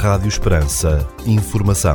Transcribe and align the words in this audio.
Rádio 0.00 0.28
Esperança. 0.28 1.06
Informação. 1.26 1.94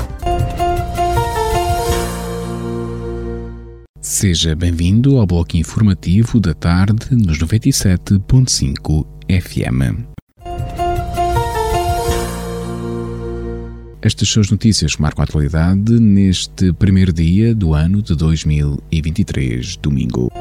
Seja 3.99 4.55
bem-vindo 4.55 5.17
ao 5.17 5.25
bloco 5.25 5.57
informativo 5.57 6.39
da 6.39 6.54
tarde 6.54 7.15
nos 7.15 7.39
97.5 7.39 9.07
FM. 9.28 10.05
Estas 14.04 14.29
são 14.29 14.41
as 14.41 14.51
notícias 14.51 14.95
que 14.95 15.01
marcam 15.01 15.23
a 15.23 15.23
atualidade 15.23 15.99
neste 15.99 16.71
primeiro 16.73 17.11
dia 17.11 17.55
do 17.55 17.73
ano 17.73 18.03
de 18.03 18.15
2023, 18.15 19.77
domingo. 19.77 20.31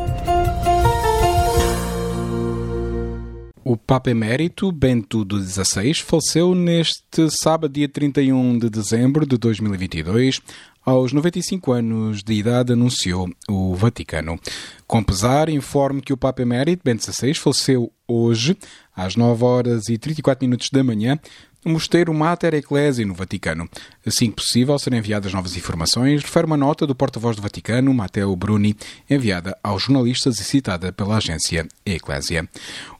O 3.67 3.79
Papa 3.79 4.11
Emérito 4.11 4.71
Bento 4.71 5.27
XVI 5.27 5.95
faleceu 5.95 6.55
neste 6.55 7.31
sábado, 7.31 7.73
dia 7.73 7.89
31 7.89 8.59
de 8.59 8.69
dezembro 8.69 9.25
de 9.25 9.39
2022, 9.39 10.43
aos 10.85 11.15
95 11.15 11.73
anos 11.73 12.23
de 12.23 12.35
idade, 12.35 12.75
anunciou 12.75 13.27
o 13.49 13.75
Vaticano. 13.75 14.39
Com 14.87 15.03
pesar, 15.03 15.49
informe 15.49 16.03
que 16.03 16.13
o 16.13 16.17
Papa 16.17 16.43
Emérito 16.43 16.83
Bento 16.85 17.11
XVI 17.11 17.33
faleceu 17.33 17.91
hoje, 18.07 18.55
às 18.95 19.17
9 19.17 19.43
horas 19.43 19.89
e 19.89 19.97
34 19.97 20.45
minutos 20.47 20.69
da 20.69 20.85
manhã, 20.85 21.19
no 21.65 21.73
Mosteiro 21.73 22.13
Mater 22.13 22.53
Ecclesiae, 22.53 23.07
no 23.07 23.15
Vaticano. 23.15 23.67
Assim 24.07 24.29
que 24.29 24.37
possível, 24.37 24.79
serão 24.79 24.99
enviadas 24.99 25.33
novas 25.33 25.57
informações, 25.57 26.23
refere 26.23 26.47
uma 26.47 26.57
nota 26.57 26.87
do 26.87 26.95
porta-voz 26.95 27.37
do 27.37 27.43
Vaticano, 27.43 27.95
Matteo 27.95 28.37
Bruni, 28.37 28.77
enviada 29.09 29.57
aos 29.63 29.85
jornalistas 29.85 30.39
e 30.39 30.45
citada 30.45 30.93
pela 30.93 31.17
agência 31.17 31.67
Eclésia. 31.87 32.47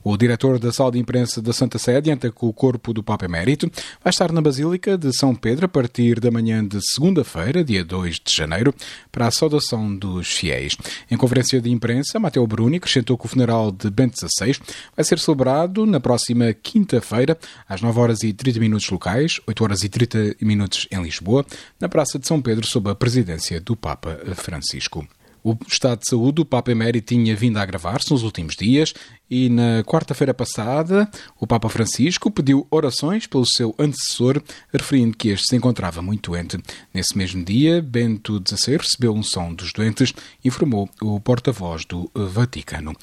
O 0.07 0.15
diretor 0.15 0.59
da 0.59 0.71
sala 0.71 0.91
de 0.91 0.99
imprensa 0.99 1.41
da 1.41 1.51
Santa 1.51 1.79
Sé 1.79 1.95
adianta 1.95 2.29
que 2.29 2.45
o 2.45 2.53
corpo 2.53 2.93
do 2.93 3.01
Papa 3.01 3.25
Emérito 3.25 3.71
vai 4.03 4.11
estar 4.11 4.31
na 4.31 4.39
Basílica 4.39 4.95
de 4.99 5.11
São 5.11 5.33
Pedro 5.33 5.65
a 5.65 5.67
partir 5.67 6.19
da 6.19 6.29
manhã 6.29 6.63
de 6.63 6.77
segunda-feira, 6.79 7.63
dia 7.63 7.83
2 7.83 8.19
de 8.23 8.37
janeiro, 8.37 8.71
para 9.11 9.25
a 9.25 9.31
saudação 9.31 9.95
dos 9.95 10.27
fiéis. 10.27 10.77
Em 11.09 11.17
conferência 11.17 11.59
de 11.59 11.71
imprensa, 11.71 12.19
Matteo 12.19 12.45
Bruni 12.45 12.77
acrescentou 12.77 13.17
que 13.17 13.25
o 13.25 13.27
funeral 13.27 13.71
de 13.71 13.89
Bento 13.89 14.15
XVI 14.19 14.55
vai 14.95 15.03
ser 15.03 15.17
celebrado 15.17 15.87
na 15.87 15.99
próxima 15.99 16.53
quinta-feira, 16.53 17.35
às 17.67 17.81
9 17.81 17.99
horas 17.99 18.21
e 18.21 18.31
30 18.31 18.59
minutos 18.59 18.87
locais, 18.91 19.41
8 19.47 19.63
horas 19.63 19.83
e 19.83 19.89
30 19.89 20.35
minutos 20.39 20.87
em 20.91 21.01
Lisboa, 21.01 21.43
na 21.79 21.89
Praça 21.89 22.19
de 22.19 22.27
São 22.27 22.39
Pedro, 22.39 22.67
sob 22.67 22.91
a 22.91 22.93
presidência 22.93 23.59
do 23.59 23.75
Papa 23.75 24.19
Francisco. 24.35 25.03
O 25.45 25.55
estado 25.67 25.99
de 25.99 26.09
saúde 26.09 26.37
do 26.37 26.45
Papa 26.45 26.71
Emérito 26.71 27.13
tinha 27.13 27.35
vindo 27.35 27.57
a 27.57 27.61
agravar-se 27.61 28.09
nos 28.09 28.23
últimos 28.23 28.55
dias 28.55 28.95
e 29.29 29.49
na 29.49 29.83
quarta-feira 29.83 30.33
passada 30.33 31.09
o 31.39 31.47
Papa 31.47 31.69
Francisco 31.69 32.29
pediu 32.29 32.67
orações 32.69 33.27
pelo 33.27 33.45
seu 33.45 33.73
antecessor, 33.77 34.41
referindo 34.71 35.17
que 35.17 35.29
este 35.29 35.47
se 35.49 35.55
encontrava 35.55 36.01
muito 36.01 36.31
doente. 36.31 36.57
Nesse 36.93 37.17
mesmo 37.17 37.43
dia, 37.43 37.81
Bento 37.81 38.41
XVI 38.47 38.77
recebeu 38.77 39.13
um 39.13 39.23
som 39.23 39.53
dos 39.53 39.73
doentes, 39.73 40.13
informou 40.43 40.89
o 41.01 41.19
porta-voz 41.19 41.85
do 41.85 42.09
Vaticano. 42.13 42.95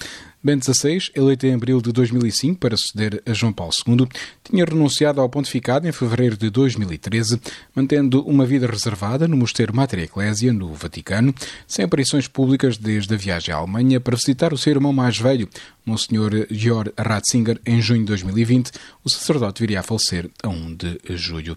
Bento 0.45 0.65
XVI, 0.65 0.99
eleito 1.15 1.47
em 1.47 1.55
abril 1.55 1.81
de 1.81 1.93
2005 1.93 2.59
para 2.59 2.77
suceder 2.77 3.23
a 3.25 3.33
João 3.33 3.53
Paulo 3.53 3.73
II, 3.87 4.09
tinha 4.43 4.65
renunciado 4.65 5.21
ao 5.21 5.29
pontificado 5.29 5.87
em 5.87 5.93
fevereiro 5.93 6.37
de 6.37 6.51
2013, 6.51 7.41
mantendo 7.73 8.25
uma 8.25 8.45
vida 8.45 8.67
reservada 8.67 9.29
no 9.29 9.37
Mosteiro 9.37 9.75
Mater 9.75 10.01
Ecclesia, 10.01 10.53
no 10.53 10.75
Vaticano, 10.75 11.33
sem 11.65 11.85
aparições 11.85 12.27
públicas 12.27 12.77
desde 12.77 13.15
a 13.15 13.17
viagem 13.17 13.55
à 13.55 13.59
Alemanha 13.59 14.01
para 14.01 14.17
visitar 14.17 14.53
o 14.53 14.59
seu 14.59 14.73
irmão 14.73 14.93
mais 14.93 15.17
velho, 15.17 15.49
Monsenhor 15.87 16.12
Georg 16.51 16.93
Ratzinger, 16.99 17.61
em 17.65 17.81
junho 17.81 18.01
de 18.01 18.07
2020. 18.07 18.71
O 19.05 19.09
sacerdote 19.09 19.61
viria 19.61 19.81
a 19.81 19.83
falecer 19.83 20.31
a 20.43 20.49
1 20.49 20.75
de 20.75 21.01
julho. 21.17 21.57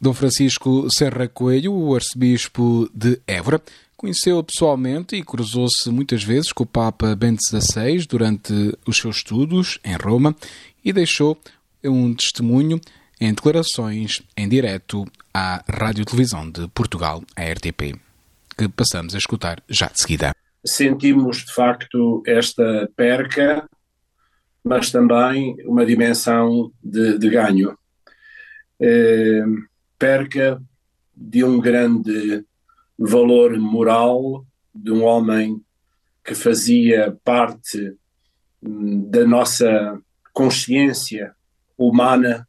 Dom 0.00 0.12
Francisco 0.12 0.88
Serra 0.90 1.28
Coelho, 1.28 1.72
o 1.72 1.94
arcebispo 1.94 2.90
de 2.94 3.20
Évora, 3.26 3.62
Conheceu-o 4.04 4.44
pessoalmente 4.44 5.16
e 5.16 5.22
cruzou-se 5.22 5.88
muitas 5.88 6.22
vezes 6.22 6.52
com 6.52 6.64
o 6.64 6.66
Papa 6.66 7.16
Bento 7.16 7.40
XVI 7.42 8.04
durante 8.06 8.52
os 8.86 8.98
seus 8.98 9.16
estudos 9.16 9.78
em 9.82 9.96
Roma 9.96 10.36
e 10.84 10.92
deixou 10.92 11.38
um 11.82 12.12
testemunho 12.12 12.78
em 13.18 13.32
declarações 13.32 14.20
em 14.36 14.46
direto 14.46 15.06
à 15.32 15.64
Rádio 15.66 16.04
Televisão 16.04 16.50
de 16.50 16.68
Portugal, 16.68 17.22
a 17.34 17.44
RTP, 17.44 17.98
que 18.58 18.68
passamos 18.68 19.14
a 19.14 19.18
escutar 19.18 19.62
já 19.70 19.86
de 19.86 20.00
seguida. 20.00 20.34
Sentimos 20.66 21.38
de 21.38 21.54
facto 21.54 22.22
esta 22.26 22.90
perca, 22.94 23.66
mas 24.64 24.90
também 24.90 25.56
uma 25.66 25.84
dimensão 25.84 26.72
de, 26.82 27.18
de 27.18 27.28
ganho. 27.28 27.76
É, 28.80 29.44
perca 29.98 30.60
de 31.14 31.44
um 31.44 31.60
grande 31.60 32.44
valor 32.98 33.58
moral 33.58 34.44
de 34.74 34.90
um 34.90 35.04
homem 35.04 35.62
que 36.24 36.34
fazia 36.34 37.16
parte 37.22 37.94
hum, 38.62 39.08
da 39.10 39.26
nossa 39.26 40.00
consciência 40.32 41.34
humana, 41.76 42.48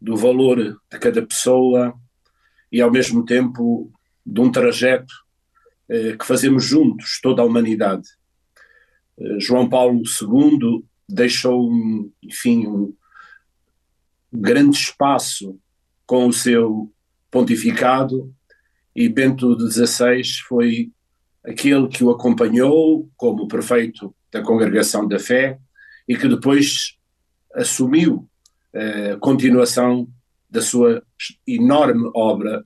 do 0.00 0.16
valor 0.16 0.78
de 0.90 0.98
cada 0.98 1.26
pessoa 1.26 1.92
e 2.70 2.80
ao 2.80 2.90
mesmo 2.90 3.24
tempo 3.24 3.92
de 4.24 4.40
um 4.40 4.50
trajeto 4.50 5.12
eh, 5.88 6.16
que 6.16 6.24
fazemos 6.24 6.64
juntos, 6.64 7.18
toda 7.20 7.42
a 7.42 7.44
humanidade. 7.44 8.08
Eh, 9.18 9.40
João 9.40 9.68
Paulo 9.68 10.02
II 10.02 10.84
deixou, 11.08 11.70
enfim, 12.22 12.66
um 12.66 12.94
grande 14.32 14.76
espaço 14.76 15.58
com 16.06 16.26
o 16.26 16.32
seu 16.32 16.92
pontificado 17.30 18.32
e 18.94 19.08
Bento 19.08 19.56
XVI 19.58 20.22
foi 20.46 20.90
aquele 21.44 21.88
que 21.88 22.04
o 22.04 22.10
acompanhou 22.10 23.08
como 23.16 23.48
prefeito 23.48 24.14
da 24.30 24.42
Congregação 24.42 25.06
da 25.06 25.18
Fé 25.18 25.58
e 26.06 26.16
que 26.16 26.28
depois 26.28 26.96
assumiu 27.54 28.28
a 28.74 28.78
eh, 28.78 29.16
continuação 29.16 30.08
da 30.50 30.60
sua 30.60 31.02
enorme 31.46 32.10
obra 32.14 32.64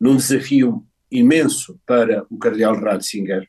num 0.00 0.16
desafio 0.16 0.86
imenso 1.10 1.78
para 1.86 2.24
o 2.30 2.38
Cardeal 2.38 2.80
Ratzinger. 2.80 3.48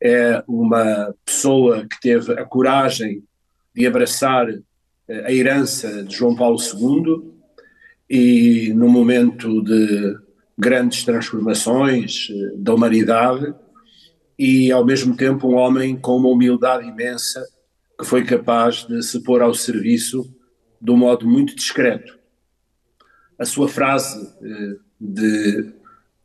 É 0.00 0.42
uma 0.46 1.14
pessoa 1.24 1.86
que 1.86 2.00
teve 2.00 2.32
a 2.32 2.44
coragem 2.44 3.24
de 3.74 3.86
abraçar 3.86 4.48
eh, 4.50 5.24
a 5.24 5.32
herança 5.32 6.02
de 6.02 6.16
João 6.16 6.34
Paulo 6.34 6.58
II 6.58 7.32
e 8.10 8.72
no 8.74 8.88
momento 8.88 9.62
de 9.62 10.16
grandes 10.56 11.04
transformações 11.04 12.28
eh, 12.30 12.52
da 12.56 12.74
humanidade 12.74 13.54
e, 14.38 14.72
ao 14.72 14.84
mesmo 14.84 15.16
tempo, 15.16 15.48
um 15.48 15.54
homem 15.54 15.96
com 15.96 16.16
uma 16.16 16.28
humildade 16.28 16.88
imensa 16.88 17.44
que 17.98 18.04
foi 18.04 18.24
capaz 18.24 18.84
de 18.84 19.00
se 19.02 19.22
pôr 19.22 19.42
ao 19.42 19.54
serviço 19.54 20.28
de 20.80 20.90
um 20.90 20.96
modo 20.96 21.26
muito 21.26 21.54
discreto. 21.54 22.18
A 23.38 23.44
sua 23.44 23.68
frase 23.68 24.28
eh, 24.42 24.76
de 25.00 25.72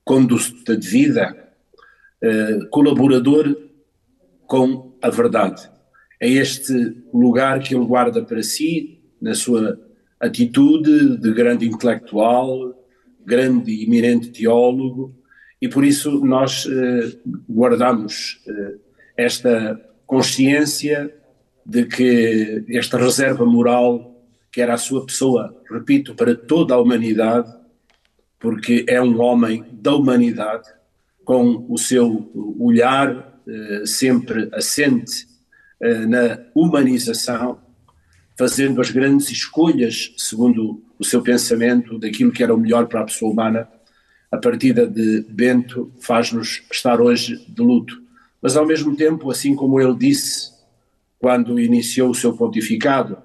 conduta 0.04 0.76
de 0.76 0.88
vida, 0.88 1.40
colaborador 2.72 3.63
com 4.48 4.94
a 5.02 5.10
verdade. 5.10 5.70
É 6.20 6.30
este 6.30 7.04
lugar 7.14 7.60
que 7.60 7.76
ele 7.76 7.86
guarda 7.86 8.24
para 8.24 8.42
si, 8.42 9.02
na 9.22 9.34
sua 9.34 9.80
atitude 10.20 11.18
de 11.18 11.34
grande 11.34 11.68
intelectual, 11.68 12.74
grande 13.26 13.72
e 13.72 13.84
eminente 13.84 14.30
teólogo, 14.30 15.14
e 15.62 15.68
por 15.68 15.84
isso 15.84 16.24
nós 16.26 16.66
eh, 16.66 17.18
guardamos 17.50 18.42
eh, 18.48 18.76
esta 19.18 19.80
consciência 20.06 21.14
de 21.66 21.86
que 21.86 22.66
esta 22.70 22.98
reserva 22.98 23.46
moral, 23.46 24.22
que 24.52 24.62
era 24.62 24.74
a 24.74 24.78
sua 24.78 25.06
pessoa, 25.06 25.56
repito, 25.72 26.16
para 26.16 26.36
toda 26.36 26.74
a 26.74 26.80
humanidade, 26.80 27.50
porque 28.40 28.86
é 28.88 29.02
um 29.02 29.22
homem 29.22 29.64
da 29.72 29.96
humanidade, 29.96 30.68
com 31.24 31.66
o 31.70 31.78
seu 31.78 32.30
olhar 32.60 33.33
sempre 33.86 34.50
assente 34.54 35.28
eh, 35.84 36.06
na 36.06 36.40
humanização, 36.56 37.60
fazendo 38.38 38.80
as 38.80 38.90
grandes 38.90 39.30
escolhas 39.30 40.14
segundo 40.18 40.82
o 40.98 41.04
seu 41.04 41.22
pensamento 41.22 42.00
daquilo 42.00 42.32
que 42.32 42.42
era 42.42 42.56
o 42.56 42.58
melhor 42.58 42.88
para 42.88 43.02
a 43.02 43.06
pessoa 43.06 43.34
humana. 43.34 43.68
A 44.32 44.38
partida 44.38 44.88
de 44.88 45.26
Bento 45.28 45.92
faz-nos 46.00 46.64
estar 46.72 47.02
hoje 47.02 47.46
de 47.50 47.62
luto. 47.62 48.02
Mas 48.42 48.56
ao 48.56 48.66
mesmo 48.66 48.96
tempo, 48.96 49.30
assim 49.30 49.56
como 49.56 49.80
ele 49.80 49.96
disse 49.96 50.54
quando 51.20 51.60
iniciou 51.60 52.10
o 52.12 52.16
seu 52.16 52.36
pontificado, 52.36 53.18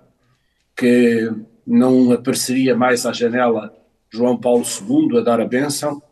que 0.77 1.31
não 1.65 2.11
apareceria 2.13 2.77
mais 2.77 3.07
à 3.07 3.13
janela 3.13 3.73
João 4.11 4.37
Paulo 4.37 4.65
II 4.65 5.19
a 5.19 5.21
dar 5.21 5.41
a 5.41 5.45
bênção, 5.45 6.03
eh, 6.03 6.08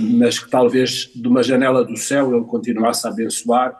mas 0.00 0.38
que 0.38 0.50
talvez 0.50 1.10
de 1.14 1.26
uma 1.28 1.42
janela 1.42 1.84
do 1.84 1.96
céu 1.96 2.34
ele 2.34 2.44
continuasse 2.44 3.06
a 3.06 3.10
abençoar. 3.10 3.76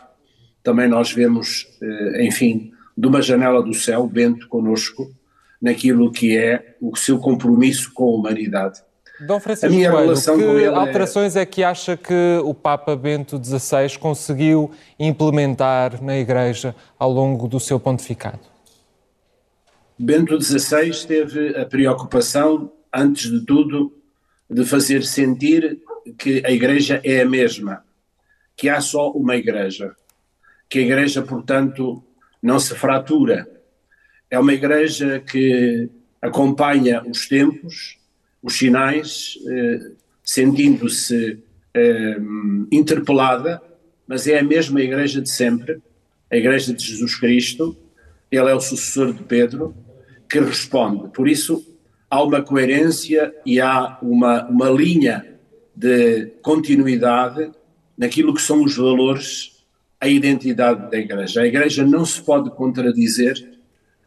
Também 0.63 0.89
nós 0.89 1.13
vemos, 1.13 1.67
eh, 1.83 2.25
enfim, 2.25 2.73
de 2.97 3.07
uma 3.09 3.21
janela 3.21 3.63
do 3.63 3.75
céu, 3.75 4.07
Bento 4.07 4.47
conosco, 4.49 5.11
naquilo 5.61 6.13
que 6.13 6.37
é 6.37 6.77
o 6.81 6.97
seu 6.97 7.19
compromisso 7.19 7.93
com 7.93 8.05
a 8.05 8.13
humanidade. 8.13 8.81
Dom 9.27 9.39
Francisco 9.39 9.67
a 9.67 9.71
minha 9.71 9.91
Coelho, 9.91 10.05
relação 10.05 10.39
que 10.39 10.45
com 10.45 10.53
ele 10.53 10.65
é- 10.65 10.69
alterações 10.69 11.37
é... 11.37 11.43
é 11.43 11.47
que 11.47 11.63
acha 11.63 11.97
que 11.97 12.41
o 12.45 12.55
Papa 12.55 12.97
Bento 12.97 13.41
XVI 13.43 13.99
conseguiu 13.99 14.71
implementar 14.99 16.03
na 16.03 16.17
Igreja 16.17 16.75
ao 16.99 17.11
longo 17.13 17.47
do 17.47 17.61
seu 17.61 17.79
pontificado? 17.79 18.41
Bento 19.99 20.41
XVI 20.41 21.07
teve 21.07 21.57
a 21.57 21.65
preocupação, 21.65 22.73
antes 22.93 23.31
de 23.31 23.45
tudo, 23.45 23.93
de 24.53 24.67
fazer 24.67 25.03
sentir 25.03 25.81
que 26.19 26.43
a 26.45 26.51
Igreja 26.51 27.01
é 27.03 27.23
a 27.23 27.29
mesma, 27.29 27.83
que 28.55 28.69
há 28.69 28.81
só 28.81 29.11
uma 29.11 29.35
Igreja, 29.35 29.97
que 30.69 30.79
a 30.79 30.83
Igreja, 30.83 31.23
portanto, 31.23 32.05
não 32.43 32.61
se 32.61 32.75
fratura. 32.75 33.49
É 34.31 34.39
uma 34.39 34.53
Igreja 34.53 35.21
que 35.21 35.89
acompanha 36.21 37.03
os 37.09 37.27
tempos, 37.27 37.99
os 38.43 38.59
sinais, 38.59 39.39
eh, 39.49 39.93
sentindo-se 40.23 41.43
eh, 41.73 42.17
interpelada, 42.71 43.63
mas 44.07 44.27
é 44.27 44.39
a 44.39 44.45
mesma 44.45 44.83
Igreja 44.83 45.23
de 45.23 45.31
sempre, 45.31 45.81
a 46.31 46.37
Igreja 46.37 46.75
de 46.75 46.85
Jesus 46.85 47.15
Cristo. 47.19 47.77
Ele 48.31 48.51
é 48.51 48.55
o 48.55 48.61
sucessor 48.61 49.15
de 49.15 49.23
Pedro, 49.23 49.75
que 50.29 50.41
responde. 50.41 51.09
Por 51.11 51.29
isso, 51.29 51.72
há 52.13 52.23
uma 52.23 52.43
coerência 52.43 53.35
e 53.47 53.59
há 53.59 53.97
uma, 54.03 54.47
uma 54.47 54.69
linha 54.69 55.25
de 55.75 56.27
continuidade 56.43 57.51
naquilo 57.97 58.35
que 58.35 58.43
são 58.43 58.63
os 58.63 58.77
valores, 58.77 59.65
a 59.99 60.07
identidade 60.07 60.91
da 60.91 60.99
Igreja. 60.99 61.41
A 61.41 61.47
Igreja 61.47 61.87
não 61.87 62.05
se 62.05 62.21
pode 62.21 62.51
contradizer, 62.51 63.59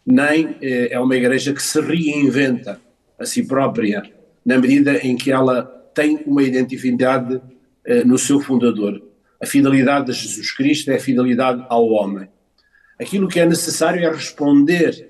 nem 0.06 0.56
eh, 0.62 0.90
é 0.92 1.00
uma 1.00 1.16
Igreja 1.16 1.52
que 1.52 1.64
se 1.64 1.82
reinventa 1.82 2.80
a 3.18 3.26
si 3.26 3.42
própria, 3.48 4.04
na 4.46 4.60
medida 4.60 4.98
em 4.98 5.18
que 5.18 5.32
ela 5.32 5.64
tem 5.96 6.22
uma 6.28 6.44
identidade 6.44 7.42
eh, 7.84 8.04
no 8.04 8.20
seu 8.20 8.40
fundador. 8.40 9.02
A 9.42 9.48
fidelidade 9.48 10.06
de 10.06 10.14
Jesus 10.14 10.52
Cristo 10.52 10.92
é 10.92 10.98
a 10.98 11.00
fidelidade 11.00 11.66
ao 11.70 11.88
homem. 11.88 12.30
Aquilo 13.00 13.28
que 13.28 13.40
é 13.40 13.48
necessário 13.48 14.06
é 14.06 14.12
responder 14.12 15.10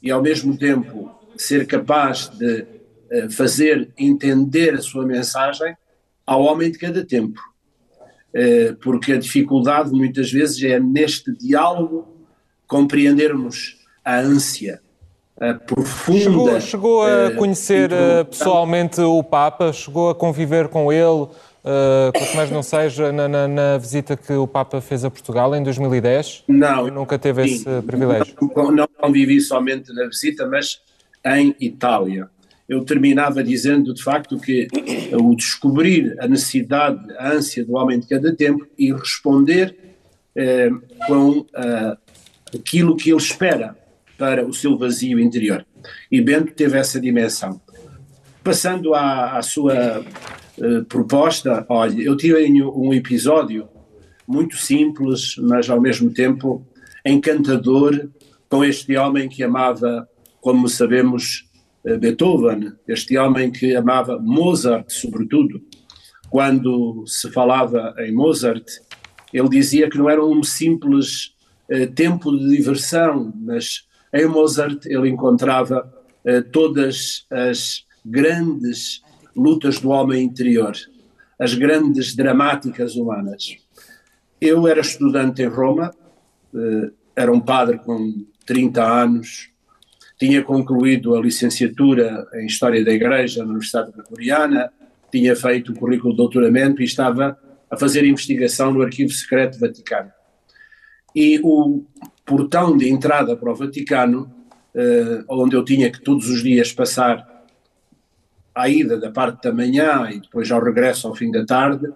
e, 0.00 0.12
ao 0.12 0.22
mesmo 0.22 0.56
tempo, 0.56 1.16
ser 1.36 1.66
capaz 1.66 2.28
de 2.28 2.60
uh, 2.60 3.30
fazer 3.30 3.88
entender 3.96 4.74
a 4.74 4.82
sua 4.82 5.04
mensagem 5.04 5.76
ao 6.26 6.42
homem 6.42 6.70
de 6.70 6.78
cada 6.78 7.04
tempo. 7.04 7.40
Uh, 8.34 8.74
porque 8.76 9.12
a 9.12 9.18
dificuldade 9.18 9.90
muitas 9.90 10.30
vezes 10.30 10.62
é 10.62 10.78
neste 10.78 11.32
diálogo 11.32 12.06
compreendermos 12.66 13.76
a 14.04 14.18
ânsia, 14.18 14.80
a 15.40 15.54
profunda. 15.54 16.20
Chegou, 16.20 16.60
chegou 16.60 17.02
a 17.02 17.28
uh, 17.28 17.36
conhecer 17.36 17.90
pessoalmente 18.28 19.00
o 19.00 19.22
Papa, 19.22 19.72
chegou 19.72 20.10
a 20.10 20.14
conviver 20.14 20.68
com 20.68 20.92
ele, 20.92 21.28
uh, 21.66 22.12
quanto 22.14 22.36
mais 22.36 22.50
não 22.50 22.62
seja 22.62 23.12
na, 23.12 23.28
na, 23.28 23.48
na, 23.48 23.78
visita 23.78 24.16
que 24.16 24.32
o 24.32 24.46
Papa 24.46 24.80
fez 24.80 25.04
a 25.04 25.10
Portugal 25.10 25.54
em 25.54 25.62
2010? 25.62 26.44
Não. 26.48 26.86
Nunca 26.88 27.18
teve 27.18 27.46
sim, 27.46 27.54
esse 27.54 27.82
privilégio? 27.82 28.34
Não, 28.54 28.70
não 28.70 28.88
convivi 28.98 29.40
somente 29.40 29.92
na 29.92 30.06
visita, 30.06 30.46
mas 30.46 30.80
em 31.26 31.54
Itália. 31.60 32.28
Eu 32.68 32.84
terminava 32.84 33.42
dizendo, 33.42 33.94
de 33.94 34.02
facto, 34.02 34.38
que 34.38 34.66
o 35.12 35.34
descobrir 35.34 36.16
a 36.20 36.26
necessidade, 36.26 37.12
a 37.16 37.32
ânsia 37.32 37.64
do 37.64 37.74
homem 37.74 38.00
de 38.00 38.08
cada 38.08 38.34
tempo 38.34 38.66
e 38.76 38.92
responder 38.92 39.76
eh, 40.34 40.70
com 41.06 41.46
eh, 41.54 41.96
aquilo 42.54 42.96
que 42.96 43.10
ele 43.10 43.18
espera 43.18 43.76
para 44.18 44.44
o 44.44 44.52
seu 44.52 44.76
vazio 44.76 45.20
interior. 45.20 45.64
E 46.10 46.20
Bento 46.20 46.52
teve 46.52 46.76
essa 46.76 47.00
dimensão. 47.00 47.60
Passando 48.42 48.94
à, 48.94 49.38
à 49.38 49.42
sua 49.42 50.04
eh, 50.58 50.80
proposta, 50.88 51.64
olha, 51.68 52.02
eu 52.02 52.16
tive 52.16 52.62
um 52.62 52.92
episódio 52.92 53.68
muito 54.26 54.56
simples, 54.56 55.36
mas 55.38 55.70
ao 55.70 55.80
mesmo 55.80 56.12
tempo 56.12 56.66
encantador, 57.04 58.08
com 58.48 58.64
este 58.64 58.96
homem 58.96 59.28
que 59.28 59.44
amava 59.44 60.08
como 60.46 60.68
sabemos, 60.68 61.44
eh, 61.84 61.96
Beethoven, 61.96 62.72
este 62.86 63.18
homem 63.18 63.50
que 63.50 63.74
amava 63.74 64.16
Mozart, 64.16 64.88
sobretudo. 64.92 65.60
Quando 66.30 67.02
se 67.04 67.32
falava 67.32 67.92
em 67.98 68.12
Mozart, 68.12 68.64
ele 69.32 69.48
dizia 69.48 69.90
que 69.90 69.98
não 69.98 70.08
era 70.08 70.24
um 70.24 70.44
simples 70.44 71.34
uh, 71.68 71.92
tempo 71.96 72.30
de 72.30 72.48
diversão, 72.48 73.34
mas 73.34 73.88
em 74.14 74.24
Mozart 74.26 74.86
ele 74.86 75.08
encontrava 75.08 75.92
uh, 76.24 76.48
todas 76.52 77.26
as 77.28 77.84
grandes 78.04 79.02
lutas 79.34 79.80
do 79.80 79.88
homem 79.88 80.22
interior, 80.22 80.76
as 81.40 81.54
grandes 81.54 82.14
dramáticas 82.14 82.94
humanas. 82.94 83.56
Eu 84.40 84.68
era 84.68 84.80
estudante 84.80 85.42
em 85.42 85.48
Roma, 85.48 85.92
uh, 86.54 86.92
era 87.16 87.32
um 87.32 87.40
padre 87.40 87.78
com 87.80 88.24
30 88.46 88.84
anos, 88.84 89.55
tinha 90.18 90.42
concluído 90.42 91.14
a 91.14 91.20
licenciatura 91.20 92.26
em 92.34 92.46
História 92.46 92.84
da 92.84 92.92
Igreja 92.92 93.42
na 93.42 93.50
Universidade 93.50 93.92
Gregoriana, 93.92 94.72
tinha 95.10 95.36
feito 95.36 95.72
o 95.72 95.76
currículo 95.76 96.12
de 96.12 96.16
doutoramento 96.16 96.80
e 96.80 96.84
estava 96.84 97.38
a 97.70 97.76
fazer 97.76 98.04
investigação 98.04 98.72
no 98.72 98.82
Arquivo 98.82 99.12
Secreto 99.12 99.58
Vaticano. 99.58 100.10
E 101.14 101.40
o 101.42 101.84
portão 102.24 102.76
de 102.76 102.88
entrada 102.88 103.36
para 103.36 103.50
o 103.50 103.54
Vaticano, 103.54 104.30
eh, 104.74 105.24
onde 105.28 105.54
eu 105.54 105.64
tinha 105.64 105.90
que 105.90 106.00
todos 106.00 106.28
os 106.28 106.42
dias 106.42 106.72
passar 106.72 107.44
à 108.54 108.68
ida 108.68 108.98
da 108.98 109.10
parte 109.10 109.42
da 109.42 109.52
manhã 109.52 110.08
e 110.10 110.20
depois 110.20 110.50
ao 110.50 110.62
regresso 110.62 111.06
ao 111.06 111.14
fim 111.14 111.30
da 111.30 111.44
tarde, 111.44 111.86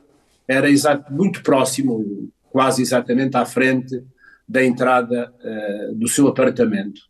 era 0.46 0.70
exato, 0.70 1.12
muito 1.12 1.43
próximo, 1.43 2.31
quase 2.50 2.82
exatamente 2.82 3.37
à 3.37 3.46
frente 3.46 4.02
da 4.49 4.64
entrada 4.64 5.32
uh, 5.43 5.94
do 5.94 6.08
seu 6.08 6.26
apartamento 6.28 7.09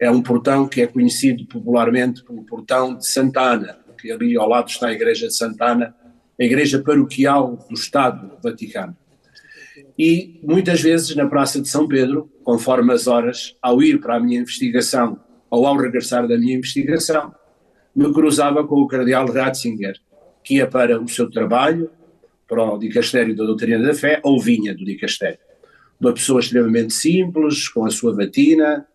é 0.00 0.10
um 0.10 0.22
portão 0.22 0.68
que 0.68 0.80
é 0.80 0.86
conhecido 0.86 1.44
popularmente 1.46 2.22
como 2.22 2.44
portão 2.44 2.96
de 2.96 3.06
Santana, 3.06 3.78
porque 3.86 4.10
ali 4.10 4.36
ao 4.36 4.48
lado 4.48 4.68
está 4.68 4.88
a 4.88 4.92
igreja 4.92 5.26
de 5.26 5.36
Santana, 5.36 5.94
a 6.38 6.44
igreja 6.44 6.80
paroquial 6.80 7.56
do 7.68 7.74
Estado 7.74 8.38
Vaticano. 8.42 8.96
E 9.98 10.38
muitas 10.44 10.80
vezes 10.80 11.16
na 11.16 11.26
Praça 11.26 11.60
de 11.60 11.68
São 11.68 11.88
Pedro, 11.88 12.30
conforme 12.44 12.92
as 12.92 13.08
horas, 13.08 13.56
ao 13.60 13.82
ir 13.82 14.00
para 14.00 14.16
a 14.16 14.20
minha 14.20 14.40
investigação 14.40 15.18
ou 15.50 15.66
ao 15.66 15.76
regressar 15.76 16.28
da 16.28 16.38
minha 16.38 16.56
investigação, 16.56 17.34
me 17.94 18.12
cruzava 18.12 18.64
com 18.64 18.76
o 18.76 18.86
cardeal 18.86 19.26
Ratzinger, 19.26 19.96
que 20.44 20.56
ia 20.56 20.68
para 20.68 21.00
o 21.00 21.08
seu 21.08 21.28
trabalho, 21.28 21.90
para 22.46 22.62
o 22.62 22.78
dicastério 22.78 23.34
da 23.34 23.44
doutrina 23.44 23.84
da 23.84 23.92
fé, 23.92 24.20
ou 24.22 24.40
vinha 24.40 24.72
do 24.72 24.84
dicastério. 24.84 25.38
Uma 26.00 26.12
pessoa 26.12 26.38
extremamente 26.38 26.94
simples, 26.94 27.68
com 27.68 27.84
a 27.84 27.90
sua 27.90 28.14
batina, 28.14 28.86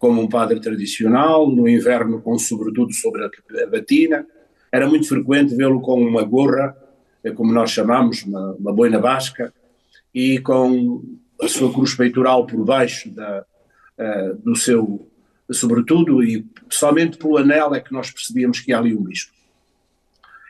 como 0.00 0.20
um 0.20 0.28
padre 0.28 0.58
tradicional, 0.58 1.48
no 1.48 1.68
inverno 1.68 2.20
com 2.20 2.36
sobretudo 2.36 2.92
sobre 2.92 3.22
a 3.22 3.66
batina. 3.66 4.26
Era 4.72 4.88
muito 4.88 5.06
frequente 5.06 5.54
vê-lo 5.54 5.80
com 5.80 6.02
uma 6.02 6.24
gorra, 6.24 6.76
é 7.22 7.30
como 7.30 7.52
nós 7.52 7.70
chamamos, 7.70 8.24
uma, 8.24 8.52
uma 8.54 8.72
boina 8.72 8.98
basca, 8.98 9.54
e 10.12 10.40
com 10.40 11.04
a 11.40 11.46
sua 11.46 11.72
cruz 11.72 11.94
peitoral 11.94 12.46
por 12.46 12.64
baixo 12.64 13.10
da, 13.10 13.44
uh, 13.98 14.34
do 14.42 14.56
seu 14.56 15.06
sobretudo, 15.52 16.22
e 16.22 16.46
somente 16.68 17.18
pelo 17.18 17.36
anel 17.36 17.74
é 17.74 17.80
que 17.80 17.92
nós 17.92 18.10
percebíamos 18.10 18.60
que 18.60 18.72
há 18.72 18.78
ali 18.78 18.96
um 18.96 19.02
bispo. 19.02 19.32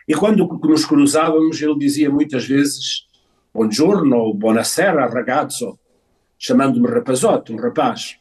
E 0.06 0.14
quando 0.14 0.46
nos 0.62 0.84
cruzávamos, 0.84 1.60
ele 1.60 1.78
dizia 1.78 2.10
muitas 2.10 2.46
vezes 2.46 3.08
Buongiorno, 3.52 4.32
buonasera 4.32 5.06
ragazzo, 5.06 5.76
chamando-me 6.38 6.86
rapazote, 6.86 7.52
um 7.52 7.56
rapaz. 7.56 8.16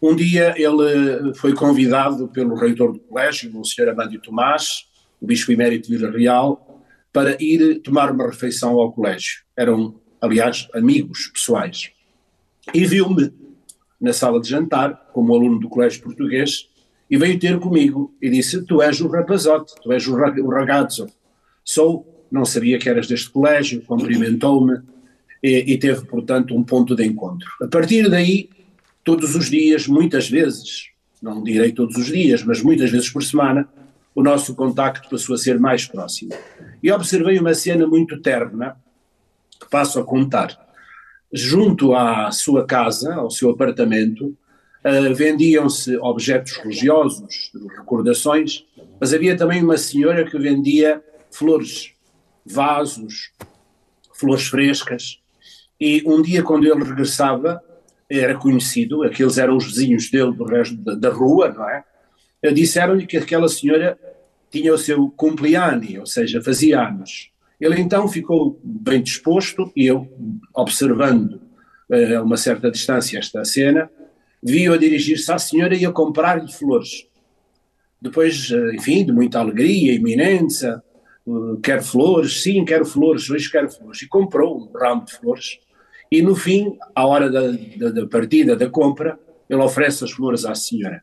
Um 0.00 0.14
dia 0.14 0.54
ele 0.56 1.34
foi 1.34 1.52
convidado 1.54 2.28
pelo 2.28 2.54
reitor 2.54 2.92
do 2.92 3.00
colégio, 3.00 3.58
o 3.58 3.64
Sr. 3.64 3.94
Tomás, 4.22 4.86
o 5.20 5.26
bispo 5.26 5.50
emérito 5.50 5.88
de 5.88 5.96
Vila 5.96 6.10
Real, 6.10 6.84
para 7.12 7.36
ir 7.42 7.80
tomar 7.80 8.12
uma 8.12 8.26
refeição 8.26 8.78
ao 8.78 8.92
colégio. 8.92 9.42
Eram, 9.56 10.00
aliás, 10.20 10.68
amigos 10.72 11.28
pessoais. 11.34 11.90
E 12.72 12.84
viu-me 12.84 13.32
na 14.00 14.12
sala 14.12 14.40
de 14.40 14.48
jantar, 14.48 15.10
como 15.12 15.34
aluno 15.34 15.58
do 15.58 15.68
colégio 15.68 16.02
português, 16.02 16.68
e 17.10 17.16
veio 17.16 17.38
ter 17.38 17.58
comigo 17.58 18.14
e 18.22 18.30
disse: 18.30 18.64
Tu 18.64 18.80
és 18.80 19.00
o 19.00 19.08
rapazote, 19.08 19.74
tu 19.82 19.92
és 19.92 20.06
o, 20.06 20.14
ragazzo. 20.48 21.06
Sou, 21.64 22.26
não 22.30 22.44
sabia 22.44 22.78
que 22.78 22.88
eras 22.88 23.08
deste 23.08 23.30
colégio, 23.30 23.82
cumprimentou-me 23.82 24.80
e, 25.42 25.72
e 25.72 25.78
teve, 25.78 26.04
portanto, 26.06 26.54
um 26.54 26.62
ponto 26.62 26.94
de 26.94 27.04
encontro. 27.04 27.48
A 27.62 27.66
partir 27.66 28.08
daí, 28.08 28.48
todos 29.08 29.34
os 29.34 29.48
dias, 29.48 29.86
muitas 29.86 30.28
vezes, 30.28 30.90
não 31.22 31.42
direi 31.42 31.72
todos 31.72 31.96
os 31.96 32.08
dias, 32.08 32.44
mas 32.44 32.60
muitas 32.62 32.90
vezes 32.90 33.08
por 33.08 33.22
semana, 33.22 33.66
o 34.14 34.22
nosso 34.22 34.54
contacto 34.54 35.08
passou 35.08 35.34
a 35.34 35.38
ser 35.38 35.58
mais 35.58 35.86
próximo. 35.86 36.30
E 36.82 36.92
observei 36.92 37.38
uma 37.38 37.54
cena 37.54 37.86
muito 37.86 38.20
terna, 38.20 38.76
que 39.58 39.66
passo 39.70 39.98
a 39.98 40.04
contar. 40.04 40.54
Junto 41.32 41.94
à 41.94 42.30
sua 42.30 42.66
casa, 42.66 43.14
ao 43.14 43.30
seu 43.30 43.48
apartamento, 43.48 44.36
uh, 44.84 45.14
vendiam-se 45.14 45.96
objetos 45.96 46.58
religiosos, 46.58 47.50
recordações, 47.78 48.66
mas 49.00 49.14
havia 49.14 49.34
também 49.38 49.64
uma 49.64 49.78
senhora 49.78 50.30
que 50.30 50.38
vendia 50.38 51.02
flores, 51.30 51.94
vasos, 52.44 53.32
flores 54.12 54.48
frescas. 54.48 55.18
E 55.80 56.02
um 56.04 56.20
dia, 56.20 56.42
quando 56.42 56.66
ele 56.66 56.84
regressava, 56.84 57.62
era 58.10 58.34
conhecido, 58.36 59.02
aqueles 59.02 59.38
eram 59.38 59.56
os 59.56 59.66
vizinhos 59.66 60.10
dele 60.10 60.32
do 60.32 60.44
resto 60.44 60.76
da, 60.76 60.94
da 60.94 61.10
rua, 61.10 61.50
não 61.50 61.68
é? 61.68 61.84
Disseram-lhe 62.52 63.06
que 63.06 63.16
aquela 63.16 63.48
senhora 63.48 63.98
tinha 64.50 64.72
o 64.72 64.78
seu 64.78 65.10
cumpleaños, 65.10 65.98
ou 65.98 66.06
seja, 66.06 66.40
fazia 66.40 66.80
anos. 66.80 67.30
Ele 67.60 67.80
então 67.80 68.08
ficou 68.08 68.60
bem 68.62 69.02
disposto 69.02 69.70
e 69.74 69.86
eu, 69.86 70.08
observando 70.54 71.40
uh, 71.90 72.18
a 72.18 72.22
uma 72.22 72.36
certa 72.36 72.70
distância 72.70 73.18
esta 73.18 73.44
cena, 73.44 73.90
vi-o 74.42 74.72
a 74.72 74.76
dirigir-se 74.76 75.30
à 75.32 75.38
senhora 75.38 75.74
e 75.74 75.84
a 75.84 75.90
comprar-lhe 75.90 76.50
flores. 76.52 77.06
Depois, 78.00 78.50
uh, 78.50 78.74
enfim, 78.74 79.04
de 79.04 79.12
muita 79.12 79.40
alegria, 79.40 79.94
iminência, 79.94 80.80
uh, 81.26 81.58
quero 81.58 81.82
flores, 81.82 82.42
sim, 82.42 82.64
quero 82.64 82.86
flores, 82.86 83.28
hoje 83.28 83.50
quero 83.50 83.68
flores. 83.68 84.02
E 84.02 84.06
comprou 84.06 84.56
um 84.56 84.78
ramo 84.78 85.04
de 85.04 85.14
flores. 85.14 85.58
E 86.10 86.22
no 86.22 86.34
fim, 86.34 86.76
à 86.94 87.06
hora 87.06 87.30
da, 87.30 87.50
da, 87.76 87.90
da 87.90 88.06
partida, 88.06 88.56
da 88.56 88.68
compra, 88.68 89.18
ele 89.48 89.62
oferece 89.62 90.04
as 90.04 90.10
flores 90.10 90.44
à 90.44 90.54
senhora, 90.54 91.02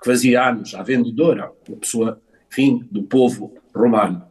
que 0.00 0.10
fazia 0.10 0.48
anos, 0.48 0.74
à 0.74 0.82
vendedora, 0.82 1.50
uma 1.68 1.76
pessoa, 1.76 2.20
enfim, 2.50 2.84
do 2.90 3.02
povo 3.02 3.54
romano. 3.74 4.22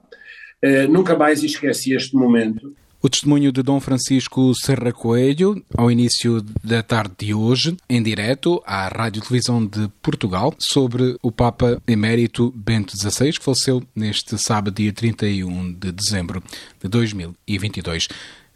Uh, 0.63 0.91
nunca 0.91 1.17
mais 1.17 1.41
esqueci 1.43 1.93
este 1.93 2.15
momento. 2.15 2.75
O 3.01 3.07
testemunho 3.07 3.49
de 3.49 3.63
Dom 3.63 3.79
Francisco 3.79 4.53
Serra 4.53 4.91
Coelho, 4.91 5.63
ao 5.77 5.89
início 5.89 6.41
da 6.61 6.83
tarde 6.83 7.13
de 7.17 7.33
hoje, 7.33 7.77
em 7.89 8.03
direto 8.03 8.61
à 8.65 8.89
Rádio 8.89 9.21
Televisão 9.21 9.65
de 9.65 9.87
Portugal, 10.01 10.53
sobre 10.59 11.15
o 11.23 11.31
Papa 11.31 11.81
Emérito 11.87 12.51
Bento 12.53 12.97
XVI, 12.97 13.31
que 13.31 13.43
faleceu 13.45 13.81
neste 13.95 14.37
sábado, 14.37 14.75
dia 14.75 14.91
31 14.91 15.71
de 15.71 15.93
dezembro 15.93 16.43
de 16.83 16.89
2022. 16.89 18.09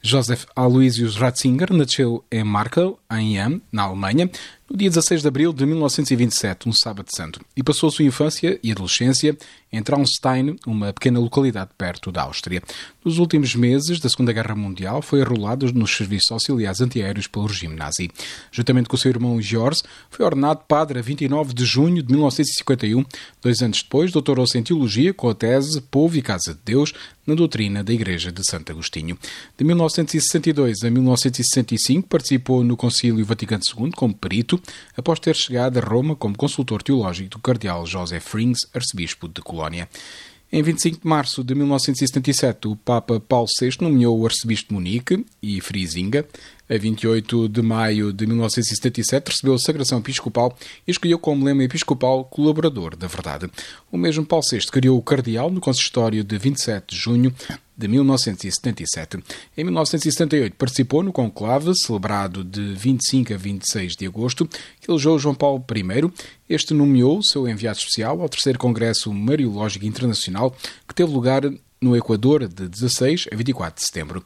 Joseph 0.06 0.46
Aloysius 0.54 1.16
Ratzinger 1.16 1.72
nasceu 1.72 2.26
em 2.30 2.44
Markel, 2.44 3.00
em 3.10 3.36
Yam, 3.36 3.62
na 3.72 3.84
Alemanha, 3.84 4.30
no 4.70 4.78
dia 4.78 4.90
16 4.90 5.22
de 5.22 5.28
abril 5.28 5.52
de 5.52 5.66
1927, 5.66 6.70
um 6.70 6.74
sábado 6.74 7.10
santo, 7.14 7.42
e 7.56 7.62
passou 7.62 7.90
a 7.90 7.92
sua 7.92 8.06
infância 8.06 8.60
e 8.64 8.72
adolescência 8.72 9.38
em 9.74 9.82
Traunstein, 9.82 10.56
uma 10.68 10.94
pequena 10.94 11.20
localidade 11.20 11.72
perto 11.76 12.12
da 12.12 12.22
Áustria. 12.22 12.62
Nos 13.04 13.18
últimos 13.18 13.56
meses 13.56 14.00
da 14.00 14.08
Segunda 14.08 14.32
Guerra 14.32 14.56
Mundial, 14.56 15.02
foi 15.02 15.22
arrolado 15.22 15.72
nos 15.74 15.96
serviços 15.96 16.32
auxiliares 16.32 16.80
antiaéreos 16.80 17.26
pelo 17.26 17.48
regime 17.48 17.76
nazi. 17.76 18.10
Juntamente 18.52 18.88
com 18.88 18.96
seu 18.96 19.10
irmão 19.10 19.42
George, 19.42 19.82
foi 20.12 20.24
ordenado 20.24 20.62
padre 20.68 21.00
a 21.00 21.02
29 21.02 21.54
de 21.54 21.66
junho 21.66 22.04
de 22.04 22.10
1951. 22.12 23.04
Dois 23.42 23.62
anos 23.62 23.82
depois, 23.82 24.12
doutorou-se 24.12 24.58
em 24.58 24.64
Teologia 24.64 25.12
com 25.12 25.28
a 25.28 25.34
tese 25.34 25.82
Povo 25.82 26.16
e 26.18 26.22
Casa 26.22 26.54
de 26.54 26.60
Deus 26.64 26.94
na 27.26 27.34
doutrina 27.34 27.84
da 27.84 27.94
Igreja 27.94 28.32
de 28.32 28.42
Santo 28.48 28.72
Agostinho. 28.72 29.18
De 29.58 29.64
1962 29.64 30.84
a 30.84 30.90
1965, 30.90 32.08
participou 32.08 32.64
no 32.64 32.78
Concílio 32.78 33.26
Vaticano 33.26 33.64
II 33.76 33.92
como 33.92 34.14
perito, 34.14 34.53
após 34.98 35.20
ter 35.20 35.36
chegado 35.36 35.78
a 35.78 35.82
Roma 35.82 36.16
como 36.16 36.36
consultor 36.36 36.82
teológico 36.82 37.30
do 37.30 37.40
cardeal 37.40 37.86
Joseph 37.86 38.24
Frings, 38.24 38.60
arcebispo 38.74 39.28
de 39.28 39.42
Colónia. 39.42 39.88
Em 40.56 40.62
25 40.62 41.02
de 41.02 41.08
março 41.08 41.44
de 41.44 41.56
1977, 41.56 42.68
o 42.68 42.76
Papa 42.76 43.20
Paulo 43.20 43.48
VI 43.60 43.72
nomeou 43.82 44.20
o 44.20 44.24
arcebispo 44.24 44.68
de 44.68 44.74
Munique 44.76 45.26
e 45.42 45.60
Frisinga. 45.60 46.28
A 46.70 46.78
28 46.78 47.50
de 47.50 47.62
maio 47.64 48.14
de 48.14 48.28
1977, 48.28 49.32
recebeu 49.32 49.56
a 49.56 49.58
sagração 49.58 49.98
episcopal 49.98 50.56
e 50.88 50.92
escolheu 50.92 51.18
como 51.18 51.44
lema 51.44 51.64
episcopal 51.64 52.24
colaborador 52.26 52.96
da 52.96 53.08
verdade. 53.08 53.50
O 53.92 53.98
mesmo 53.98 54.24
Paulo 54.24 54.46
VI 54.48 54.60
criou 54.68 55.00
o 55.00 55.02
cardeal 55.02 55.50
no 55.50 55.60
consistório 55.60 56.24
de 56.24 56.38
27 56.38 56.94
de 56.94 57.02
junho 57.02 57.34
de 57.76 57.88
1977. 57.88 59.18
Em 59.58 59.64
1978 59.64 60.56
participou 60.56 61.04
no 61.04 61.12
conclave, 61.12 61.74
celebrado 61.76 62.44
de 62.44 62.74
25 62.74 63.34
a 63.34 63.38
26 63.38 63.94
de 63.94 64.06
agosto, 64.06 64.48
que 64.80 64.90
elegeu 64.90 65.18
João 65.20 65.36
Paulo 65.36 65.64
I. 65.76 66.12
Este 66.50 66.74
nomeou 66.74 67.22
seu 67.24 67.48
enviado 67.48 67.80
especial 67.80 68.22
ao 68.22 68.30
terceiro 68.30 68.60
Congresso 68.60 69.14
Mariológico 69.14 69.86
Internacional, 69.86 70.56
que 70.88 70.94
teve 70.94 71.12
lugar 71.12 71.44
no 71.82 71.96
Equador 71.98 72.48
de 72.48 72.68
16 72.68 73.28
a 73.32 73.36
24 73.36 73.76
de 73.76 73.86
setembro. 73.86 74.24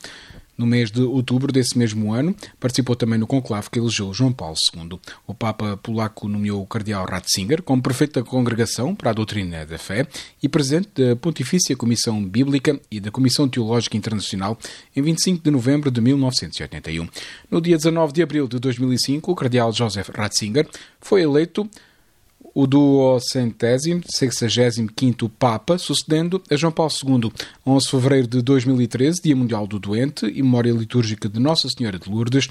No 0.58 0.66
mês 0.66 0.90
de 0.90 1.02
outubro 1.02 1.52
desse 1.52 1.78
mesmo 1.78 2.12
ano, 2.12 2.36
participou 2.60 2.96
também 2.96 3.20
no 3.20 3.28
conclave 3.28 3.70
que 3.70 3.78
elegeu 3.78 4.12
João 4.12 4.34
Paulo 4.34 4.56
II. 4.76 5.00
O 5.28 5.34
Papa 5.34 5.78
polaco 5.78 6.28
nomeou 6.28 6.64
o 6.64 6.66
cardeal 6.66 7.06
Ratzinger 7.06 7.62
como 7.62 7.82
prefeito 7.82 8.20
da 8.20 8.28
Congregação 8.28 8.96
para 8.96 9.12
a 9.12 9.14
Doutrina 9.14 9.66
da 9.68 9.78
Fé 9.78 10.08
e 10.42 10.50
presidente 10.50 10.90
da 10.96 11.16
Pontifícia 11.16 11.76
Comissão 11.76 12.24
Bíblica 12.26 12.80
e 12.90 13.00
da 13.00 13.12
Comissão 13.12 13.48
Teológica 13.48 13.96
Internacional 13.96 14.58
em 14.96 15.02
25 15.04 15.44
de 15.44 15.52
novembro 15.52 15.92
de 15.92 16.02
1981. 16.02 17.08
No 17.52 17.62
dia 17.62 17.78
19 17.78 18.12
de 18.12 18.24
abril 18.24 18.48
de 18.48 18.58
2005, 18.58 19.32
o 19.32 19.36
cardeal 19.36 19.72
Joseph 19.72 20.10
Ratzinger 20.10 20.68
foi 21.00 21.22
eleito 21.22 21.70
o 22.58 22.66
duocentésimo, 22.66 24.02
sexagésimo 24.08 24.90
quinto 24.92 25.30
Papa, 25.30 25.78
sucedendo 25.78 26.42
a 26.50 26.56
João 26.56 26.72
Paulo 26.72 26.92
II, 27.06 27.32
11 27.64 27.86
de 27.86 27.92
fevereiro 27.92 28.28
de 28.28 28.42
2013, 28.42 29.22
Dia 29.22 29.36
Mundial 29.36 29.68
do 29.68 29.78
Doente 29.78 30.26
e 30.26 30.42
memória 30.42 30.72
litúrgica 30.72 31.30
de 31.30 31.40
Nossa 31.40 31.70
Senhora 31.70 32.00
de 32.00 32.10
Lourdes, 32.10 32.48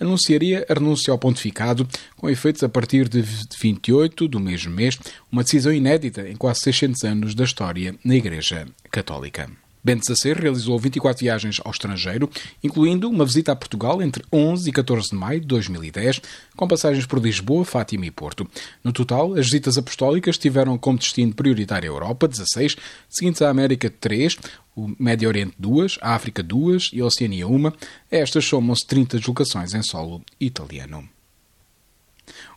anunciaria 0.00 0.64
a 0.66 0.72
renúncia 0.72 1.12
ao 1.12 1.18
pontificado, 1.18 1.86
com 2.16 2.30
efeitos 2.30 2.62
a 2.62 2.70
partir 2.70 3.06
de 3.06 3.20
28 3.20 4.26
do 4.28 4.40
mesmo 4.40 4.72
mês, 4.72 4.98
uma 5.30 5.42
decisão 5.42 5.74
inédita 5.74 6.26
em 6.26 6.36
quase 6.36 6.60
600 6.60 7.04
anos 7.04 7.34
da 7.34 7.44
história 7.44 7.94
na 8.02 8.16
Igreja 8.16 8.66
Católica. 8.90 9.50
Bento 9.82 10.04
XVI 10.04 10.34
realizou 10.34 10.78
24 10.78 11.20
viagens 11.20 11.60
ao 11.64 11.70
estrangeiro, 11.70 12.30
incluindo 12.62 13.08
uma 13.08 13.24
visita 13.24 13.52
a 13.52 13.56
Portugal 13.56 14.02
entre 14.02 14.24
11 14.32 14.68
e 14.68 14.72
14 14.72 15.10
de 15.10 15.16
maio 15.16 15.40
de 15.40 15.46
2010, 15.46 16.20
com 16.56 16.68
passagens 16.68 17.06
por 17.06 17.18
Lisboa, 17.18 17.64
Fátima 17.64 18.06
e 18.06 18.10
Porto. 18.10 18.48
No 18.84 18.92
total, 18.92 19.34
as 19.34 19.46
visitas 19.46 19.78
apostólicas 19.78 20.38
tiveram 20.38 20.76
como 20.76 20.98
destino 20.98 21.34
prioritário 21.34 21.90
a 21.90 21.94
Europa, 21.94 22.28
16, 22.28 22.76
seguintes 23.08 23.42
à 23.42 23.50
América, 23.50 23.90
3, 23.90 24.36
o 24.76 24.94
Médio 24.98 25.28
Oriente, 25.28 25.54
2, 25.58 25.98
a 26.00 26.14
África, 26.14 26.42
2 26.42 26.90
e 26.92 27.00
a 27.00 27.06
Oceania, 27.06 27.46
1. 27.46 27.66
A 27.66 27.72
estas 28.10 28.44
somam-se 28.44 28.86
30 28.86 29.18
deslocações 29.18 29.74
em 29.74 29.82
solo 29.82 30.22
italiano. 30.40 31.08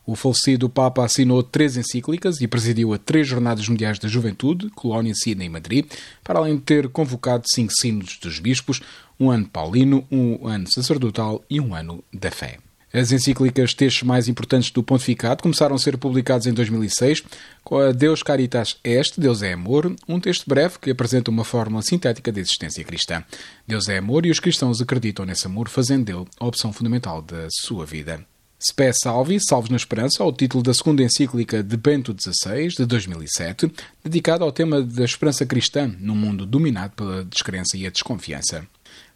O 0.05 0.15
falecido 0.15 0.69
Papa 0.69 1.05
assinou 1.05 1.41
três 1.41 1.77
encíclicas 1.77 2.41
e 2.41 2.47
presidiu 2.47 2.93
a 2.93 2.97
três 2.97 3.25
Jornadas 3.27 3.67
Mundiais 3.69 3.99
da 3.99 4.07
Juventude, 4.07 4.69
Colónia, 4.71 5.13
Sina 5.15 5.45
e 5.45 5.49
Madrid, 5.49 5.85
para 6.23 6.39
além 6.39 6.57
de 6.57 6.61
ter 6.61 6.89
convocado 6.89 7.45
cinco 7.47 7.71
sínodos 7.73 8.17
dos 8.17 8.39
bispos, 8.39 8.81
um 9.17 9.31
ano 9.31 9.47
paulino, 9.47 10.05
um 10.11 10.45
ano 10.45 10.69
sacerdotal 10.69 11.43
e 11.49 11.61
um 11.61 11.73
ano 11.73 12.03
da 12.13 12.29
fé. 12.29 12.57
As 12.93 13.11
encíclicas, 13.11 13.73
textos 13.73 14.03
mais 14.03 14.27
importantes 14.27 14.69
do 14.69 14.83
pontificado, 14.83 15.41
começaram 15.41 15.75
a 15.75 15.79
ser 15.79 15.97
publicados 15.97 16.45
em 16.45 16.53
2006 16.53 17.23
com 17.63 17.77
a 17.77 17.91
Deus 17.91 18.21
Caritas 18.21 18.77
Est, 18.83 19.19
Deus 19.19 19.41
é 19.41 19.53
Amor, 19.53 19.95
um 20.07 20.19
texto 20.19 20.47
breve 20.47 20.77
que 20.79 20.91
apresenta 20.91 21.31
uma 21.31 21.43
fórmula 21.43 21.81
sintética 21.81 22.31
da 22.31 22.39
existência 22.39 22.83
cristã. 22.83 23.23
Deus 23.67 23.89
é 23.89 23.97
amor 23.97 24.27
e 24.27 24.29
os 24.29 24.39
cristãos 24.39 24.79
acreditam 24.79 25.25
nesse 25.25 25.47
amor, 25.47 25.69
fazendo 25.69 26.05
dele 26.05 26.25
a 26.39 26.45
opção 26.45 26.71
fundamental 26.71 27.19
da 27.19 27.47
sua 27.49 27.83
vida. 27.83 28.23
Spé 28.65 28.93
Salvi, 28.93 29.39
Salvos 29.41 29.69
na 29.69 29.75
Esperança, 29.75 30.23
ao 30.23 30.31
título 30.31 30.63
da 30.63 30.73
segunda 30.73 31.03
encíclica 31.03 31.61
de 31.61 31.75
Bento 31.75 32.15
XVI, 32.17 32.69
de 32.69 32.85
2007, 32.85 33.69
dedicada 34.01 34.45
ao 34.45 34.53
tema 34.53 34.81
da 34.81 35.03
esperança 35.03 35.45
cristã 35.45 35.93
num 35.99 36.15
mundo 36.15 36.45
dominado 36.45 36.93
pela 36.95 37.25
descrença 37.25 37.75
e 37.75 37.85
a 37.85 37.89
desconfiança. 37.89 38.65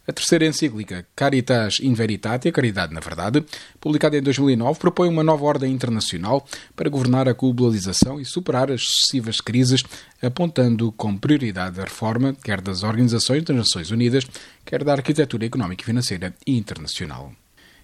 A 0.05 0.11
terceira 0.11 0.45
encíclica, 0.45 1.07
Caritas 1.15 1.79
in 1.81 1.93
Veritate, 1.93 2.51
Caridade 2.51 2.93
na 2.93 2.99
Verdade, 2.99 3.45
publicada 3.79 4.17
em 4.17 4.21
2009, 4.21 4.79
propõe 4.79 5.07
uma 5.07 5.23
nova 5.23 5.45
ordem 5.45 5.71
internacional 5.71 6.45
para 6.75 6.89
governar 6.89 7.29
a 7.29 7.33
globalização 7.33 8.19
e 8.19 8.25
superar 8.25 8.69
as 8.69 8.81
sucessivas 8.81 9.39
crises, 9.39 9.81
apontando 10.21 10.91
como 10.91 11.17
prioridade 11.17 11.79
a 11.79 11.85
reforma 11.85 12.35
quer 12.43 12.59
das 12.59 12.83
organizações 12.83 13.43
das 13.43 13.55
Nações 13.55 13.91
Unidas, 13.91 14.25
quer 14.65 14.83
da 14.83 14.91
arquitetura 14.91 15.45
económica 15.45 15.83
e 15.83 15.85
financeira 15.85 16.33
internacional. 16.45 17.31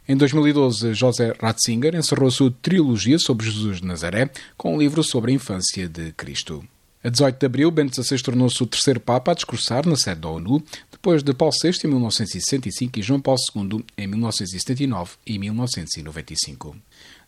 Em 0.06 0.18
2012, 0.18 0.94
José 0.94 1.34
Ratzinger 1.40 1.96
encerrou 1.96 2.30
sua 2.30 2.54
trilogia 2.62 3.18
sobre 3.18 3.46
Jesus 3.50 3.80
de 3.80 3.88
Nazaré 3.88 4.30
com 4.58 4.76
um 4.76 4.78
livro 4.78 5.02
sobre 5.02 5.32
a 5.32 5.36
infância 5.36 5.88
de 5.88 6.12
Cristo. 6.12 6.62
A 7.02 7.08
18 7.08 7.40
de 7.40 7.46
abril, 7.46 7.72
Bento 7.72 8.04
XVI 8.04 8.22
tornou-se 8.22 8.62
o 8.62 8.66
terceiro 8.66 9.00
Papa 9.00 9.32
a 9.32 9.34
discursar 9.34 9.88
na 9.88 9.96
sede 9.96 10.20
da 10.20 10.30
ONU, 10.30 10.62
depois 10.92 11.24
de 11.24 11.34
Paulo 11.34 11.54
VI 11.62 11.72
em 11.86 11.88
1965 11.88 13.00
e 13.00 13.02
João 13.02 13.22
Paulo 13.22 13.40
II 13.56 13.86
em 13.98 14.08
1979 14.08 15.12
e 15.26 15.40
1995. 15.40 16.76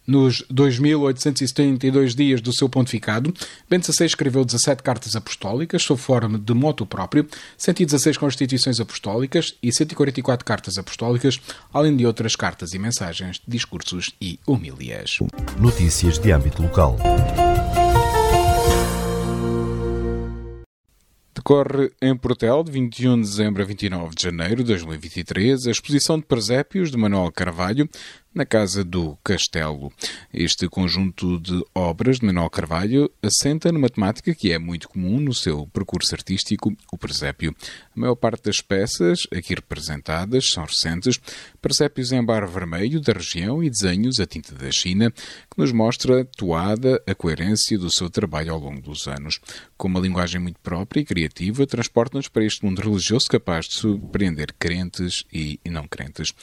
Nos 0.08 0.44
2.872 0.52 2.16
dias 2.16 2.42
do 2.42 2.54
seu 2.54 2.70
pontificado, 2.70 3.34
Bento 3.70 3.92
XVI 3.92 4.06
escreveu 4.06 4.46
17 4.46 4.84
cartas 4.84 5.16
apostólicas 5.16 5.82
sob 5.82 6.00
forma 6.00 6.38
de 6.38 6.54
moto 6.54 6.86
próprio, 6.86 7.28
116 7.58 8.18
constituições 8.18 8.80
apostólicas 8.80 9.56
e 9.62 9.74
144 9.74 10.46
cartas 10.46 10.78
apostólicas, 10.78 11.40
além 11.74 11.96
de 11.96 12.06
outras 12.06 12.36
cartas 12.36 12.74
e 12.74 12.80
mensagens, 12.80 13.42
discursos 13.48 14.12
e 14.22 14.40
homilias. 14.46 15.18
Notícias 15.60 16.20
de 16.20 16.32
âmbito 16.32 16.62
local. 16.62 16.98
Decorre 21.46 21.92
em 22.02 22.18
Portel, 22.18 22.64
de 22.64 22.72
21 22.72 23.22
de 23.22 23.22
dezembro 23.22 23.62
a 23.62 23.66
29 23.66 24.16
de 24.16 24.24
janeiro 24.24 24.64
de 24.64 24.64
2023, 24.64 25.68
a 25.68 25.72
exposição 25.72 26.18
de 26.18 26.26
presépios 26.26 26.90
de 26.90 26.98
Manuel 26.98 27.32
Carvalho, 27.32 27.88
na 28.36 28.46
Casa 28.46 28.84
do 28.84 29.18
Castelo. 29.24 29.92
Este 30.34 30.68
conjunto 30.68 31.40
de 31.40 31.64
obras 31.74 32.20
de 32.20 32.26
Manuel 32.26 32.50
Carvalho 32.50 33.10
assenta 33.24 33.72
numa 33.72 33.90
temática 33.90 34.36
que 34.36 34.52
é 34.52 34.60
muito 34.60 34.90
comum 34.90 35.22
no 35.22 35.34
seu 35.34 35.66
percurso 35.68 36.14
artístico, 36.14 36.76
o 36.92 36.98
presépio. 36.98 37.56
A 37.96 38.00
maior 38.00 38.16
parte 38.16 38.44
das 38.44 38.60
peças 38.60 39.22
aqui 39.34 39.56
representadas 39.56 40.50
são 40.50 40.66
recentes, 40.66 41.18
presépios 41.62 42.12
em 42.12 42.22
bar 42.22 42.46
vermelho 42.46 43.00
da 43.00 43.14
região 43.14 43.64
e 43.64 43.70
desenhos 43.70 44.20
a 44.20 44.26
tinta 44.26 44.54
da 44.54 44.70
China, 44.70 45.10
que 45.12 45.58
nos 45.58 45.72
mostra 45.72 46.26
toada 46.26 47.02
a 47.08 47.16
coerência 47.16 47.80
do 47.80 47.90
seu 47.90 48.10
trabalho 48.10 48.52
ao 48.52 48.60
longo 48.60 48.82
dos 48.82 49.08
anos. 49.08 49.40
Com 49.78 49.88
uma 49.88 50.02
linguagem 50.02 50.42
muito 50.42 50.60
própria 50.60 51.00
e 51.00 51.06
criativa, 51.06 51.66
transporta-nos 51.66 52.28
para 52.28 52.44
este 52.44 52.66
mundo 52.66 52.82
religioso 52.82 53.30
capaz 53.30 53.66
de 53.68 53.76
surpreender 53.76 54.54
crentes 54.60 55.24
e 55.32 55.58
não 55.70 55.88
crentes. 55.88 56.34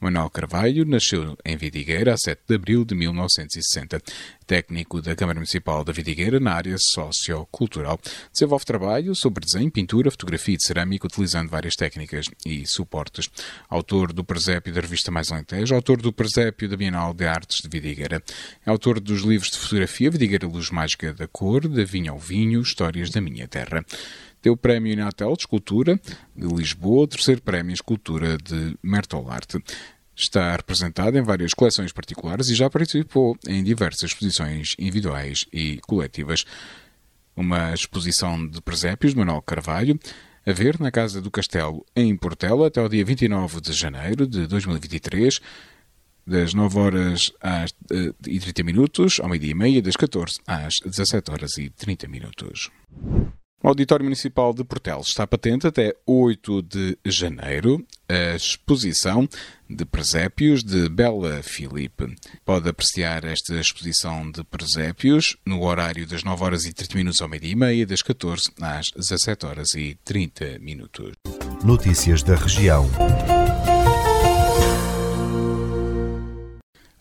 Manuel 0.00 0.30
Carvalho 0.30 0.86
nasceu 0.86 1.36
em 1.44 1.56
Vidigueira, 1.56 2.14
a 2.14 2.16
7 2.16 2.40
de 2.48 2.54
abril 2.54 2.84
de 2.84 2.94
1960. 2.94 4.00
Técnico 4.46 5.00
da 5.00 5.14
Câmara 5.14 5.38
Municipal 5.38 5.84
da 5.84 5.92
Vidigueira 5.92 6.38
na 6.38 6.52
área 6.52 6.76
sociocultural. 6.78 7.98
Desenvolve 8.32 8.64
trabalho 8.64 9.14
sobre 9.14 9.44
desenho, 9.44 9.70
pintura, 9.70 10.10
fotografia 10.10 10.56
e 10.56 10.62
cerâmica, 10.62 11.06
utilizando 11.06 11.48
várias 11.48 11.74
técnicas 11.74 12.26
e 12.44 12.66
suportes. 12.66 13.30
Autor 13.68 14.12
do 14.12 14.22
presépio 14.24 14.72
da 14.72 14.80
revista 14.80 15.10
Mais 15.10 15.30
Alentejo, 15.32 15.74
autor 15.74 16.00
do 16.02 16.12
presépio 16.12 16.68
da 16.68 16.76
Bienal 16.76 17.14
de 17.14 17.26
Artes 17.26 17.60
de 17.62 17.68
Vidigueira. 17.68 18.22
É 18.66 18.70
autor 18.70 19.00
dos 19.00 19.22
livros 19.22 19.50
de 19.50 19.58
fotografia 19.58 20.10
Vidigueira 20.10 20.46
Luz 20.46 20.70
Mágica 20.70 21.12
da 21.12 21.26
Cor, 21.26 21.66
da 21.68 21.84
Vinha 21.84 22.10
ao 22.10 22.18
Vinho, 22.18 22.60
Histórias 22.60 23.10
da 23.10 23.20
Minha 23.20 23.48
Terra 23.48 23.84
deu 24.42 24.54
o 24.54 24.56
Prémio 24.56 24.92
Inatel 24.92 25.32
de 25.34 25.42
Escultura 25.42 26.00
de 26.34 26.46
Lisboa, 26.46 27.04
o 27.04 27.06
terceiro 27.06 27.40
Prémio 27.40 27.72
Escultura 27.72 28.36
de 28.36 28.76
Mertolarte. 28.82 29.62
Está 30.14 30.56
representado 30.56 31.16
em 31.16 31.22
várias 31.22 31.54
coleções 31.54 31.92
particulares 31.92 32.48
e 32.48 32.54
já 32.54 32.68
participou 32.68 33.36
em 33.48 33.64
diversas 33.64 34.10
exposições 34.10 34.74
individuais 34.78 35.46
e 35.52 35.80
coletivas. 35.86 36.44
Uma 37.34 37.72
exposição 37.72 38.46
de 38.46 38.60
presépios 38.60 39.12
de 39.12 39.18
Manuel 39.18 39.40
Carvalho, 39.40 39.98
a 40.46 40.52
ver 40.52 40.78
na 40.78 40.90
Casa 40.90 41.20
do 41.20 41.30
Castelo, 41.30 41.84
em 41.96 42.14
Portela, 42.16 42.66
até 42.66 42.82
o 42.82 42.88
dia 42.88 43.04
29 43.04 43.60
de 43.60 43.72
janeiro 43.72 44.26
de 44.26 44.46
2023, 44.46 45.40
das 46.26 46.52
9 46.52 46.78
horas 46.78 47.32
às, 47.40 47.70
uh, 47.70 48.14
e 48.26 48.38
30 48.38 48.62
minutos, 48.62 49.18
ao 49.20 49.28
meio-dia 49.28 49.52
e 49.52 49.54
meia, 49.54 49.82
das 49.82 49.96
14 49.96 50.38
às 50.46 50.74
17 50.84 51.30
horas 51.30 51.56
e 51.58 51.70
30 51.70 52.06
minutos. 52.08 52.70
O 53.62 53.68
Auditório 53.68 54.02
Municipal 54.02 54.52
de 54.52 54.64
Portelos 54.64 55.08
está 55.08 55.24
patente 55.24 55.68
até 55.68 55.94
8 56.04 56.62
de 56.62 56.98
janeiro 57.06 57.86
a 58.08 58.34
exposição 58.34 59.28
de 59.70 59.84
presépios 59.84 60.64
de 60.64 60.88
Bela 60.88 61.40
Filipe. 61.44 62.12
Pode 62.44 62.68
apreciar 62.68 63.24
esta 63.24 63.54
exposição 63.54 64.28
de 64.32 64.42
presépios 64.42 65.36
no 65.46 65.62
horário 65.62 66.04
das 66.08 66.24
9 66.24 66.42
horas 66.42 66.64
e 66.64 66.72
30 66.72 66.96
minutos 66.96 67.20
ao 67.22 67.28
meio-dia 67.28 67.52
e 67.52 67.56
meia, 67.56 67.86
das 67.86 68.02
14 68.02 68.50
às 68.60 68.90
17 68.90 69.46
horas 69.46 69.74
e 69.74 69.96
30 70.04 70.58
minutos. 70.58 71.12
Notícias 71.62 72.24
da 72.24 72.34
região. 72.34 72.90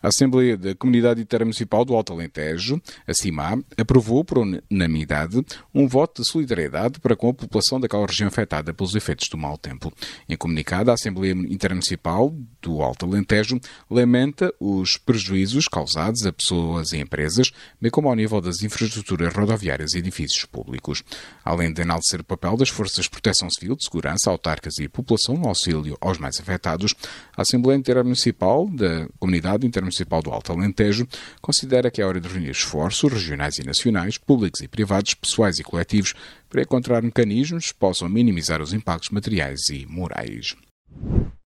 A 0.04 0.08
Assembleia 0.08 0.58
da 0.58 0.74
Comunidade 0.74 1.22
Intermunicipal 1.22 1.86
do 1.86 1.94
Alto 1.94 2.12
Alentejo, 2.12 2.82
a 3.06 3.14
CIMA, 3.14 3.64
aprovou 3.78 4.26
por 4.26 4.40
unanimidade 4.40 5.46
um 5.72 5.88
voto 5.88 6.24
de 6.24 6.28
solidariedade 6.28 7.00
para 7.00 7.16
com 7.16 7.30
a 7.30 7.34
população 7.34 7.80
daquela 7.80 8.08
região 8.08 8.28
afetada 8.28 8.74
pelos 8.74 8.96
efeitos 8.96 9.30
do 9.30 9.38
mau 9.38 9.60
tempo. 9.60 9.94
Em 10.28 10.36
comunicado, 10.36 10.90
a 10.90 10.96
Assembleia 10.96 11.34
Intermunicipal 11.34 12.34
do 12.60 12.82
Alto 12.82 13.06
Alentejo 13.06 13.60
lamenta 13.92 14.52
os 14.60 14.98
prejuízos 14.98 15.68
causados 15.68 16.26
a 16.26 16.34
pessoas 16.34 16.94
e 16.94 16.98
empresas, 16.98 17.52
bem 17.80 17.92
como 17.92 18.10
ao 18.10 18.16
nível 18.16 18.42
das 18.42 18.64
infraestruturas 18.64 19.32
rodoviárias 19.32 19.94
e 19.94 20.00
edifícios 20.00 20.46
públicos. 20.46 21.04
Além 21.46 21.72
de 21.72 21.84
enaltecer 21.84 22.22
o 22.22 22.24
papel 22.24 22.58
das 22.58 22.70
forças 22.70 23.06
de 23.06 23.12
proteção 23.12 23.52
civil, 23.52 23.76
de 23.76 23.84
segurança, 23.84 24.32
autarcas 24.32 24.80
e 24.80 24.90
população 24.90 25.36
no 25.36 25.48
auxílio 25.48 25.96
aos 26.02 26.18
mais 26.18 26.40
afetados, 26.40 26.96
a 27.38 27.44
Assembleia 27.44 27.78
Intermunicipal 27.78 28.68
da 28.68 29.08
Comunidade 29.20 29.68
Intermunicipal 29.68 29.91
Municipal 29.92 30.22
do 30.22 30.32
Alto 30.32 30.54
Alentejo 30.54 31.06
considera 31.42 31.92
que 31.92 32.02
é 32.02 32.06
hora 32.06 32.22
de 32.22 32.28
reunir 32.28 32.52
esforços 32.52 33.12
regionais 33.12 33.60
e 33.60 33.66
nacionais, 33.66 34.18
públicos 34.18 34.62
e 34.62 34.68
privados, 34.68 35.14
pessoais 35.14 35.60
e 35.60 35.64
coletivos, 35.64 36.14
para 36.50 36.62
encontrar 36.62 37.04
mecanismos 37.04 37.72
que 37.72 37.78
possam 37.78 38.08
minimizar 38.08 38.62
os 38.62 38.74
impactos 38.74 39.10
materiais 39.10 39.70
e 39.70 39.86
morais. 39.86 40.56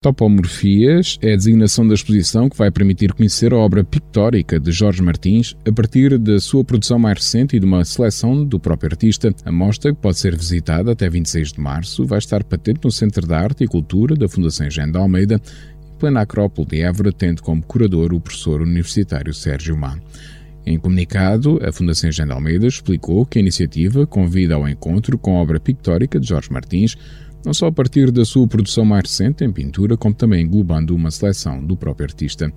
Topomorfias 0.02 1.18
é 1.20 1.34
a 1.34 1.36
designação 1.36 1.86
da 1.86 1.92
exposição 1.92 2.48
que 2.48 2.56
vai 2.56 2.70
permitir 2.70 3.12
conhecer 3.12 3.52
a 3.52 3.58
obra 3.58 3.84
pictórica 3.84 4.58
de 4.58 4.72
Jorge 4.72 5.02
Martins 5.02 5.54
a 5.68 5.70
partir 5.70 6.18
da 6.18 6.40
sua 6.40 6.64
produção 6.64 6.98
mais 6.98 7.18
recente 7.18 7.54
e 7.54 7.60
de 7.60 7.66
uma 7.66 7.84
seleção 7.84 8.42
do 8.42 8.58
próprio 8.58 8.92
artista. 8.92 9.30
A 9.44 9.52
mostra, 9.52 9.94
que 9.94 10.00
pode 10.00 10.18
ser 10.18 10.34
visitada 10.34 10.92
até 10.92 11.10
26 11.10 11.52
de 11.52 11.60
março, 11.60 12.06
vai 12.06 12.18
estar 12.18 12.42
patente 12.42 12.80
no 12.82 12.90
Centro 12.90 13.26
de 13.26 13.34
Arte 13.34 13.64
e 13.64 13.68
Cultura 13.68 14.16
da 14.16 14.26
Fundação 14.26 14.66
Engenho 14.66 14.90
de 14.90 14.96
Almeida 14.96 15.38
plena 16.00 16.22
Acrópole 16.22 16.66
de 16.66 16.80
Évora, 16.80 17.12
tendo 17.12 17.42
como 17.42 17.62
curador 17.62 18.14
o 18.14 18.20
professor 18.20 18.62
universitário 18.62 19.34
Sérgio 19.34 19.76
Má. 19.76 19.98
Em 20.64 20.78
comunicado, 20.78 21.60
a 21.62 21.70
Fundação 21.70 22.08
Engenho 22.08 22.28
de 22.28 22.34
Almeida 22.34 22.66
explicou 22.66 23.26
que 23.26 23.38
a 23.38 23.42
iniciativa 23.42 24.06
convida 24.06 24.54
ao 24.54 24.66
encontro 24.66 25.18
com 25.18 25.36
a 25.36 25.40
obra 25.40 25.60
pictórica 25.60 26.18
de 26.18 26.26
Jorge 26.26 26.50
Martins, 26.50 26.96
não 27.44 27.54
só 27.54 27.66
a 27.66 27.72
partir 27.72 28.10
da 28.10 28.24
sua 28.24 28.46
produção 28.46 28.84
mais 28.84 29.02
recente 29.02 29.44
em 29.44 29.52
pintura, 29.52 29.96
como 29.96 30.14
também 30.14 30.44
englobando 30.44 30.94
uma 30.94 31.10
seleção 31.10 31.64
do 31.64 31.76
próprio 31.76 32.06
artista. 32.06 32.52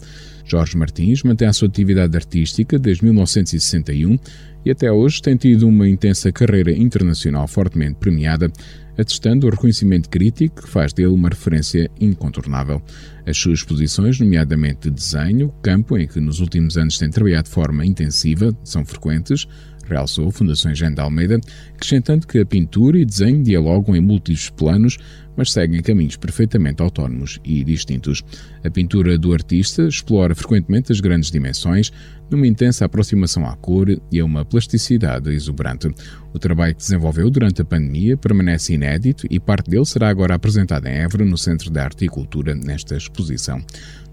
Jorge 0.45 0.77
Martins 0.77 1.23
mantém 1.23 1.47
a 1.47 1.53
sua 1.53 1.67
atividade 1.67 2.15
artística 2.15 2.77
desde 2.77 3.05
1961 3.05 4.17
e 4.65 4.71
até 4.71 4.91
hoje 4.91 5.21
tem 5.21 5.35
tido 5.35 5.67
uma 5.67 5.87
intensa 5.87 6.31
carreira 6.31 6.71
internacional 6.71 7.47
fortemente 7.47 7.95
premiada, 7.95 8.51
atestando 8.97 9.47
o 9.47 9.49
reconhecimento 9.49 10.09
crítico 10.09 10.61
que 10.63 10.69
faz 10.69 10.93
dele 10.93 11.09
uma 11.09 11.29
referência 11.29 11.89
incontornável. 11.99 12.81
As 13.25 13.37
suas 13.37 13.59
exposições, 13.59 14.19
nomeadamente 14.19 14.89
de 14.89 14.91
desenho, 14.91 15.53
campo 15.61 15.97
em 15.97 16.07
que 16.07 16.19
nos 16.19 16.39
últimos 16.39 16.77
anos 16.77 16.97
tem 16.97 17.09
trabalhado 17.09 17.45
de 17.45 17.53
forma 17.53 17.85
intensiva, 17.85 18.55
são 18.63 18.85
frequentes, 18.85 19.47
realçou 19.87 20.31
Fundações 20.31 20.77
de 20.77 20.99
Almeida, 20.99 21.39
acrescentando 21.75 22.27
que 22.27 22.39
a 22.39 22.45
pintura 22.45 22.97
e 22.97 23.05
desenho 23.05 23.43
dialogam 23.43 23.95
em 23.95 24.01
múltiplos 24.01 24.49
planos, 24.49 24.97
mas 25.35 25.51
seguem 25.51 25.81
caminhos 25.81 26.15
perfeitamente 26.15 26.81
autónomos 26.81 27.39
e 27.43 27.63
distintos. 27.63 28.23
A 28.63 28.69
pintura 28.69 29.17
do 29.17 29.33
artista 29.33 29.83
explora 29.83 30.35
frequentemente 30.35 30.91
as 30.91 30.99
grandes 30.99 31.31
dimensões, 31.31 31.91
numa 32.29 32.47
intensa 32.47 32.85
aproximação 32.85 33.45
à 33.45 33.55
cor 33.55 33.87
e 34.11 34.19
a 34.19 34.25
uma 34.25 34.45
plasticidade 34.45 35.29
exuberante. 35.31 35.93
O 36.33 36.39
trabalho 36.39 36.73
que 36.73 36.81
desenvolveu 36.81 37.29
durante 37.29 37.61
a 37.61 37.65
pandemia 37.65 38.17
permanece 38.17 38.73
inédito 38.73 39.27
e 39.29 39.39
parte 39.39 39.69
dele 39.69 39.85
será 39.85 40.09
agora 40.09 40.35
apresentado 40.35 40.87
em 40.87 40.93
Évora, 40.93 41.25
no 41.25 41.37
Centro 41.37 41.69
de 41.69 41.79
Arte 41.79 42.05
e 42.05 42.09
Cultura, 42.09 42.55
nesta 42.55 42.95
exposição. 42.95 43.63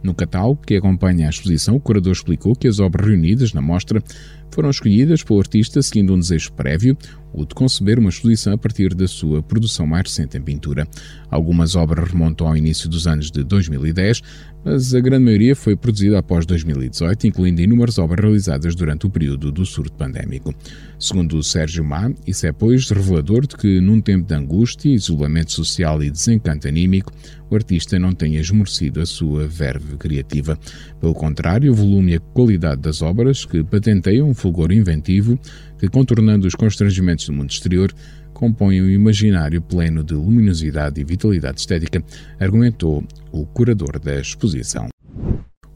No 0.03 0.15
catálogo 0.15 0.63
que 0.67 0.77
acompanha 0.77 1.27
a 1.27 1.31
exposição, 1.31 1.77
o 1.77 1.81
curador 1.81 2.13
explicou 2.13 2.55
que 2.55 2.67
as 2.67 2.81
obras 2.81 3.07
reunidas 3.07 3.53
na 3.53 3.61
mostra 3.61 4.03
foram 4.51 4.71
escolhidas 4.71 5.23
pelo 5.23 5.39
artista 5.39 5.83
seguindo 5.83 6.15
um 6.15 6.19
desejo 6.19 6.53
prévio, 6.53 6.97
o 7.33 7.45
de 7.45 7.55
conceber 7.55 7.99
uma 7.99 8.09
exposição 8.09 8.53
a 8.53 8.59
partir 8.59 8.95
da 8.95 9.07
sua 9.07 9.43
produção 9.43 9.87
mais 9.87 10.05
recente 10.05 10.37
em 10.37 10.43
pintura. 10.43 10.87
Algumas 11.31 11.75
obras 11.75 12.11
remontam 12.11 12.49
ao 12.49 12.57
início 12.57 12.89
dos 12.89 13.07
anos 13.07 13.31
de 13.31 13.45
2010, 13.45 14.23
mas 14.65 14.95
a 14.95 15.01
grande 15.01 15.25
maioria 15.25 15.57
foi 15.57 15.75
produzida 15.75 16.19
após 16.19 16.45
2018, 16.45 17.27
incluindo 17.27 17.63
inúmeras 17.63 17.99
obras 17.99 18.23
realizadas 18.23 18.75
durante 18.75 19.07
o 19.07 19.11
período 19.11 19.51
do 19.51 19.65
surto 19.65 19.93
pandémico. 19.93 20.55
Segundo 20.99 21.43
Sérgio 21.43 21.83
Má, 21.83 22.13
isso 22.27 22.47
é, 22.47 22.53
pois, 22.53 22.91
revelador 22.91 23.47
de 23.47 23.57
que, 23.57 23.81
num 23.81 24.01
tempo 24.01 24.27
de 24.27 24.35
angústia, 24.35 24.91
isolamento 24.91 25.53
social 25.53 26.03
e 26.03 26.11
desencanto 26.11 26.69
anímico, 26.69 27.11
o 27.49 27.55
artista 27.55 27.99
não 27.99 28.13
tenha 28.13 28.39
esmorecido 28.39 29.01
a 29.01 29.07
sua 29.07 29.47
verve 29.47 29.97
criativa. 29.97 30.59
Pelo 31.01 31.15
contrário, 31.15 31.73
o 31.73 31.75
volume 31.75 32.13
e 32.13 32.17
a 32.17 32.21
qualidade 32.21 32.83
das 32.83 33.01
obras, 33.01 33.45
que 33.45 33.65
patenteiam 33.65 34.29
um 34.29 34.35
fulgor 34.35 34.71
inventivo, 34.73 35.39
que, 35.81 35.89
contornando 35.89 36.47
os 36.47 36.55
constrangimentos 36.55 37.25
do 37.27 37.33
mundo 37.33 37.51
exterior, 37.51 37.91
compõem 38.35 38.83
um 38.83 38.91
imaginário 38.91 39.63
pleno 39.63 40.05
de 40.05 40.13
luminosidade 40.13 41.01
e 41.01 41.05
vitalidade 41.05 41.61
estética, 41.61 42.05
argumentou 42.39 43.03
o 43.33 43.47
curador 43.47 43.99
da 43.99 44.21
exposição. 44.21 44.89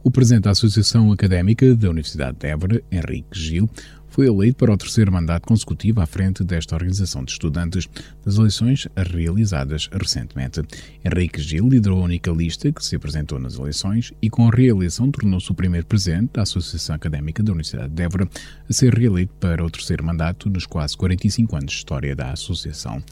O 0.03 0.11
presidente 0.11 0.45
da 0.45 0.51
Associação 0.51 1.11
Académica 1.11 1.75
da 1.75 1.89
Universidade 1.89 2.37
de 2.39 2.47
Évora, 2.47 2.83
Henrique 2.93 3.27
Gil, 3.33 3.71
foi 4.15 4.29
eleito 4.29 4.59
para 4.59 4.73
o 4.73 4.77
terceiro 4.77 5.11
mandato 5.11 5.45
consecutivo 5.45 6.01
à 6.01 6.07
frente 6.07 6.45
desta 6.45 6.77
organização 6.77 7.25
de 7.25 7.33
estudantes 7.33 7.89
das 8.25 8.37
eleições 8.37 8.87
realizadas 8.95 9.91
recentemente. 9.91 10.63
Henrique 11.05 11.43
Gil 11.43 11.69
liderou 11.69 12.01
a 12.01 12.05
única 12.05 12.31
lista 12.31 12.71
que 12.71 12.85
se 12.85 12.95
apresentou 12.95 13.41
nas 13.41 13.59
eleições 13.59 14.13
e, 14.23 14.31
com 14.31 14.47
a 14.47 14.55
reeleição, 14.55 15.11
tornou-se 15.11 15.51
o 15.51 15.55
primeiro 15.55 15.85
presidente 15.85 16.31
da 16.33 16.43
Associação 16.43 16.95
Académica 16.95 17.43
da 17.43 17.51
Universidade 17.51 17.93
de 17.93 18.03
Évora 18.05 18.29
a 18.71 18.73
ser 18.73 18.95
reeleito 18.95 19.35
para 19.41 19.65
o 19.65 19.69
terceiro 19.69 20.05
mandato 20.05 20.49
nos 20.49 20.65
quase 20.65 20.97
45 20.97 21.57
anos 21.57 21.73
de 21.73 21.79
história 21.79 22.15
da 22.15 22.31
Associação 22.31 23.03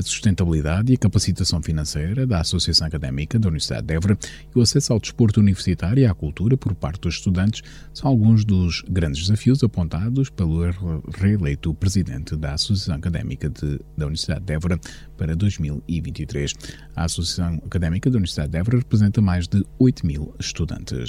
a 0.00 0.02
sustentabilidade 0.02 0.92
e 0.92 0.94
a 0.96 0.98
capacitação 0.98 1.62
financeira 1.62 2.26
da 2.26 2.40
Associação 2.40 2.86
Académica 2.86 3.38
da 3.38 3.48
Universidade 3.48 3.86
de 3.86 3.94
Évora 3.94 4.18
e 4.54 4.58
o 4.58 4.62
acesso 4.62 4.92
ao 4.92 4.98
desporto 4.98 5.40
universitário 5.40 6.02
e 6.02 6.06
à 6.06 6.14
cultura 6.14 6.56
por 6.56 6.74
parte 6.74 7.00
dos 7.00 7.16
estudantes 7.16 7.62
são 7.92 8.08
alguns 8.08 8.44
dos 8.44 8.82
grandes 8.88 9.22
desafios 9.22 9.62
apontados 9.62 10.30
pelo 10.30 10.62
reeleito 11.18 11.72
presidente 11.74 12.34
da 12.34 12.54
Associação 12.54 12.94
Académica 12.94 13.48
de, 13.48 13.78
da 13.96 14.06
Universidade 14.06 14.44
de 14.44 14.52
Évora 14.52 14.80
para 15.16 15.36
2023. 15.36 16.54
A 16.96 17.04
Associação 17.04 17.60
Académica 17.64 18.10
da 18.10 18.16
Universidade 18.16 18.50
de 18.50 18.58
Évora 18.58 18.78
representa 18.78 19.20
mais 19.20 19.46
de 19.46 19.64
8 19.78 20.06
mil 20.06 20.34
estudantes. 20.40 21.06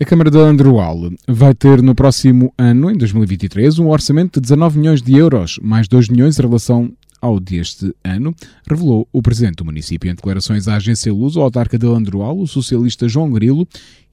A 0.00 0.04
Câmara 0.04 0.32
de 0.32 0.38
Androal 0.38 1.12
vai 1.28 1.54
ter 1.54 1.80
no 1.80 1.94
próximo 1.94 2.52
ano, 2.58 2.90
em 2.90 2.96
2023, 2.96 3.78
um 3.78 3.88
orçamento 3.88 4.40
de 4.40 4.42
19 4.42 4.80
milhões 4.80 5.00
de 5.00 5.16
euros, 5.16 5.60
mais 5.62 5.86
2 5.86 6.08
milhões 6.08 6.36
em 6.36 6.42
relação 6.42 6.92
ao 7.22 7.38
deste 7.38 7.94
ano, 8.02 8.34
revelou 8.68 9.08
o 9.12 9.22
presidente 9.22 9.56
do 9.56 9.64
município. 9.64 10.10
Em 10.10 10.14
declarações 10.14 10.66
à 10.66 10.74
agência 10.74 11.12
Luz, 11.12 11.36
o 11.36 11.40
autarca 11.40 11.78
de 11.78 11.86
Landroal, 11.86 12.36
o 12.36 12.48
socialista 12.48 13.08
João 13.08 13.30
Grilo, 13.30 13.66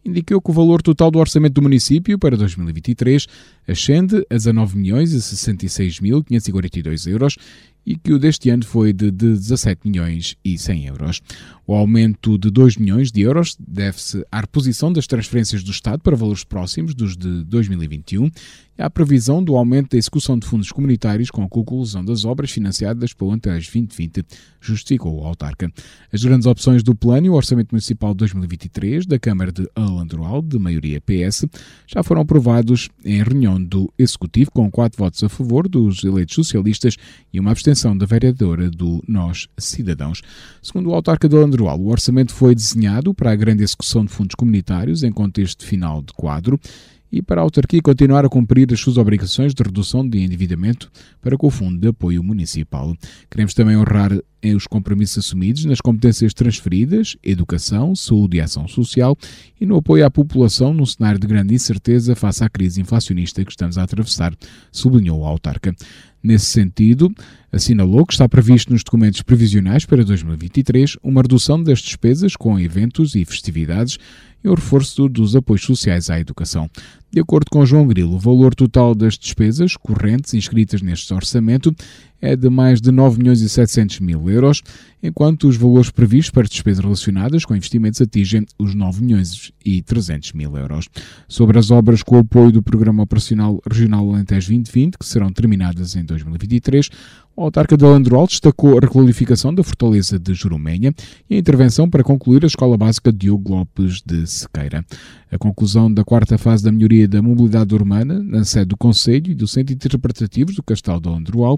indicou 0.10 0.42
que 0.42 0.52
o 0.52 0.54
valor 0.54 0.82
total 0.82 1.12
do 1.12 1.20
orçamento 1.20 1.54
do 1.54 1.62
município 1.62 2.18
para 2.18 2.36
2023 2.36 3.28
ascende 3.68 4.26
a 4.30 4.36
19 4.36 4.78
milhões 4.78 5.12
e 5.12 5.22
66 5.22 6.00
mil 6.00 6.24
542 6.24 7.08
euros 7.08 7.38
e 7.86 7.96
que 7.96 8.14
o 8.14 8.20
deste 8.20 8.50
ano 8.50 8.64
foi 8.64 8.94
de, 8.94 9.10
de 9.10 9.34
17 9.34 9.82
milhões 9.90 10.36
e 10.46 10.58
100 10.58 10.86
euros. 10.86 11.22
O 11.66 11.74
aumento 11.74 12.38
de 12.38 12.52
2 12.52 12.78
milhões 12.78 13.12
de 13.12 13.22
euros 13.22 13.58
deve-se 13.60 14.24
à 14.32 14.42
reposição 14.42 14.94
das 14.94 15.08
transferências 15.08 15.64
do 15.64 15.72
Estado 15.72 16.02
para 16.02 16.16
valores 16.16 16.44
próximos 16.44 16.94
dos 16.94 17.18
de 17.18 17.44
2021 17.46 18.30
e 18.78 18.82
à 18.82 18.90
previsão 18.90 19.44
do 19.44 19.56
aumento 19.56 19.92
da 19.92 19.98
execução 19.98 20.38
de 20.38 20.46
fundos 20.46 20.72
comunitários 20.72 21.32
com 21.32 21.44
a 21.44 21.50
conclusão 21.50 22.06
das 22.06 22.26
obras 22.26 22.52
financiadas 22.52 23.14
pelo 23.14 23.32
Antares 23.32 23.66
2020, 23.66 24.24
justificou 24.62 25.22
o 25.22 25.26
autarca. 25.26 25.72
As 26.14 26.24
grandes 26.24 26.46
opções 26.46 26.84
do 26.84 26.94
plano 26.94 27.28
e 27.28 27.30
o 27.30 27.34
Orçamento 27.34 27.72
Municipal 27.72 28.14
de 28.14 28.20
2023 28.20 29.06
da 29.06 29.18
Câmara 29.18 29.52
de 29.52 29.68
Alandroal, 30.00 30.42
de 30.42 30.58
maioria 30.58 31.02
PS, 31.02 31.46
já 31.86 32.02
foram 32.02 32.22
aprovados 32.22 32.90
em 33.04 33.22
reunião 33.22 33.62
do 33.62 33.92
Executivo 33.98 34.52
com 34.52 34.72
quatro 34.72 34.98
votos 34.98 35.24
a 35.24 35.30
favor 35.30 35.68
dos 35.68 36.04
eleitos 36.04 36.36
socialistas 36.36 36.96
e 37.34 37.40
uma 37.40 37.52
abstenção 37.52 37.98
da 37.98 38.06
vereadora 38.06 38.70
do 38.70 39.04
Nós 39.08 39.48
Cidadãos. 39.58 40.22
Segundo 40.62 40.90
o 40.90 40.94
autarca 40.94 41.28
de 41.28 41.36
Alandroal, 41.36 41.80
o 41.80 41.90
orçamento 41.90 42.34
foi 42.34 42.56
desenhado 42.56 43.14
para 43.14 43.32
a 43.32 43.36
grande 43.36 43.64
execução 43.64 44.06
de 44.06 44.12
fundos 44.12 44.36
comunitários 44.36 45.04
em 45.04 45.12
contexto 45.12 45.66
final 45.66 46.02
de 46.02 46.14
quadro 46.14 46.60
e 47.12 47.22
para 47.22 47.42
a 47.42 47.44
autarquia 47.44 47.82
continuar 47.82 48.26
a 48.26 48.30
cumprir 48.30 48.72
as 48.72 48.80
suas 48.80 48.98
obrigações 48.98 49.54
de 49.54 49.64
redução 49.64 50.08
de 50.08 50.20
endividamento 50.20 50.92
para 51.22 51.38
com 51.38 51.48
o 51.48 51.52
Fundo 51.52 51.80
de 51.80 51.88
Apoio 51.88 52.24
Municipal. 52.24 52.96
Queremos 53.30 53.54
também 53.54 53.78
honrar 53.78 54.12
os 54.56 54.68
compromissos 54.68 55.26
assumidos 55.26 55.66
nas 55.66 55.82
competências 55.82 56.34
transferidas, 56.34 57.18
educação, 57.24 57.94
saúde 57.96 58.38
e 58.38 58.42
ação 58.42 58.68
social 58.68 59.18
e 59.60 59.66
no 59.66 59.78
apoio 59.78 60.06
à 60.06 60.10
população 60.10 60.74
num 60.74 60.86
cenário 60.86 61.20
de 61.20 61.28
grande 61.28 61.54
incerteza 61.54 62.16
face 62.16 62.44
à 62.44 62.50
crise 62.50 62.80
inflacionista 62.80 63.44
que 63.44 63.52
estamos 63.52 63.78
a 63.78 63.84
atravessar, 63.84 64.34
sublinhou 64.72 65.20
o 65.20 65.26
autarca. 65.26 65.76
Nesse 66.22 66.48
sentido, 66.48 67.14
assinalou 67.52 68.06
que 68.06 68.14
está 68.14 68.28
previsto 68.28 68.74
nos 68.74 68.84
documentos 68.84 69.22
previsionais 69.22 69.86
para 69.86 70.04
2023 70.04 70.98
uma 71.02 71.22
redução 71.22 71.62
das 71.62 71.80
despesas 71.80 72.36
com 72.36 72.60
eventos 72.60 73.16
e 73.16 73.24
festividades 73.24 73.98
e 74.44 74.50
o 74.50 74.54
reforço 74.54 75.10
dos 75.10 75.36
apoios 75.36 75.64
sociais 75.64 76.10
à 76.10 76.20
educação. 76.20 76.70
De 77.12 77.20
acordo 77.20 77.48
com 77.50 77.66
João 77.66 77.88
Grilo, 77.88 78.16
o 78.16 78.20
valor 78.20 78.54
total 78.54 78.94
das 78.94 79.18
despesas 79.18 79.76
correntes 79.76 80.36
inscritas 80.36 80.82
neste 80.82 81.12
orçamento 81.12 81.76
é 82.22 82.36
de 82.36 82.50
mais 82.50 82.80
de 82.80 82.92
9 82.92 83.18
milhões 83.18 83.42
e 83.42 83.50
700 83.50 84.00
mil 84.02 84.30
euros, 84.30 84.62
enquanto 85.02 85.48
os 85.48 85.56
valores 85.56 85.90
previstos 85.90 86.30
para 86.30 86.48
despesas 86.48 86.84
relacionadas 86.84 87.46
com 87.46 87.56
investimentos 87.56 88.00
atingem 88.00 88.46
os 88.60 88.76
9 88.76 89.04
milhões 89.04 89.52
e 89.66 89.82
300 89.82 90.34
mil 90.34 90.56
euros. 90.56 90.88
Sobre 91.28 91.58
as 91.58 91.72
obras 91.72 92.04
com 92.04 92.18
o 92.18 92.20
apoio 92.20 92.52
do 92.52 92.62
Programa 92.62 93.04
Operacional 93.04 93.60
Regional 93.68 94.08
Alentejo 94.08 94.50
2020, 94.50 94.98
que 94.98 95.06
serão 95.06 95.32
terminadas 95.32 95.96
em 95.96 96.04
2023, 96.04 96.90
o 97.40 97.44
autarca 97.44 97.78
de 97.78 97.86
Alandroal 97.86 98.28
destacou 98.28 98.78
a 98.78 98.82
requalificação 98.82 99.56
da 99.56 99.64
Fortaleza 99.64 100.20
de 100.20 100.34
Jurumenha 100.34 100.94
e 101.30 101.36
a 101.36 101.38
intervenção 101.38 101.90
para 101.90 102.04
concluir 102.04 102.44
a 102.44 102.48
Escola 102.48 102.78
Básica 102.78 103.14
Diogo 103.14 103.56
Lopes 103.56 104.02
de 104.06 104.28
Sequeira. 104.28 104.84
A 105.32 105.38
conclusão 105.38 105.92
da 105.92 106.04
quarta 106.04 106.38
fase 106.38 106.66
da 106.66 106.70
melhoria 106.70 107.08
da 107.08 107.22
mobilidade 107.22 107.74
urbana 107.74 108.22
na 108.22 108.44
sede 108.44 108.66
do 108.66 108.78
Conselho 108.78 109.32
e 109.32 109.36
do 109.36 109.48
Centro 109.48 109.74
Interpretativo 109.74 110.52
do 110.52 110.62
Castelo 110.62 111.00
de 111.00 111.08
Alandroal 111.08 111.58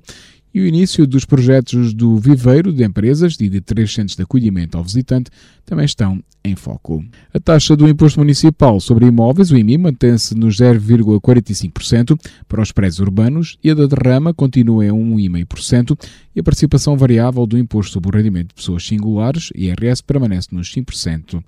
e 0.53 0.61
o 0.61 0.67
início 0.67 1.07
dos 1.07 1.25
projetos 1.25 1.95
do 1.95 2.15
Viveiro 2.17 2.71
de 2.71 2.83
Empresas 2.83 3.35
e 3.39 3.49
de 3.49 3.59
três 3.59 3.91
centros 3.91 4.15
de 4.15 4.21
acolhimento 4.21 4.77
ao 4.77 4.83
visitante 4.83 5.31
também 5.65 5.85
estão 5.85 6.21
em 6.43 6.55
foco. 6.55 7.03
A 7.33 7.39
taxa 7.39 7.75
do 7.75 7.87
Imposto 7.87 8.19
Municipal 8.19 8.79
sobre 8.79 9.05
Imóveis, 9.05 9.51
o 9.51 9.57
IMI, 9.57 9.77
mantém-se 9.77 10.35
nos 10.35 10.57
0,45% 10.57 12.19
para 12.47 12.61
os 12.61 12.71
prédios 12.71 12.99
urbanos 12.99 13.57
e 13.63 13.69
a 13.69 13.73
da 13.73 13.85
derrama 13.85 14.33
continua 14.33 14.85
em 14.85 14.89
1,5% 14.89 15.97
e 16.35 16.39
a 16.39 16.43
participação 16.43 16.97
variável 16.97 17.45
do 17.45 17.57
Imposto 17.57 17.93
sobre 17.93 18.09
o 18.09 18.17
Rendimento 18.17 18.49
de 18.49 18.55
Pessoas 18.55 18.85
Singulares, 18.85 19.51
IRS, 19.55 20.01
permanece 20.03 20.49
nos 20.51 20.73
5% 20.73 21.43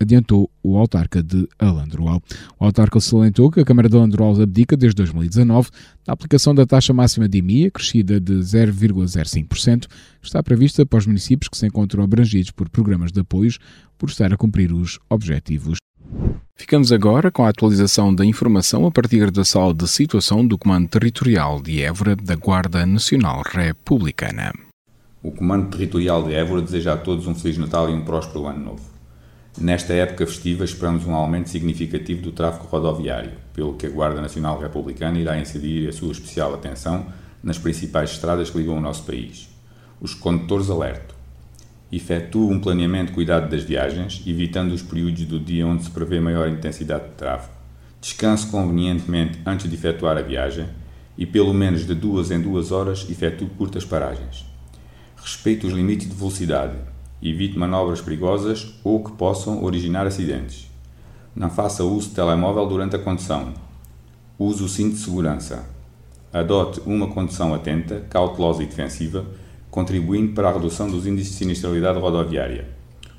adiantou 0.00 0.50
o 0.62 0.78
autarca 0.78 1.22
de 1.22 1.46
Alandroal. 1.58 2.22
O 2.58 2.64
autarca 2.64 2.98
salientou 3.00 3.50
que 3.50 3.60
a 3.60 3.64
Câmara 3.64 3.88
de 3.88 3.96
Alandroal 3.96 4.40
abdica 4.40 4.76
desde 4.76 4.96
2019 4.96 5.70
da 6.04 6.12
aplicação 6.12 6.54
da 6.54 6.64
taxa 6.64 6.92
máxima 6.94 7.28
de 7.28 7.38
IMI, 7.38 7.70
crescida 7.70 8.18
de 8.18 8.34
0,05%, 8.34 9.86
que 9.86 10.26
está 10.26 10.42
prevista 10.42 10.86
para 10.86 10.98
os 10.98 11.06
municípios 11.06 11.48
que 11.48 11.58
se 11.58 11.66
encontram 11.66 12.02
abrangidos 12.02 12.50
por 12.50 12.68
programas 12.68 13.12
de 13.12 13.20
apoios 13.20 13.58
por 13.98 14.08
estar 14.08 14.32
a 14.32 14.36
cumprir 14.36 14.72
os 14.72 14.98
objetivos. 15.08 15.78
Ficamos 16.56 16.92
agora 16.92 17.30
com 17.30 17.44
a 17.44 17.48
atualização 17.48 18.14
da 18.14 18.24
informação 18.24 18.86
a 18.86 18.90
partir 18.90 19.30
da 19.30 19.44
sala 19.44 19.72
de 19.72 19.88
situação 19.88 20.46
do 20.46 20.58
Comando 20.58 20.88
Territorial 20.88 21.60
de 21.60 21.82
Évora 21.82 22.14
da 22.16 22.34
Guarda 22.34 22.84
Nacional 22.84 23.42
Republicana. 23.46 24.52
O 25.22 25.30
Comando 25.30 25.70
Territorial 25.70 26.22
de 26.22 26.34
Évora 26.34 26.62
deseja 26.62 26.94
a 26.94 26.96
todos 26.96 27.26
um 27.26 27.34
Feliz 27.34 27.58
Natal 27.58 27.90
e 27.90 27.94
um 27.94 28.02
próspero 28.02 28.46
Ano 28.46 28.64
Novo. 28.64 28.99
Nesta 29.58 29.92
época 29.92 30.26
festiva, 30.26 30.64
esperamos 30.64 31.04
um 31.06 31.14
aumento 31.14 31.50
significativo 31.50 32.22
do 32.22 32.30
tráfego 32.30 32.66
rodoviário, 32.68 33.32
pelo 33.52 33.74
que 33.74 33.84
a 33.84 33.90
Guarda 33.90 34.20
Nacional 34.20 34.60
Republicana 34.60 35.18
irá 35.18 35.38
incidir 35.38 35.88
a 35.88 35.92
sua 35.92 36.12
especial 36.12 36.54
atenção 36.54 37.06
nas 37.42 37.58
principais 37.58 38.12
estradas 38.12 38.48
que 38.48 38.58
ligam 38.58 38.78
o 38.78 38.80
nosso 38.80 39.02
país. 39.02 39.48
Os 40.00 40.14
condutores 40.14 40.70
alertam. 40.70 41.16
Efetue 41.90 42.52
um 42.52 42.60
planeamento 42.60 43.12
cuidado 43.12 43.50
das 43.50 43.64
viagens, 43.64 44.22
evitando 44.24 44.72
os 44.72 44.82
períodos 44.82 45.24
do 45.24 45.40
dia 45.40 45.66
onde 45.66 45.82
se 45.82 45.90
prevê 45.90 46.20
maior 46.20 46.48
intensidade 46.48 47.08
de 47.08 47.14
tráfego. 47.16 47.54
Descanse 48.00 48.46
convenientemente 48.46 49.40
antes 49.44 49.68
de 49.68 49.74
efetuar 49.74 50.16
a 50.16 50.22
viagem 50.22 50.68
e, 51.18 51.26
pelo 51.26 51.52
menos 51.52 51.84
de 51.84 51.94
duas 51.94 52.30
em 52.30 52.40
duas 52.40 52.70
horas, 52.70 53.04
efetue 53.10 53.50
curtas 53.58 53.84
paragens. 53.84 54.46
Respeite 55.16 55.66
os 55.66 55.72
limites 55.72 56.08
de 56.08 56.14
velocidade 56.14 56.76
Evite 57.22 57.58
manobras 57.58 58.00
perigosas 58.00 58.74
ou 58.82 59.04
que 59.04 59.12
possam 59.12 59.62
originar 59.62 60.06
acidentes. 60.06 60.70
Não 61.34 61.50
faça 61.50 61.84
uso 61.84 62.08
de 62.08 62.14
telemóvel 62.14 62.66
durante 62.66 62.96
a 62.96 62.98
condução. 62.98 63.52
Use 64.38 64.62
o 64.62 64.68
cinto 64.68 64.94
de 64.94 65.00
segurança. 65.00 65.64
Adote 66.32 66.80
uma 66.86 67.08
condução 67.08 67.54
atenta, 67.54 68.06
cautelosa 68.08 68.62
e 68.62 68.66
defensiva, 68.66 69.24
contribuindo 69.70 70.32
para 70.32 70.48
a 70.48 70.52
redução 70.52 70.90
dos 70.90 71.06
índices 71.06 71.32
de 71.32 71.38
sinistralidade 71.38 71.98
rodoviária. 71.98 72.68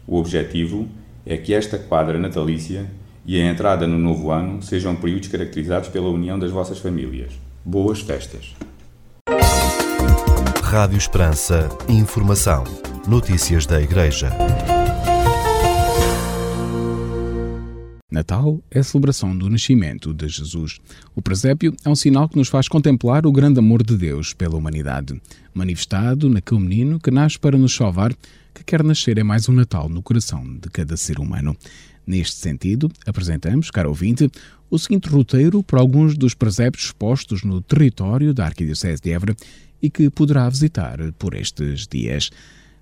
O 0.08 0.18
objetivo 0.18 0.88
é 1.26 1.38
que 1.38 1.54
esta 1.54 1.78
quadra 1.78 2.18
natalícia 2.18 2.90
e 3.26 3.40
a 3.40 3.46
entrada 3.46 3.86
no 3.86 3.98
novo 3.98 4.32
ano 4.32 4.62
sejam 4.62 4.96
períodos 4.96 5.28
caracterizados 5.28 5.90
pela 5.90 6.10
união 6.10 6.40
das 6.40 6.52
vossas 6.52 6.80
famílias. 6.80 7.34
Boas 7.64 8.02
festas! 8.02 8.56
Rádio 10.64 10.98
Esperança. 10.98 11.70
Informação. 11.90 12.64
Notícias 13.08 13.66
da 13.66 13.82
Igreja. 13.82 14.30
Natal 18.12 18.62
é 18.70 18.80
a 18.80 18.84
celebração 18.84 19.36
do 19.36 19.50
nascimento 19.50 20.14
de 20.14 20.28
Jesus. 20.28 20.80
O 21.16 21.22
presépio 21.22 21.76
é 21.84 21.90
um 21.90 21.96
sinal 21.96 22.30
que 22.30 22.38
nos 22.38 22.48
faz 22.48 22.68
contemplar 22.68 23.26
o 23.26 23.32
grande 23.32 23.58
amor 23.58 23.82
de 23.82 23.98
Deus 23.98 24.34
pela 24.34 24.56
humanidade, 24.56 25.20
manifestado 25.52 26.30
naquele 26.30 26.62
menino 26.62 27.00
que 27.00 27.10
nasce 27.10 27.40
para 27.40 27.58
nos 27.58 27.76
salvar, 27.76 28.14
que 28.54 28.64
quer 28.64 28.84
nascer 28.84 29.18
em 29.18 29.24
mais 29.24 29.50
um 29.50 29.54
Natal 29.54 29.90
no 29.90 30.04
coração 30.04 30.44
de 30.44 30.70
cada 30.70 30.96
ser 30.96 31.20
humano. 31.20 31.58
Neste 32.06 32.36
sentido, 32.36 32.90
apresentamos, 33.06 33.72
caro 33.72 33.90
ouvinte, 33.90 34.30
o 34.70 34.78
seguinte 34.78 35.10
roteiro 35.10 35.64
para 35.64 35.80
alguns 35.80 36.16
dos 36.16 36.36
presépios 36.36 36.86
expostos 36.86 37.44
no 37.44 37.62
território 37.62 38.34
da 38.34 38.46
Arquidiocese 38.46 39.02
de 39.02 39.12
Évora 39.12 39.36
e 39.82 39.90
que 39.90 40.10
poderá 40.10 40.48
visitar 40.48 41.00
por 41.14 41.34
estes 41.34 41.88
dias. 41.88 42.30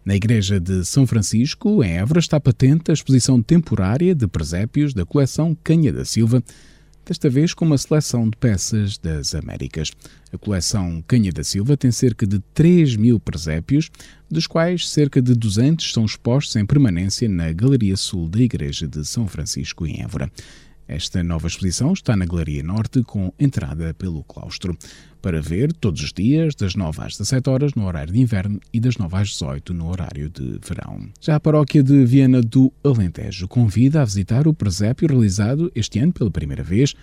Na 0.05 0.15
Igreja 0.15 0.59
de 0.59 0.85
São 0.85 1.05
Francisco, 1.05 1.83
em 1.83 1.97
Évora, 1.97 2.19
está 2.19 2.39
patente 2.39 2.89
a 2.89 2.93
exposição 2.93 3.41
temporária 3.43 4.15
de 4.15 4.27
presépios 4.27 4.93
da 4.93 5.05
coleção 5.05 5.55
Canha 5.63 5.91
da 5.91 6.05
Silva, 6.05 6.41
desta 7.05 7.29
vez 7.29 7.53
com 7.53 7.65
uma 7.65 7.77
seleção 7.77 8.29
de 8.29 8.37
peças 8.37 8.97
das 8.97 9.35
Américas. 9.35 9.91
A 10.31 10.37
coleção 10.37 11.03
Canha 11.05 11.31
da 11.31 11.43
Silva 11.43 11.75
tem 11.75 11.91
cerca 11.91 12.25
de 12.25 12.39
3 12.53 12.95
mil 12.95 13.19
presépios, 13.19 13.91
dos 14.31 14.47
quais 14.47 14.89
cerca 14.89 15.21
de 15.21 15.35
200 15.35 15.91
são 15.91 16.05
expostos 16.05 16.55
em 16.55 16.65
permanência 16.65 17.27
na 17.27 17.51
Galeria 17.51 17.97
Sul 17.97 18.29
da 18.29 18.39
Igreja 18.39 18.87
de 18.87 19.05
São 19.05 19.27
Francisco, 19.27 19.85
em 19.85 20.01
Évora. 20.01 20.31
Esta 20.89 21.21
nova 21.21 21.45
exposição 21.45 21.93
está 21.93 22.17
na 22.17 22.25
Galeria 22.25 22.63
Norte, 22.63 23.03
com 23.03 23.31
entrada 23.39 23.93
pelo 23.93 24.23
claustro, 24.23 24.75
para 25.21 25.39
ver 25.39 25.71
todos 25.71 26.01
os 26.01 26.11
dias, 26.11 26.55
das 26.55 26.73
9 26.73 27.03
às 27.03 27.11
17 27.11 27.47
horas 27.47 27.75
no 27.75 27.85
horário 27.85 28.11
de 28.11 28.19
inverno 28.19 28.59
e 28.73 28.79
das 28.79 28.97
9 28.97 29.15
às 29.15 29.29
18 29.29 29.71
no 29.71 29.87
horário 29.87 30.31
de 30.31 30.59
verão. 30.67 31.07
Já 31.21 31.35
a 31.35 31.39
paróquia 31.39 31.83
de 31.83 32.03
Viana 32.05 32.41
do 32.41 32.73
Alentejo 32.83 33.47
convida 33.47 34.01
a 34.01 34.05
visitar 34.05 34.47
o 34.47 34.53
presépio 34.53 35.07
realizado 35.07 35.71
este 35.75 35.99
ano 35.99 36.11
pela 36.11 36.31
primeira 36.31 36.63
vez, 36.63 36.95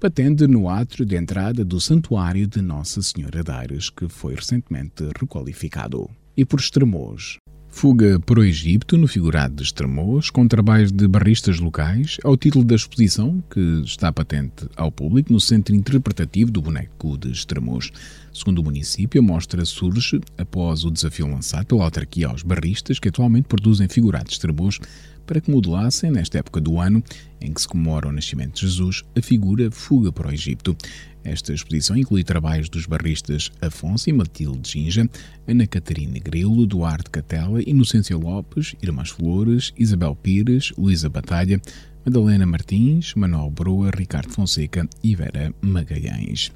patente 0.00 0.46
no 0.46 0.66
átrio 0.66 1.04
de 1.04 1.14
entrada 1.14 1.62
do 1.62 1.78
Santuário 1.78 2.46
de 2.46 2.62
Nossa 2.62 3.02
Senhora 3.02 3.44
de 3.44 3.52
Aires, 3.52 3.90
que 3.90 4.08
foi 4.08 4.36
recentemente 4.36 5.04
requalificado. 5.20 6.08
E 6.34 6.46
por 6.46 6.60
Estremoz, 6.60 7.36
Fuga 7.74 8.20
para 8.20 8.38
o 8.38 8.44
Egito, 8.44 8.96
no 8.96 9.08
figurado 9.08 9.56
de 9.56 9.64
Estremoz, 9.64 10.30
com 10.30 10.46
trabalhos 10.46 10.92
de 10.92 11.08
barristas 11.08 11.58
locais, 11.58 12.18
é 12.24 12.28
o 12.28 12.36
título 12.36 12.64
da 12.64 12.76
exposição 12.76 13.42
que 13.50 13.82
está 13.84 14.12
patente 14.12 14.68
ao 14.76 14.92
público 14.92 15.32
no 15.32 15.40
Centro 15.40 15.74
Interpretativo 15.74 16.52
do 16.52 16.62
Boneco 16.62 17.18
de 17.18 17.32
Estremoz. 17.32 17.90
Segundo 18.32 18.60
o 18.60 18.64
município, 18.64 19.20
a 19.20 19.24
mostra 19.24 19.64
surge 19.64 20.20
após 20.38 20.84
o 20.84 20.90
desafio 20.90 21.26
lançado 21.26 21.66
pela 21.66 21.84
autarquia 21.84 22.28
aos 22.28 22.44
barristas 22.44 23.00
que 23.00 23.08
atualmente 23.08 23.48
produzem 23.48 23.88
figurados 23.88 24.28
de 24.28 24.34
Estremoz 24.34 24.78
para 25.24 25.40
que 25.40 25.50
modelassem, 25.50 26.10
nesta 26.10 26.38
época 26.38 26.60
do 26.60 26.78
ano 26.80 27.02
em 27.40 27.52
que 27.52 27.60
se 27.60 27.68
comemora 27.68 28.08
o 28.08 28.12
nascimento 28.12 28.54
de 28.54 28.60
Jesus, 28.62 29.02
a 29.16 29.20
figura 29.20 29.70
Fuga 29.70 30.10
para 30.10 30.28
o 30.28 30.32
Egito. 30.32 30.76
Esta 31.22 31.52
exposição 31.52 31.96
inclui 31.96 32.22
trabalhos 32.22 32.68
dos 32.68 32.86
barristas 32.86 33.50
Afonso 33.60 34.08
e 34.08 34.12
Matilde 34.12 34.70
Ginja, 34.70 35.08
Ana 35.46 35.66
Catarina 35.66 36.18
Grilo, 36.18 36.66
Duarte 36.66 37.10
Catela, 37.10 37.62
Inocência 37.62 38.16
Lopes, 38.16 38.74
Irmãs 38.82 39.10
Flores, 39.10 39.72
Isabel 39.78 40.14
Pires, 40.14 40.72
Luísa 40.76 41.08
Batalha, 41.08 41.60
Madalena 42.04 42.46
Martins, 42.46 43.14
Manuel 43.14 43.50
Broa, 43.50 43.90
Ricardo 43.90 44.30
Fonseca 44.30 44.88
e 45.02 45.14
Vera 45.16 45.54
Magalhães. 45.62 46.52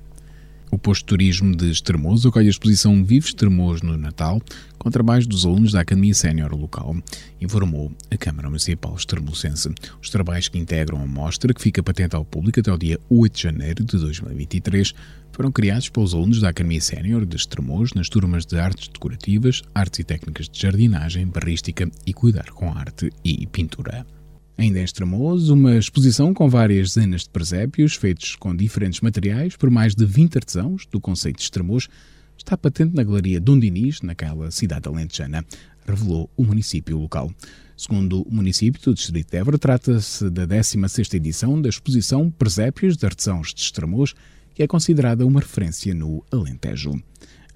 O 0.70 0.76
posto 0.76 1.00
de 1.02 1.06
turismo 1.06 1.56
de 1.56 1.70
Estremoz 1.70 2.26
acolhe 2.26 2.46
a 2.46 2.50
exposição 2.50 3.02
Vive 3.02 3.26
Estremoz 3.26 3.80
no 3.80 3.96
Natal, 3.96 4.40
com 4.78 4.90
trabalhos 4.90 5.26
dos 5.26 5.46
alunos 5.46 5.72
da 5.72 5.80
Academia 5.80 6.12
Sénior 6.12 6.54
local, 6.54 6.94
informou 7.40 7.90
a 8.10 8.16
Câmara 8.18 8.48
Municipal 8.48 8.94
Estremocense. 8.94 9.70
Os 10.00 10.10
trabalhos 10.10 10.48
que 10.48 10.58
integram 10.58 11.00
a 11.02 11.06
mostra, 11.06 11.54
que 11.54 11.62
fica 11.62 11.82
patente 11.82 12.14
ao 12.14 12.24
público 12.24 12.60
até 12.60 12.70
o 12.70 12.76
dia 12.76 13.00
8 13.08 13.34
de 13.34 13.42
janeiro 13.42 13.82
de 13.84 13.96
2023, 13.96 14.94
foram 15.32 15.50
criados 15.50 15.88
pelos 15.88 16.12
alunos 16.12 16.40
da 16.40 16.50
Academia 16.50 16.80
Sénior 16.80 17.24
de 17.24 17.36
Estremoz 17.36 17.94
nas 17.94 18.10
turmas 18.10 18.44
de 18.44 18.58
Artes 18.58 18.88
Decorativas, 18.88 19.62
Artes 19.74 20.00
e 20.00 20.04
Técnicas 20.04 20.48
de 20.50 20.60
Jardinagem, 20.60 21.26
Barrística 21.26 21.90
e 22.04 22.12
Cuidar 22.12 22.50
com 22.50 22.70
Arte 22.70 23.10
e 23.24 23.46
Pintura. 23.46 24.04
Ainda 24.58 24.80
em 24.80 24.82
Estremoz, 24.82 25.50
uma 25.50 25.76
exposição 25.76 26.34
com 26.34 26.48
várias 26.48 26.92
dezenas 26.94 27.22
de 27.22 27.30
presépios 27.30 27.94
feitos 27.94 28.34
com 28.34 28.56
diferentes 28.56 29.00
materiais 29.00 29.54
por 29.54 29.70
mais 29.70 29.94
de 29.94 30.04
20 30.04 30.36
artesãos 30.36 30.84
do 30.90 31.00
Conceito 31.00 31.36
de 31.36 31.44
Estremoz 31.44 31.88
está 32.36 32.56
patente 32.56 32.92
na 32.92 33.04
Galeria 33.04 33.40
Dom 33.40 33.56
Dinis, 33.56 34.02
naquela 34.02 34.50
cidade 34.50 34.88
alentejana, 34.88 35.46
revelou 35.86 36.28
o 36.36 36.42
município 36.42 36.98
local. 36.98 37.32
Segundo 37.76 38.22
o 38.22 38.34
município 38.34 38.82
do 38.82 38.94
Distrito 38.94 39.30
de 39.30 39.36
Évora, 39.36 39.58
trata-se 39.58 40.28
da 40.28 40.44
16ª 40.44 41.14
edição 41.14 41.62
da 41.62 41.68
exposição 41.68 42.28
Presépios 42.28 42.96
de 42.96 43.06
Artesãos 43.06 43.54
de 43.54 43.60
Estremoz, 43.60 44.12
que 44.56 44.64
é 44.64 44.66
considerada 44.66 45.24
uma 45.24 45.38
referência 45.38 45.94
no 45.94 46.24
Alentejo. 46.32 47.00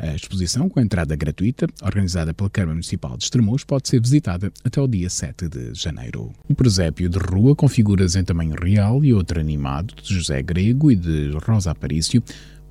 A 0.02 0.16
exposição, 0.16 0.68
com 0.68 0.80
entrada 0.80 1.14
gratuita, 1.14 1.68
organizada 1.80 2.34
pela 2.34 2.50
Câmara 2.50 2.72
Municipal 2.72 3.16
de 3.16 3.22
Estremoz, 3.22 3.62
pode 3.62 3.88
ser 3.88 4.00
visitada 4.00 4.52
até 4.64 4.80
o 4.80 4.88
dia 4.88 5.08
7 5.08 5.48
de 5.48 5.74
janeiro. 5.74 6.32
Um 6.50 6.54
presépio 6.54 7.08
de 7.08 7.18
rua 7.18 7.54
com 7.54 7.68
figuras 7.68 8.16
em 8.16 8.24
tamanho 8.24 8.56
real 8.60 9.04
e 9.04 9.14
outro 9.14 9.38
animado 9.38 9.94
de 9.94 10.12
José 10.12 10.42
Grego 10.42 10.90
e 10.90 10.96
de 10.96 11.30
Rosa 11.46 11.70
Aparício 11.70 12.20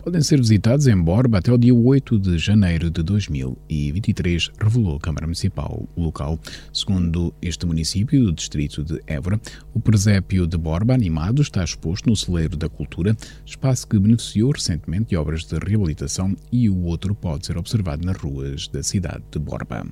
podem 0.03 0.21
ser 0.21 0.37
visitados 0.37 0.87
em 0.87 0.97
Borba 0.97 1.37
até 1.37 1.51
o 1.51 1.57
dia 1.57 1.73
8 1.73 2.17
de 2.17 2.37
janeiro 2.37 2.89
de 2.89 3.03
2023, 3.03 4.49
revelou 4.59 4.95
a 4.95 4.99
Câmara 4.99 5.27
Municipal 5.27 5.87
local. 5.95 6.39
Segundo 6.73 7.33
este 7.41 7.65
município 7.65 8.23
do 8.23 8.31
distrito 8.31 8.83
de 8.83 8.99
Évora, 9.05 9.39
o 9.73 9.79
presépio 9.79 10.47
de 10.47 10.57
Borba 10.57 10.93
animado 10.93 11.41
está 11.41 11.63
exposto 11.63 12.09
no 12.09 12.15
Celeiro 12.15 12.57
da 12.57 12.67
Cultura, 12.67 13.15
espaço 13.45 13.87
que 13.87 13.99
beneficiou 13.99 14.51
recentemente 14.51 15.09
de 15.09 15.17
obras 15.17 15.45
de 15.45 15.57
reabilitação 15.57 16.35
e 16.51 16.67
o 16.69 16.83
outro 16.83 17.13
pode 17.13 17.45
ser 17.45 17.57
observado 17.57 18.05
nas 18.05 18.17
ruas 18.17 18.67
da 18.67 18.81
cidade 18.81 19.23
de 19.31 19.37
Borba. 19.37 19.85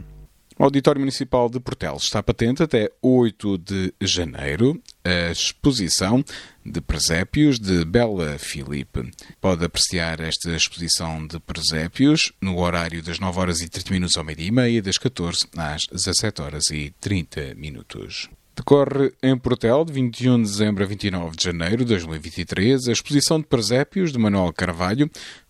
O 0.60 0.66
Auditório 0.66 1.00
Municipal 1.00 1.50
de 1.50 1.58
Portelos 1.58 2.04
está 2.04 2.22
patente 2.22 2.62
até 2.62 2.92
8 3.02 3.58
de 3.60 3.94
janeiro 4.02 4.78
a 5.06 5.32
exposição 5.32 6.22
de 6.66 6.82
presépios 6.82 7.58
de 7.58 7.86
Bela 7.86 8.38
Filipe. 8.38 9.10
Pode 9.40 9.64
apreciar 9.64 10.20
esta 10.20 10.54
exposição 10.54 11.26
de 11.26 11.40
presépios 11.40 12.34
no 12.42 12.60
horário 12.60 13.02
das 13.02 13.20
9 13.20 13.40
horas 13.40 13.62
e 13.62 13.70
30 13.70 13.94
minutos 13.94 14.18
ao 14.18 14.26
meio-dia 14.26 14.48
e 14.48 14.52
meia, 14.52 14.82
das 14.82 14.98
14 14.98 15.48
às 15.56 15.86
17 15.86 16.42
horas 16.42 16.70
e 16.72 16.94
30 17.00 17.56
minutos. 17.56 18.30
Decorre 18.54 19.14
em 19.24 19.38
Portel, 19.38 19.86
de 19.86 19.94
21 19.94 20.44
de 20.44 20.50
dezembro 20.50 20.84
a 20.84 20.88
29 20.88 21.38
de 21.38 21.44
janeiro 21.46 21.78
de 21.78 21.86
2023, 21.86 22.90
a 22.90 22.92
exposição 22.92 23.40
de 23.40 23.48
presépios 23.48 24.12
de 24.12 24.20
Manuel 24.20 24.52
Carvalho, 24.52 25.10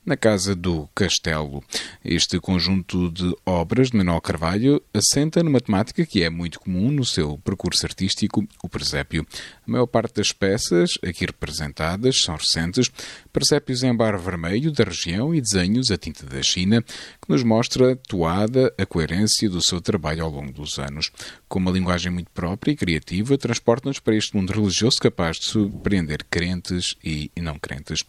na 0.10 0.17
Casa 0.17 0.56
do 0.56 0.89
Castelo. 0.95 1.63
Este 2.04 2.39
conjunto 2.39 3.12
de 3.12 3.32
obras 3.45 3.91
de 3.91 3.98
Manuel 3.98 4.19
Carvalho 4.19 4.82
assenta 4.91 5.43
numa 5.43 5.62
temática 5.62 6.04
que 6.04 6.24
é 6.24 6.32
muito 6.32 6.60
comum 6.60 6.89
no 6.89 7.06
seu 7.06 7.38
percurso 7.38 7.86
artístico, 7.86 8.43
o 8.63 8.67
presépio. 8.67 9.24
A 9.67 9.72
maior 9.72 9.86
parte 9.86 10.15
das 10.15 10.32
peças 10.32 10.98
aqui 11.04 11.28
representadas 11.28 12.22
são 12.22 12.36
recentes, 12.36 12.89
presépios 13.32 13.84
em 13.84 13.96
bar 13.96 14.18
vermelho 14.18 14.72
da 14.72 14.84
região 14.84 15.34
e 15.34 15.42
desenhos 15.42 15.92
a 15.92 15.98
tinta 15.98 16.26
da 16.26 16.42
China, 16.42 16.82
que 16.82 17.30
nos 17.30 17.44
mostra 17.44 17.96
toada 17.96 18.74
a 18.78 18.86
coerência 18.86 19.50
do 19.50 19.63
seu 19.63 19.80
trabalho 19.82 20.24
ao 20.24 20.32
longo 20.32 20.52
dos 20.52 20.80
anos. 20.80 21.12
Com 21.48 21.60
uma 21.60 21.72
linguagem 21.72 22.12
muito 22.12 22.30
própria 22.32 22.72
e 22.72 22.76
criativa, 22.76 23.38
transporta-nos 23.38 24.00
para 24.00 24.15
este 24.15 24.36
mundo 24.36 24.52
religioso 24.52 24.98
capaz 25.00 25.38
de 25.38 25.46
surpreender 25.46 26.26
crentes 26.30 26.96
e 27.04 27.32
não 27.38 27.58
crentes. 27.58 28.04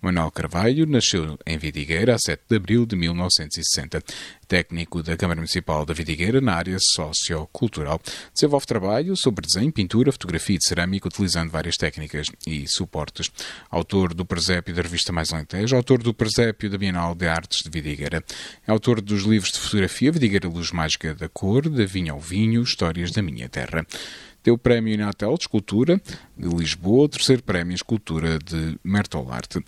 Manuel 0.00 0.30
Carvalho 0.30 0.86
nasceu 0.86 1.38
em 1.46 1.58
Vidigueira, 1.58 2.14
a 2.14 2.18
7 2.18 2.42
de 2.48 2.56
abril 2.56 2.86
de 2.86 2.96
1960. 2.96 4.02
Técnico 4.46 5.02
da 5.02 5.16
Câmara 5.16 5.40
Municipal 5.40 5.84
da 5.84 5.92
Vidigueira 5.92 6.40
na 6.40 6.54
área 6.54 6.76
sociocultural. 6.78 8.00
Desenvolve 8.32 8.66
trabalho 8.66 9.16
sobre 9.16 9.46
desenho, 9.46 9.72
pintura, 9.72 10.12
fotografia 10.12 10.56
e 10.56 10.64
cerâmica, 10.64 11.08
utilizando 11.08 11.50
várias 11.50 11.76
técnicas 11.76 12.28
e 12.46 12.66
suportes. 12.68 13.30
Autor 13.70 14.14
do 14.14 14.24
presépio 14.24 14.74
da 14.74 14.82
revista 14.82 15.12
Mais 15.12 15.32
Alentejo, 15.32 15.76
autor 15.76 16.02
do 16.02 16.14
presépio 16.14 16.70
da 16.70 16.78
Bienal 16.78 17.14
de 17.14 17.26
Artes 17.26 17.62
de 17.62 17.70
Vidigueira. 17.70 18.24
É 18.66 18.70
autor 18.70 19.00
dos 19.00 19.22
livros 19.22 19.52
de 19.52 19.58
fotografia 19.58 20.12
Vidigueira 20.12 20.48
Luz 20.48 20.70
Mágica 20.72 21.14
da 21.14 21.28
Cor, 21.28 21.68
da 21.68 21.84
Vinha 21.84 22.12
ao 22.12 22.20
Vinho, 22.20 22.62
Histórias 22.62 23.10
da 23.10 23.22
Minha 23.22 23.48
Terra. 23.48 23.86
Deu 24.46 24.54
o 24.54 24.58
Prémio 24.58 24.94
Inatel 24.94 25.34
de 25.34 25.42
Escultura 25.42 26.00
de 26.36 26.48
Lisboa, 26.48 27.06
o 27.06 27.08
terceiro 27.08 27.42
Prémio 27.42 27.74
Escultura 27.74 28.38
de 28.38 28.78
Mertolarte. 28.84 29.58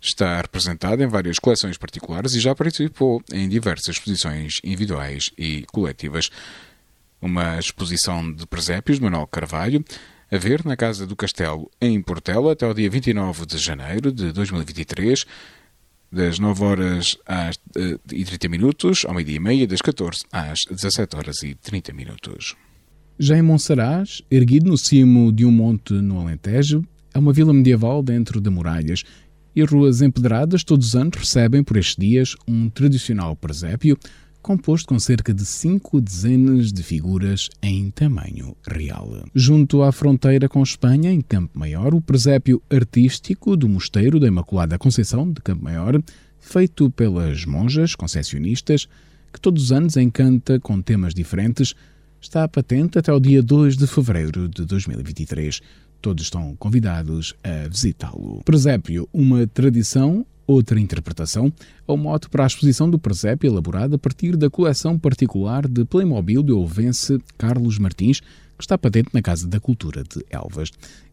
Está 0.00 0.40
representado 0.40 1.02
em 1.02 1.06
várias 1.06 1.38
coleções 1.38 1.76
particulares 1.76 2.34
e 2.34 2.40
já 2.40 2.54
participou 2.54 3.22
em 3.32 3.48
diversas 3.48 3.96
exposições 3.96 4.54
individuais 4.64 5.30
e 5.36 5.64
coletivas. 5.70 6.30
Uma 7.20 7.58
exposição 7.58 8.32
de 8.32 8.46
presépios 8.46 8.98
de 8.98 9.04
Manuel 9.04 9.26
Carvalho, 9.26 9.84
a 10.32 10.38
ver 10.38 10.64
na 10.64 10.74
Casa 10.74 11.06
do 11.06 11.14
Castelo, 11.14 11.70
em 11.80 12.00
Portela, 12.00 12.52
até 12.52 12.66
o 12.66 12.72
dia 12.72 12.88
29 12.88 13.44
de 13.44 13.58
janeiro 13.58 14.10
de 14.10 14.32
2023, 14.32 15.26
das 16.10 16.38
9 16.38 16.64
horas 16.64 17.16
às, 17.26 17.56
uh, 17.56 18.00
e 18.10 18.24
30 18.24 18.48
minutos, 18.48 19.04
ao 19.04 19.12
meio-dia 19.12 19.36
e 19.36 19.40
meia, 19.40 19.66
das 19.66 19.82
14 19.82 20.20
às 20.32 20.60
17 20.70 21.16
horas 21.16 21.42
e 21.42 21.54
30 21.54 21.92
minutos. 21.92 22.56
Já 23.18 23.36
em 23.36 23.42
Monsaraz, 23.42 24.22
erguido 24.30 24.70
no 24.70 24.78
cimo 24.78 25.30
de 25.30 25.44
um 25.44 25.52
monte 25.52 25.92
no 25.92 26.18
Alentejo, 26.18 26.82
é 27.12 27.18
uma 27.18 27.32
vila 27.32 27.52
medieval 27.52 28.02
dentro 28.02 28.40
de 28.40 28.48
muralhas 28.48 29.04
e 29.54 29.62
as 29.62 29.70
ruas 29.70 30.02
empedradas 30.02 30.64
todos 30.64 30.88
os 30.88 30.96
anos 30.96 31.18
recebem 31.18 31.62
por 31.62 31.76
estes 31.76 31.96
dias 31.96 32.36
um 32.46 32.68
tradicional 32.68 33.34
presépio 33.34 33.98
composto 34.42 34.88
com 34.88 34.98
cerca 34.98 35.34
de 35.34 35.44
cinco 35.44 36.00
dezenas 36.00 36.72
de 36.72 36.82
figuras 36.82 37.48
em 37.62 37.90
tamanho 37.90 38.56
real. 38.66 39.24
Junto 39.34 39.82
à 39.82 39.92
fronteira 39.92 40.48
com 40.48 40.62
Espanha, 40.62 41.12
em 41.12 41.20
Campo 41.20 41.58
Maior, 41.58 41.94
o 41.94 42.00
presépio 42.00 42.62
artístico 42.70 43.56
do 43.56 43.68
Mosteiro 43.68 44.18
da 44.18 44.26
Imaculada 44.26 44.78
Conceição 44.78 45.30
de 45.30 45.40
Campo 45.42 45.64
Maior, 45.64 46.02
feito 46.38 46.90
pelas 46.90 47.44
monjas 47.44 47.94
concessionistas, 47.94 48.88
que 49.32 49.40
todos 49.40 49.64
os 49.64 49.72
anos 49.72 49.96
encanta 49.96 50.58
com 50.58 50.80
temas 50.80 51.14
diferentes, 51.14 51.74
está 52.20 52.48
patente 52.48 52.98
até 52.98 53.12
o 53.12 53.20
dia 53.20 53.42
2 53.42 53.76
de 53.76 53.86
fevereiro 53.86 54.48
de 54.48 54.64
2023. 54.64 55.60
Todos 56.00 56.24
estão 56.24 56.56
convidados 56.56 57.34
a 57.44 57.68
visitá-lo. 57.68 58.42
Presépio, 58.44 59.08
uma 59.12 59.46
tradição 59.46 60.24
outra 60.52 60.80
interpretação, 60.80 61.52
é 61.86 61.92
o 61.92 61.96
mote 61.96 62.28
para 62.28 62.44
a 62.44 62.46
exposição 62.46 62.90
do 62.90 62.98
presépio 62.98 63.48
elaborada 63.48 63.96
a 63.96 63.98
partir 63.98 64.36
da 64.36 64.50
coleção 64.50 64.98
particular 64.98 65.68
de 65.68 65.84
Playmobil 65.84 66.42
do 66.42 66.58
ovense 66.58 67.20
Carlos 67.38 67.78
Martins, 67.78 68.20
que 68.20 68.64
está 68.64 68.76
patente 68.76 69.10
na 69.14 69.22
Casa 69.22 69.46
da 69.46 69.60
Cultura 69.60 70.02
de 70.02 70.24
Elvas. 70.28 70.70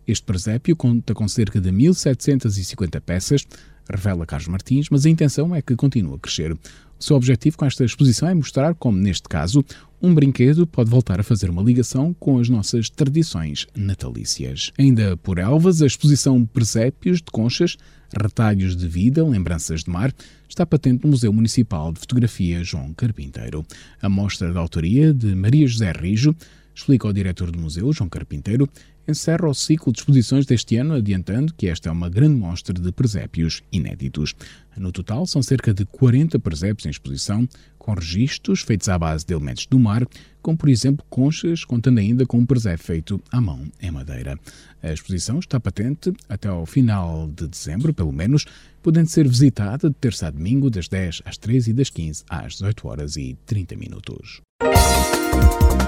Este 0.08 0.26
presépio 0.26 0.76
conta 0.76 1.14
com 1.14 1.28
cerca 1.28 1.62
de 1.62 1.70
1.750 1.70 3.00
peças, 3.02 3.46
revela 3.90 4.26
Carlos 4.26 4.48
Martins, 4.48 4.88
mas 4.90 5.06
a 5.06 5.10
intenção 5.10 5.56
é 5.56 5.62
que 5.62 5.76
continue 5.76 6.16
a 6.16 6.20
crescer. 6.20 6.54
O 6.54 7.04
seu 7.04 7.16
objetivo 7.16 7.58
com 7.58 7.66
esta 7.66 7.86
exposição 7.86 8.28
é 8.28 8.34
mostrar 8.34 8.74
como, 8.74 8.98
neste 8.98 9.30
caso, 9.30 9.64
um 10.02 10.14
brinquedo 10.14 10.66
pode 10.66 10.90
voltar 10.90 11.20
a 11.20 11.24
fazer 11.24 11.50
uma 11.50 11.62
ligação 11.62 12.14
com 12.20 12.40
as 12.40 12.50
nossas 12.50 12.90
tradições 12.90 13.68
natalícias. 13.76 14.72
Ainda 14.78 15.16
por 15.18 15.38
Elvas, 15.38 15.82
a 15.82 15.86
exposição 15.86 16.46
Presépios 16.46 17.18
de 17.18 17.32
Conchas 17.32 17.78
Retalhos 18.16 18.76
de 18.76 18.88
Vida, 18.88 19.24
Lembranças 19.24 19.84
de 19.84 19.90
Mar, 19.90 20.14
está 20.48 20.66
patente 20.66 21.04
no 21.04 21.12
Museu 21.12 21.32
Municipal 21.34 21.92
de 21.92 22.00
Fotografia 22.00 22.64
João 22.64 22.94
Carpinteiro. 22.94 23.66
A 24.02 24.10
mostra 24.10 24.52
da 24.54 24.60
autoria 24.60 25.14
de 25.14 25.36
Maria 25.36 25.68
José 25.68 25.92
Rijo, 25.92 26.36
explica 26.74 27.08
o 27.08 27.14
diretor 27.14 27.52
do 27.52 27.60
museu, 27.60 27.92
João 27.92 28.10
Carpinteiro, 28.10 28.70
encerra 29.08 29.48
o 29.48 29.54
ciclo 29.54 29.92
de 29.92 30.00
exposições 30.00 30.46
deste 30.46 30.76
ano, 30.78 30.96
adiantando 30.96 31.54
que 31.54 31.68
esta 31.68 31.90
é 31.90 31.92
uma 31.92 32.10
grande 32.10 32.36
mostra 32.36 32.74
de 32.74 32.92
presépios 32.92 33.64
inéditos. 33.72 34.36
No 34.76 34.92
total, 34.92 35.26
são 35.26 35.42
cerca 35.42 35.74
de 35.74 35.86
40 35.86 36.38
presépios 36.40 36.86
em 36.86 36.90
exposição, 36.90 37.48
com 37.88 37.94
registros 37.94 38.64
feitos 38.64 38.90
à 38.90 39.00
base 39.00 39.26
de 39.26 39.34
elementos 39.34 39.66
do 39.66 39.80
mar, 39.80 40.06
como 40.42 40.58
por 40.58 40.68
exemplo 40.68 41.06
conchas, 41.10 41.64
contando 41.64 42.00
ainda 42.00 42.26
com 42.26 42.38
um 42.38 42.46
presépio 42.46 42.86
feito 42.86 43.22
à 43.32 43.40
mão 43.40 43.62
em 43.82 43.90
madeira. 43.90 44.38
A 44.84 44.92
exposição 44.92 45.40
está 45.40 45.58
patente 45.58 46.12
até 46.28 46.50
ao 46.50 46.66
final 46.66 47.30
de 47.34 47.48
dezembro, 47.48 47.94
pelo 47.94 48.12
menos, 48.12 48.46
podendo 48.84 49.08
ser 49.08 49.26
visitada 49.26 49.90
de 49.90 49.96
terça 49.96 50.28
a 50.28 50.32
domingo, 50.32 50.70
das 50.70 50.90
10 50.90 51.22
às 51.24 51.38
13 51.38 51.70
e 51.70 51.74
das 51.74 51.90
15 51.90 52.26
às 52.30 52.54
18 52.56 52.88
horas 52.90 53.16
e 53.16 53.38
30 53.46 53.78
minutos. 53.78 54.42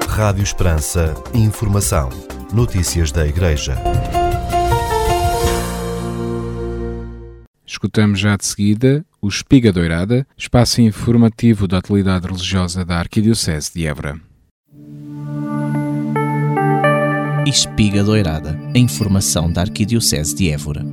Rádio 0.07 0.43
Esperança. 0.43 1.13
Informação. 1.33 2.09
Notícias 2.53 3.11
da 3.11 3.27
Igreja. 3.27 3.75
Escutamos 7.79 8.19
já 8.19 8.35
de 8.35 8.45
seguida 8.45 9.05
o 9.21 9.29
Espiga 9.29 9.71
Doirada, 9.71 10.27
espaço 10.37 10.81
informativo 10.81 11.65
da 11.65 11.77
atualidade 11.77 12.27
religiosa 12.27 12.83
da 12.83 12.99
Arquidiocese 12.99 13.71
de 13.73 13.87
Évora. 13.87 14.19
Espiga 17.47 18.03
Doirada, 18.03 18.59
a 18.75 18.77
informação 18.77 19.49
da 19.49 19.61
Arquidiocese 19.61 20.35
de 20.35 20.49
Évora. 20.51 20.85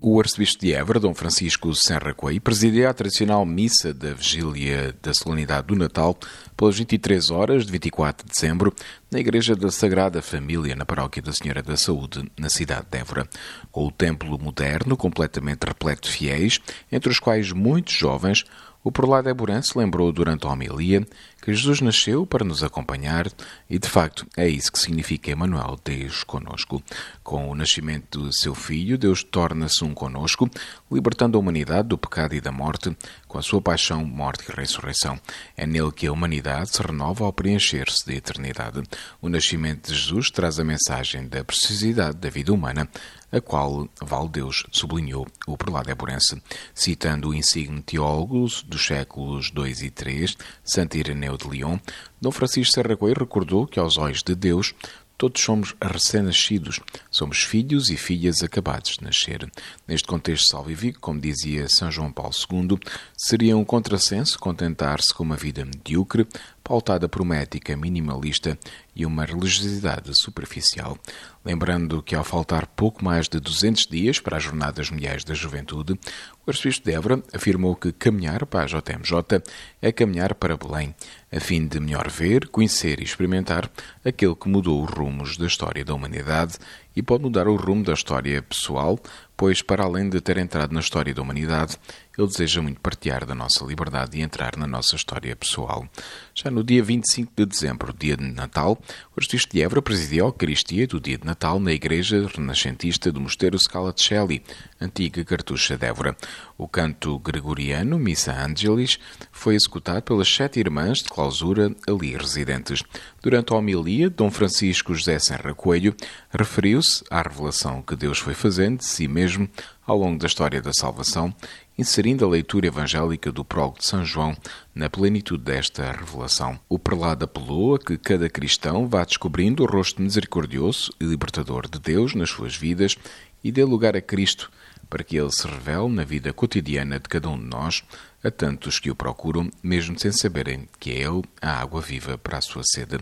O 0.00 0.18
arcebispo 0.18 0.60
de 0.62 0.72
Évora, 0.72 0.98
Dom 0.98 1.14
Francisco 1.14 1.72
Serra 1.72 2.12
Coelho, 2.12 2.40
presidia 2.40 2.90
a 2.90 2.94
tradicional 2.94 3.46
missa 3.46 3.94
da 3.94 4.12
vigília 4.12 4.92
da 5.00 5.14
solenidade 5.14 5.68
do 5.68 5.76
Natal 5.76 6.18
pelas 6.60 6.76
23 6.76 7.30
horas 7.30 7.64
de 7.64 7.72
24 7.72 8.26
de 8.26 8.34
dezembro 8.34 8.74
na 9.10 9.18
Igreja 9.18 9.56
da 9.56 9.70
Sagrada 9.70 10.20
Família, 10.20 10.76
na 10.76 10.84
Paróquia 10.84 11.22
da 11.22 11.32
Senhora 11.32 11.62
da 11.62 11.74
Saúde, 11.74 12.30
na 12.38 12.50
cidade 12.50 12.86
de 12.90 12.98
Évora. 12.98 13.26
Com 13.72 13.86
o 13.86 13.90
templo 13.90 14.38
moderno 14.38 14.94
completamente 14.94 15.64
repleto 15.64 16.06
de 16.06 16.14
fiéis, 16.14 16.60
entre 16.92 17.10
os 17.10 17.18
quais 17.18 17.50
muitos 17.50 17.94
jovens, 17.94 18.44
o 18.84 18.92
prelado 18.92 19.30
Eburense 19.30 19.76
lembrou 19.78 20.12
durante 20.12 20.46
a 20.46 20.50
homilia 20.50 21.06
que 21.40 21.54
Jesus 21.54 21.80
nasceu 21.80 22.26
para 22.26 22.44
nos 22.44 22.62
acompanhar 22.62 23.26
e, 23.68 23.78
de 23.78 23.88
facto, 23.88 24.26
é 24.36 24.48
isso 24.48 24.70
que 24.70 24.78
significa 24.78 25.30
Emmanuel, 25.30 25.78
Deus 25.82 26.22
conosco. 26.22 26.82
Com 27.22 27.48
o 27.48 27.54
nascimento 27.54 28.28
de 28.28 28.36
seu 28.38 28.54
filho, 28.54 28.98
Deus 28.98 29.22
torna-se 29.22 29.82
um 29.84 29.94
conosco, 29.94 30.50
libertando 30.90 31.38
a 31.38 31.40
humanidade 31.40 31.88
do 31.88 31.98
pecado 31.98 32.34
e 32.34 32.40
da 32.40 32.52
morte, 32.52 32.96
com 33.26 33.38
a 33.38 33.42
sua 33.42 33.60
paixão, 33.60 34.04
morte 34.04 34.44
e 34.50 34.54
ressurreição. 34.54 35.18
É 35.56 35.66
nele 35.66 35.92
que 35.92 36.06
a 36.06 36.12
humanidade 36.12 36.70
se 36.70 36.82
renova 36.82 37.24
ao 37.24 37.32
preencher-se 37.32 38.04
de 38.04 38.16
eternidade. 38.16 38.82
O 39.22 39.28
nascimento 39.28 39.90
de 39.90 39.98
Jesus 39.98 40.30
traz 40.30 40.58
a 40.58 40.64
mensagem 40.64 41.28
da 41.28 41.44
precisidade 41.44 42.16
da 42.16 42.28
vida 42.28 42.52
humana, 42.52 42.88
a 43.32 43.40
qual 43.40 43.88
Valdeus 44.00 44.66
sublinhou 44.72 45.26
o 45.46 45.56
prelado 45.56 45.90
eburense, 45.90 46.42
citando 46.74 47.28
o 47.28 47.34
insigne 47.34 47.80
teólogo 47.82 48.46
dos 48.66 48.86
séculos 48.86 49.52
II 49.54 49.86
e 49.86 50.10
III, 50.10 50.34
Santo 50.64 50.96
Ireneu 50.96 51.36
de 51.40 51.48
Lyon, 51.48 51.78
Dom 52.20 52.30
Francisco 52.30 52.74
Serra 52.74 52.96
Coelho 52.96 53.20
recordou 53.20 53.66
que 53.66 53.78
aos 53.78 53.98
olhos 53.98 54.22
de 54.22 54.34
Deus 54.34 54.74
Todos 55.20 55.42
somos 55.42 55.76
recém-nascidos, 55.82 56.80
somos 57.10 57.42
filhos 57.42 57.90
e 57.90 57.96
filhas 57.98 58.42
acabados 58.42 58.92
de 58.92 59.04
nascer. 59.04 59.46
Neste 59.86 60.08
contexto 60.08 60.48
salvífico, 60.48 60.98
como 60.98 61.20
dizia 61.20 61.68
São 61.68 61.92
João 61.92 62.10
Paulo 62.10 62.32
II, 62.50 62.78
seria 63.18 63.54
um 63.54 63.62
contrassenso 63.62 64.38
contentar-se 64.38 65.12
com 65.12 65.22
uma 65.22 65.36
vida 65.36 65.62
medíocre, 65.62 66.26
pautada 66.70 67.08
por 67.08 67.20
uma 67.20 67.34
ética 67.34 67.76
minimalista 67.76 68.56
e 68.94 69.04
uma 69.04 69.24
religiosidade 69.24 70.12
superficial. 70.14 70.96
Lembrando 71.44 72.00
que, 72.00 72.14
ao 72.14 72.22
faltar 72.22 72.64
pouco 72.64 73.04
mais 73.04 73.28
de 73.28 73.40
200 73.40 73.86
dias 73.88 74.20
para 74.20 74.36
as 74.36 74.44
Jornadas 74.44 74.88
Mundiais 74.88 75.24
da 75.24 75.34
Juventude, 75.34 75.98
o 76.46 76.50
arcebispo 76.50 76.84
de 76.84 76.92
Évora 76.94 77.20
afirmou 77.34 77.74
que 77.74 77.90
caminhar 77.90 78.46
para 78.46 78.62
a 78.62 78.66
JMJ 78.66 79.42
é 79.82 79.90
caminhar 79.90 80.32
para 80.36 80.56
Belém, 80.56 80.94
a 81.32 81.40
fim 81.40 81.66
de 81.66 81.80
melhor 81.80 82.08
ver, 82.08 82.46
conhecer 82.48 83.00
e 83.00 83.04
experimentar 83.04 83.68
aquele 84.04 84.36
que 84.36 84.48
mudou 84.48 84.84
os 84.84 84.90
rumos 84.90 85.36
da 85.36 85.46
história 85.46 85.84
da 85.84 85.92
humanidade 85.92 86.56
e 86.94 87.02
pode 87.02 87.24
mudar 87.24 87.48
o 87.48 87.56
rumo 87.56 87.82
da 87.82 87.94
história 87.94 88.42
pessoal, 88.42 88.98
pois, 89.36 89.62
para 89.62 89.84
além 89.84 90.08
de 90.08 90.20
ter 90.20 90.36
entrado 90.38 90.72
na 90.72 90.80
história 90.80 91.14
da 91.14 91.22
humanidade, 91.22 91.76
ele 92.20 92.28
deseja 92.28 92.60
muito 92.60 92.80
partilhar 92.80 93.24
da 93.24 93.34
nossa 93.34 93.64
liberdade 93.64 94.18
e 94.18 94.20
entrar 94.20 94.56
na 94.56 94.66
nossa 94.66 94.94
história 94.94 95.34
pessoal. 95.34 95.88
Já 96.34 96.50
no 96.50 96.62
dia 96.62 96.82
25 96.82 97.32
de 97.34 97.46
dezembro, 97.46 97.94
dia 97.98 98.16
de 98.16 98.24
Natal, 98.24 98.78
o 99.16 99.20
arcebispo 99.20 99.52
de 99.52 99.62
Évora 99.62 99.80
presidiu 99.80 100.24
a 100.24 100.28
Eucaristia 100.28 100.86
do 100.86 101.00
dia 101.00 101.16
de 101.16 101.24
Natal 101.24 101.58
na 101.58 101.72
Igreja 101.72 102.28
Renascentista 102.34 103.10
do 103.10 103.20
Mosteiro 103.20 103.58
Scala 103.58 103.92
de 103.92 104.02
Shelley, 104.02 104.42
antiga 104.80 105.24
cartucha 105.24 105.76
de 105.76 105.86
Évora. 105.86 106.16
O 106.58 106.68
canto 106.68 107.18
gregoriano, 107.18 107.98
Missa 107.98 108.32
Angelis, 108.32 108.98
foi 109.32 109.54
executado 109.54 110.02
pelas 110.02 110.28
sete 110.28 110.60
irmãs 110.60 110.98
de 110.98 111.08
clausura 111.08 111.74
ali 111.88 112.16
residentes. 112.16 112.82
Durante 113.22 113.52
a 113.52 113.56
homilia, 113.56 114.10
Dom 114.10 114.30
Francisco 114.30 114.94
José 114.94 115.18
Serra 115.18 115.54
Coelho 115.54 115.94
referiu-se 116.30 117.02
à 117.10 117.22
revelação 117.22 117.80
que 117.80 117.96
Deus 117.96 118.18
foi 118.18 118.34
fazendo 118.34 118.78
de 118.78 118.86
si 118.86 119.08
mesmo 119.08 119.48
ao 119.86 119.98
longo 119.98 120.18
da 120.18 120.26
história 120.26 120.62
da 120.62 120.72
salvação 120.72 121.34
inserindo 121.80 122.24
a 122.24 122.28
leitura 122.28 122.66
evangélica 122.66 123.32
do 123.32 123.44
prólogo 123.44 123.78
de 123.78 123.86
São 123.86 124.04
João 124.04 124.36
na 124.74 124.90
plenitude 124.90 125.42
desta 125.42 125.90
revelação. 125.90 126.60
O 126.68 126.78
prelado 126.78 127.24
apelou 127.24 127.74
a 127.74 127.78
que 127.78 127.96
cada 127.96 128.28
cristão 128.28 128.86
vá 128.86 129.02
descobrindo 129.02 129.62
o 129.62 129.66
rosto 129.66 130.02
misericordioso 130.02 130.92
e 131.00 131.04
libertador 131.04 131.68
de 131.68 131.78
Deus 131.78 132.14
nas 132.14 132.28
suas 132.28 132.54
vidas 132.54 132.96
e 133.42 133.50
dê 133.50 133.64
lugar 133.64 133.96
a 133.96 134.02
Cristo, 134.02 134.50
para 134.90 135.02
que 135.02 135.16
ele 135.16 135.30
se 135.32 135.46
revele 135.46 135.88
na 135.88 136.04
vida 136.04 136.32
cotidiana 136.32 137.00
de 137.00 137.08
cada 137.08 137.28
um 137.30 137.38
de 137.38 137.46
nós, 137.46 137.82
a 138.22 138.30
tantos 138.30 138.78
que 138.78 138.90
o 138.90 138.94
procuram, 138.94 139.50
mesmo 139.62 139.98
sem 139.98 140.12
saberem 140.12 140.68
que 140.78 140.90
é 140.90 141.00
ele 141.00 141.22
a 141.40 141.62
água 141.62 141.80
viva 141.80 142.18
para 142.18 142.36
a 142.36 142.42
sua 142.42 142.62
sede. 142.62 142.98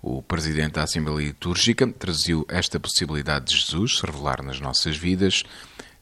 O 0.00 0.22
presidente 0.22 0.74
da 0.74 0.84
Assembleia 0.84 1.26
Litúrgica 1.26 1.86
traziu 1.86 2.46
esta 2.48 2.80
possibilidade 2.80 3.46
de 3.46 3.56
Jesus 3.58 3.98
se 3.98 4.06
revelar 4.06 4.42
nas 4.42 4.60
nossas 4.60 4.96
vidas 4.96 5.44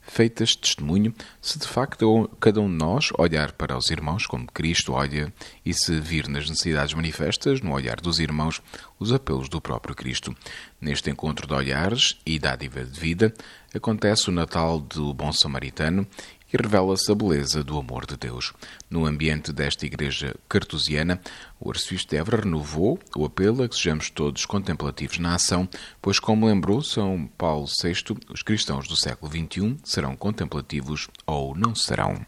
feitas 0.02 0.54
testemunho, 0.54 1.14
se 1.40 1.58
de 1.58 1.66
facto 1.66 2.30
cada 2.40 2.60
um 2.60 2.68
de 2.68 2.76
nós 2.76 3.08
olhar 3.18 3.52
para 3.52 3.76
os 3.76 3.90
irmãos 3.90 4.26
como 4.26 4.46
Cristo 4.46 4.92
olha 4.92 5.32
e 5.64 5.72
se 5.72 5.98
vir 6.00 6.28
nas 6.28 6.50
necessidades 6.50 6.92
manifestas, 6.92 7.60
no 7.60 7.72
olhar 7.72 8.00
dos 8.00 8.18
irmãos, 8.18 8.60
os 8.98 9.12
apelos 9.12 9.48
do 9.48 9.60
próprio 9.60 9.94
Cristo. 9.94 10.36
Neste 10.80 11.10
encontro 11.10 11.46
de 11.46 11.54
olhares 11.54 12.18
e 12.26 12.38
dádiva 12.38 12.84
de 12.84 12.98
vida, 12.98 13.32
acontece 13.74 14.28
o 14.28 14.32
Natal 14.32 14.80
do 14.80 15.14
Bom 15.14 15.32
Samaritano 15.32 16.06
e 16.52 16.56
revela-se 16.56 17.10
a 17.10 17.14
beleza 17.14 17.64
do 17.64 17.78
amor 17.78 18.06
de 18.06 18.16
Deus. 18.16 18.52
No 18.90 19.06
ambiente 19.06 19.52
desta 19.52 19.86
igreja 19.86 20.34
cartusiana, 20.48 21.20
o 21.58 21.70
arcebispo 21.70 22.10
de 22.10 22.16
Évora 22.16 22.42
renovou 22.42 22.98
o 23.16 23.24
apelo 23.24 23.62
a 23.62 23.68
que 23.68 23.74
sejamos 23.74 24.10
todos 24.10 24.44
contemplativos 24.44 25.18
na 25.18 25.34
ação, 25.34 25.68
pois, 26.00 26.18
como 26.18 26.46
lembrou 26.46 26.82
São 26.82 27.28
Paulo 27.38 27.66
VI, 27.66 28.16
os 28.32 28.42
cristãos 28.42 28.86
do 28.86 28.96
século 28.96 29.32
XXI 29.32 29.76
serão 29.82 30.14
contemplativos 30.14 31.08
ou 31.26 31.54
não 31.56 31.74
serão. 31.74 32.24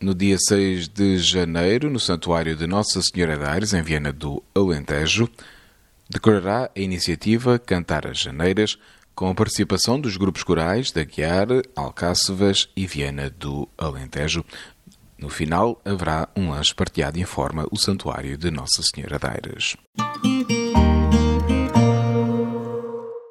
No 0.00 0.14
dia 0.14 0.36
6 0.36 0.88
de 0.88 1.18
janeiro, 1.18 1.88
no 1.88 2.00
Santuário 2.00 2.56
de 2.56 2.66
Nossa 2.66 3.00
Senhora 3.00 3.36
de 3.36 3.44
Aires, 3.44 3.72
em 3.72 3.82
Viena 3.82 4.12
do 4.12 4.42
Alentejo, 4.52 5.28
decorará 6.10 6.68
a 6.76 6.80
iniciativa 6.80 7.58
Cantar 7.58 8.06
as 8.08 8.18
Janeiras, 8.18 8.76
com 9.14 9.28
a 9.28 9.34
participação 9.34 10.00
dos 10.00 10.16
grupos 10.16 10.42
corais 10.42 10.90
da 10.90 11.04
Guiar, 11.04 11.48
Alcácevas 11.76 12.68
e 12.76 12.86
Viena 12.86 13.30
do 13.30 13.68
Alentejo. 13.76 14.44
No 15.18 15.28
final, 15.28 15.80
haverá 15.84 16.28
um 16.36 16.50
lanche 16.50 16.74
partilhado, 16.74 17.18
informa 17.18 17.66
o 17.70 17.76
Santuário 17.76 18.36
de 18.36 18.50
Nossa 18.50 18.82
Senhora 18.82 19.18
de 19.18 19.26
Aires. 19.26 19.76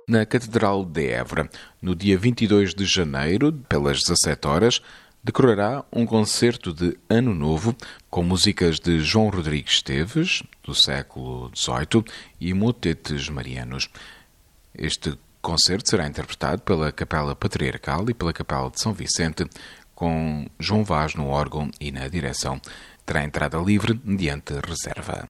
Na 0.07 0.25
Catedral 0.25 0.85
de 0.85 1.07
Évora, 1.07 1.49
no 1.81 1.95
dia 1.95 2.17
22 2.17 2.73
de 2.73 2.85
janeiro, 2.85 3.51
pelas 3.67 3.99
17 3.99 4.47
horas, 4.47 4.81
decorará 5.23 5.85
um 5.91 6.05
concerto 6.05 6.73
de 6.73 6.97
Ano 7.09 7.33
Novo 7.33 7.75
com 8.09 8.23
músicas 8.23 8.79
de 8.79 8.99
João 8.99 9.29
Rodrigues 9.29 9.75
Esteves, 9.75 10.43
do 10.63 10.73
século 10.73 11.51
XVIII, 11.55 12.03
e 12.39 12.53
motetes 12.53 13.29
marianos. 13.29 13.89
Este 14.73 15.17
concerto 15.41 15.89
será 15.89 16.07
interpretado 16.07 16.61
pela 16.61 16.91
Capela 16.91 17.35
Patriarcal 17.35 18.09
e 18.09 18.13
pela 18.13 18.33
Capela 18.33 18.69
de 18.69 18.81
São 18.81 18.93
Vicente, 18.93 19.45
com 19.95 20.47
João 20.59 20.83
Vaz 20.83 21.15
no 21.15 21.27
órgão 21.27 21.69
e 21.79 21.91
na 21.91 22.07
direção. 22.07 22.61
Terá 23.05 23.23
entrada 23.23 23.57
livre 23.57 23.99
mediante 24.03 24.53
reserva. 24.53 25.27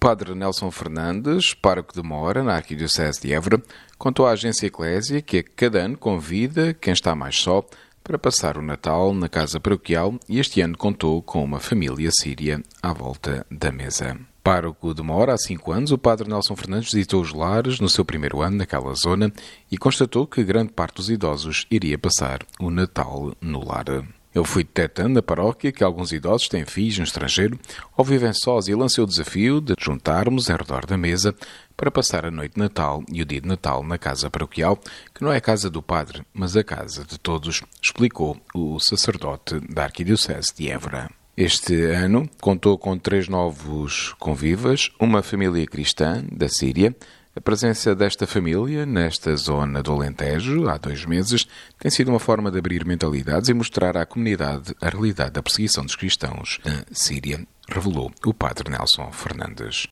padre 0.00 0.34
Nelson 0.34 0.70
Fernandes, 0.70 1.52
pároco 1.52 1.92
de 1.92 2.02
Mora, 2.02 2.42
na 2.42 2.54
Arquidiocese 2.54 3.20
de 3.20 3.34
Évora, 3.34 3.62
contou 3.98 4.26
à 4.26 4.30
agência 4.30 4.66
Eclésia 4.66 5.20
que 5.20 5.42
cada 5.42 5.78
ano 5.78 5.98
convida 5.98 6.72
quem 6.72 6.94
está 6.94 7.14
mais 7.14 7.36
só 7.36 7.62
para 8.02 8.18
passar 8.18 8.56
o 8.56 8.62
Natal 8.62 9.12
na 9.12 9.28
casa 9.28 9.60
paroquial 9.60 10.18
e 10.26 10.40
este 10.40 10.62
ano 10.62 10.76
contou 10.76 11.22
com 11.22 11.44
uma 11.44 11.60
família 11.60 12.10
síria 12.10 12.62
à 12.82 12.94
volta 12.94 13.46
da 13.50 13.70
mesa. 13.70 14.29
Pároco 14.42 14.94
de 14.94 15.02
Mora, 15.02 15.34
há 15.34 15.38
cinco 15.38 15.70
anos, 15.70 15.92
o 15.92 15.98
padre 15.98 16.28
Nelson 16.28 16.56
Fernandes 16.56 16.92
visitou 16.92 17.20
os 17.20 17.32
lares 17.32 17.78
no 17.78 17.88
seu 17.88 18.04
primeiro 18.04 18.40
ano 18.40 18.56
naquela 18.56 18.94
zona 18.94 19.30
e 19.70 19.76
constatou 19.76 20.26
que 20.26 20.42
grande 20.42 20.72
parte 20.72 20.96
dos 20.96 21.10
idosos 21.10 21.66
iria 21.70 21.98
passar 21.98 22.40
o 22.58 22.70
Natal 22.70 23.34
no 23.40 23.62
lar. 23.62 23.84
Eu 24.32 24.44
fui 24.44 24.62
detectando 24.62 25.14
na 25.14 25.22
paróquia 25.22 25.72
que 25.72 25.82
alguns 25.82 26.12
idosos 26.12 26.48
têm 26.48 26.64
filhos 26.64 26.98
no 26.98 27.04
estrangeiro 27.04 27.58
ou 27.96 28.04
vivem 28.04 28.32
sós 28.32 28.68
e 28.68 28.74
lancei 28.74 29.02
o 29.02 29.06
desafio 29.06 29.60
de 29.60 29.74
juntarmos 29.78 30.48
em 30.48 30.56
redor 30.56 30.86
da 30.86 30.96
mesa 30.96 31.34
para 31.76 31.90
passar 31.90 32.24
a 32.24 32.30
noite 32.30 32.54
de 32.54 32.60
Natal 32.60 33.02
e 33.12 33.20
o 33.20 33.26
dia 33.26 33.40
de 33.40 33.48
Natal 33.48 33.82
na 33.82 33.98
casa 33.98 34.30
paroquial, 34.30 34.78
que 35.14 35.22
não 35.22 35.32
é 35.32 35.38
a 35.38 35.40
casa 35.40 35.68
do 35.68 35.82
padre, 35.82 36.22
mas 36.32 36.56
a 36.56 36.62
casa 36.62 37.04
de 37.04 37.18
todos, 37.18 37.62
explicou 37.82 38.40
o 38.54 38.78
sacerdote 38.78 39.58
da 39.68 39.84
Arquidiocese 39.84 40.54
de 40.56 40.70
Évora. 40.70 41.19
Este 41.36 41.74
ano 41.92 42.28
contou 42.40 42.76
com 42.76 42.98
três 42.98 43.28
novos 43.28 44.14
convivas, 44.18 44.90
uma 45.00 45.22
família 45.22 45.66
cristã 45.66 46.24
da 46.30 46.48
Síria, 46.48 46.94
a 47.34 47.40
presença 47.40 47.94
desta 47.94 48.26
família 48.26 48.84
nesta 48.84 49.34
zona 49.36 49.82
do 49.82 49.92
Alentejo, 49.92 50.68
há 50.68 50.76
dois 50.76 51.06
meses, 51.06 51.46
tem 51.78 51.90
sido 51.90 52.08
uma 52.08 52.18
forma 52.18 52.50
de 52.50 52.58
abrir 52.58 52.84
mentalidades 52.84 53.48
e 53.48 53.54
mostrar 53.54 53.96
à 53.96 54.04
comunidade 54.04 54.74
a 54.82 54.88
realidade 54.88 55.30
da 55.30 55.42
perseguição 55.42 55.84
dos 55.84 55.94
cristãos 55.94 56.58
na 56.64 56.84
Síria, 56.90 57.46
revelou 57.68 58.10
o 58.26 58.34
padre 58.34 58.68
Nelson 58.68 59.10
Fernandes. 59.12 59.86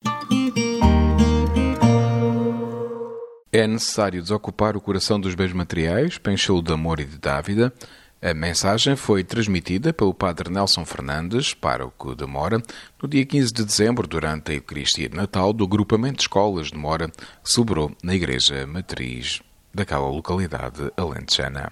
É 3.52 3.66
necessário 3.66 4.20
desocupar 4.20 4.76
o 4.76 4.80
coração 4.80 5.18
dos 5.18 5.34
bens 5.34 5.52
materiais 5.52 6.20
enchê-lo 6.28 6.60
de 6.60 6.72
amor 6.72 7.00
e 7.00 7.04
de 7.04 7.18
dávida, 7.18 7.72
a 8.20 8.34
mensagem 8.34 8.96
foi 8.96 9.22
transmitida 9.22 9.92
pelo 9.92 10.12
Padre 10.12 10.50
Nelson 10.50 10.84
Fernandes, 10.84 11.54
pároco 11.54 12.16
de 12.16 12.26
Mora, 12.26 12.60
no 13.00 13.08
dia 13.08 13.24
15 13.24 13.52
de 13.52 13.64
dezembro, 13.64 14.08
durante 14.08 14.50
a 14.50 14.54
Eucaristia 14.56 15.08
de 15.08 15.16
Natal 15.16 15.52
do 15.52 15.68
Grupamento 15.68 16.16
de 16.16 16.22
Escolas 16.22 16.68
de 16.68 16.76
Mora, 16.76 17.08
que 17.08 17.14
celebrou 17.44 17.92
na 18.02 18.16
Igreja 18.16 18.66
Matriz 18.66 19.40
daquela 19.72 20.08
localidade 20.08 20.90
alentejana. 20.96 21.70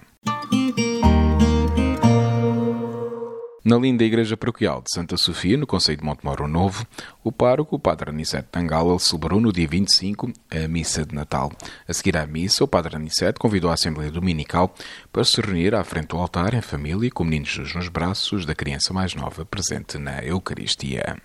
Na 3.67 3.75
linda 3.75 4.05
Igreja 4.05 4.37
Paroquial 4.37 4.81
de 4.81 4.89
Santa 4.93 5.17
Sofia, 5.17 5.57
no 5.57 5.67
Conselho 5.67 5.97
de 5.97 6.03
Montemoro 6.05 6.47
Novo, 6.47 6.87
o 7.21 7.33
pároco, 7.33 7.75
o 7.75 7.79
Padre 7.79 8.11
Anicete 8.11 8.47
Tangala, 8.49 8.97
celebrou 8.97 9.41
no 9.41 9.51
dia 9.51 9.67
25 9.67 10.31
a 10.49 10.69
missa 10.69 11.05
de 11.05 11.13
Natal. 11.13 11.51
A 11.85 11.91
seguir 11.91 12.15
à 12.15 12.25
missa, 12.25 12.63
o 12.63 12.67
Padre 12.67 12.95
Anicete 12.95 13.37
convidou 13.37 13.69
a 13.69 13.73
Assembleia 13.73 14.09
Dominical 14.09 14.73
para 15.11 15.25
se 15.25 15.41
reunir 15.41 15.75
à 15.75 15.83
frente 15.83 16.07
do 16.07 16.17
altar 16.17 16.53
em 16.53 16.61
família 16.61 17.11
com 17.11 17.23
o 17.23 17.25
Menino 17.25 17.45
Jesus 17.45 17.75
nos 17.75 17.89
braços 17.89 18.45
da 18.45 18.55
criança 18.55 18.93
mais 18.93 19.13
nova 19.13 19.43
presente 19.43 19.97
na 19.97 20.23
Eucaristia. 20.23 21.17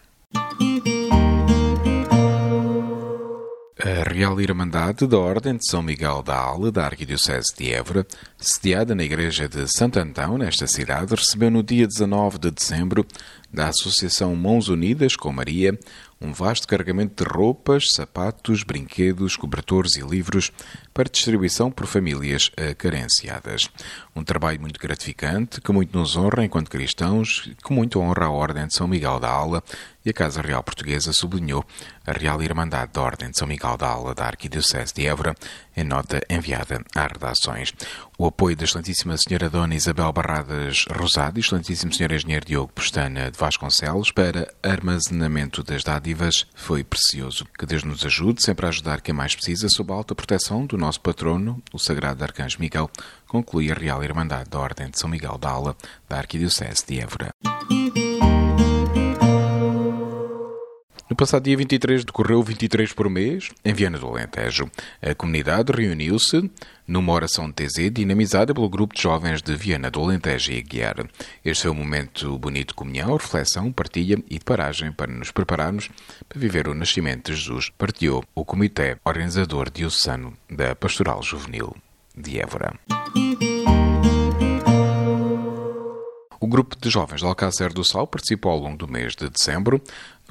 A 3.85 4.09
Real 4.09 4.41
Irmandade 4.41 5.09
da 5.09 5.19
Ordem 5.19 5.57
de 5.57 5.69
São 5.69 5.83
Miguel 5.83 6.23
da 6.23 6.37
Ala, 6.37 6.71
da 6.71 6.85
Arquidiocese 6.85 7.53
de 7.59 7.73
Évora, 7.73 8.07
sediada 8.39 8.95
na 8.95 9.03
Igreja 9.03 9.49
de 9.49 9.67
Santo 9.67 9.99
Antão, 9.99 10.39
nesta 10.39 10.69
cidade, 10.69 11.17
recebeu 11.17 11.51
no 11.51 11.65
dia 11.65 11.85
19 11.85 12.39
de 12.39 12.53
dezembro 12.53 13.05
da 13.53 13.67
Associação 13.67 14.37
Mãos 14.37 14.69
Unidas 14.69 15.17
com 15.17 15.33
Maria 15.33 15.77
um 16.23 16.33
vasto 16.33 16.69
carregamento 16.69 17.25
de 17.25 17.29
roupas, 17.29 17.89
sapatos, 17.95 18.63
brinquedos, 18.63 19.35
cobertores 19.35 19.97
e 19.97 20.03
livros 20.03 20.53
para 20.95 21.11
distribuição 21.11 21.71
por 21.71 21.87
famílias 21.87 22.51
carenciadas. 22.79 23.69
Um 24.15 24.23
trabalho 24.23 24.61
muito 24.61 24.79
gratificante, 24.79 25.61
que 25.61 25.73
muito 25.73 25.99
nos 25.99 26.17
honra 26.17 26.45
enquanto 26.45 26.71
cristãos, 26.71 27.51
que 27.63 27.73
muito 27.73 27.99
honra 27.99 28.27
a 28.27 28.31
Ordem 28.31 28.69
de 28.69 28.75
São 28.75 28.87
Miguel 28.87 29.19
da 29.19 29.29
Aula 29.29 29.65
e 30.05 30.11
a 30.11 30.13
Casa 30.13 30.43
Real 30.43 30.63
Portuguesa 30.63 31.13
sublinhou 31.13 31.65
a 32.07 32.13
Real 32.13 32.43
Irmandade 32.43 32.93
da 32.93 33.03
Ordem 33.03 33.31
de 33.31 33.39
São 33.39 33.47
Miguel 33.47 33.77
da 33.77 33.89
Aula 33.89 34.15
da 34.15 34.27
Arquidiocese 34.27 34.93
de 34.95 35.07
Évora 35.07 35.35
em 35.77 35.85
nota 35.85 36.21
enviada 36.29 36.83
às 36.95 37.13
redações. 37.13 37.73
O 38.19 38.27
apoio 38.27 38.57
da 38.57 38.65
Excelentíssima 38.65 39.17
Senhora 39.17 39.49
Dona 39.49 39.75
Isabel 39.75 40.13
Barradas 40.13 40.85
Rosado 40.91 41.39
e 41.39 41.41
Excelentíssimo 41.41 41.93
Senhor 41.93 42.13
Engenheiro 42.13 42.45
Diogo 42.45 42.73
Pestana 42.73 43.31
de 43.31 43.39
Vasconcelos 43.39 44.11
para 44.11 44.53
armazenamento 44.63 45.63
das 45.63 45.83
dádivas 45.83 46.47
foi 46.55 46.85
precioso. 46.85 47.47
Que 47.59 47.67
Deus 47.67 47.85
nos 47.85 48.05
ajude 48.05 48.43
sempre 48.43 48.67
a 48.67 48.69
ajudar 48.69 49.01
quem 49.01 49.15
mais 49.15 49.35
precisa 49.35 49.69
sob 49.69 49.93
a 49.93 49.97
alta 49.97 50.15
proteção 50.15 50.67
do 50.67 50.77
nosso 50.77 51.01
patrono, 51.01 51.63
o 51.73 51.79
Sagrado 51.79 52.23
Arcanjo 52.23 52.59
Miguel, 52.61 52.91
conclui 53.27 53.71
a 53.71 53.75
Real 53.75 54.05
Irmandade 54.05 54.51
da 54.51 54.59
Ordem 54.59 54.91
de 54.91 54.99
São 54.99 55.09
Miguel 55.09 55.39
da 55.39 55.51
Aula 55.51 55.77
da 56.09 56.19
Arquidiocese 56.19 56.85
de 56.87 57.01
Évora. 57.01 57.31
No 61.13 61.17
passado 61.17 61.45
dia 61.45 61.59
23 61.59 62.07
decorreu 62.07 62.43
23 62.43 62.91
por 62.95 63.11
mês 63.11 63.51
em 63.63 63.75
Viana 63.75 63.99
do 63.99 64.07
Alentejo. 64.07 64.71
A 65.03 65.15
comunidade 65.15 65.71
reuniu-se 65.71 66.51
numa 66.89 67.13
oração 67.13 67.51
de 67.51 67.53
TZ 67.53 67.91
dinamizada 67.93 68.55
pelo 68.55 68.67
grupo 68.67 68.95
de 68.95 69.03
jovens 69.03 69.43
de 69.43 69.55
Viana 69.55 69.91
do 69.91 70.01
Alentejo 70.01 70.53
e 70.53 70.59
Aguiar. 70.59 71.07
Este 71.45 71.65
foi 71.65 71.71
um 71.71 71.75
momento 71.75 72.39
bonito 72.39 72.69
de 72.69 72.75
comunhão, 72.77 73.13
reflexão, 73.15 73.71
partilha 73.71 74.25
e 74.27 74.39
de 74.39 74.45
paragem 74.45 74.91
para 74.91 75.13
nos 75.13 75.31
prepararmos 75.31 75.91
para 76.27 76.41
viver 76.41 76.67
o 76.67 76.73
nascimento 76.73 77.31
de 77.31 77.37
Jesus, 77.37 77.69
partilhou 77.77 78.25
o 78.35 78.43
Comitê 78.43 78.97
Organizador 79.05 79.69
Diocesano 79.71 80.33
da 80.51 80.75
Pastoral 80.75 81.23
Juvenil 81.23 81.77
de 82.17 82.41
Évora. 82.41 82.73
O 86.43 86.47
grupo 86.49 86.75
de 86.77 86.91
jovens 86.91 87.21
de 87.21 87.25
Alcácer 87.25 87.73
do 87.73 87.85
Sal 87.85 88.05
participou 88.05 88.51
ao 88.51 88.59
longo 88.59 88.77
do 88.77 88.89
mês 88.91 89.15
de 89.15 89.31
dezembro 89.31 89.81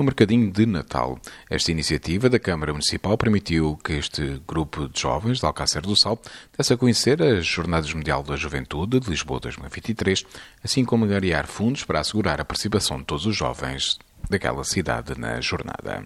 no 0.02 0.06
Mercadinho 0.06 0.52
de 0.52 0.66
Natal. 0.66 1.20
Esta 1.50 1.72
iniciativa 1.72 2.28
da 2.28 2.40
Câmara 2.40 2.74
Municipal 2.74 3.16
permitiu 3.18 3.78
que 3.84 3.94
este 3.94 4.42
grupo 4.48 4.90
de 4.90 5.00
jovens 5.00 5.40
de 5.40 5.46
Alcácer 5.46 5.84
do 5.84 5.96
Sal 5.96 6.20
desse 6.58 6.74
a 6.74 6.78
conhecer 6.78 7.22
as 7.22 7.46
Jornadas 7.46 7.94
Mundial 7.94 8.24
da 8.24 8.36
Juventude 8.36 9.00
de 9.00 9.10
Lisboa 9.10 9.40
2023, 9.40 10.26
assim 10.64 10.84
como 10.84 11.06
angariar 11.06 11.46
fundos 11.46 11.84
para 11.84 12.00
assegurar 12.00 12.42
a 12.42 12.46
participação 12.46 12.98
de 12.98 13.06
todos 13.06 13.28
os 13.28 13.36
jovens 13.36 14.00
daquela 14.28 14.64
cidade 14.64 15.14
na 15.20 15.40
jornada. 15.40 16.04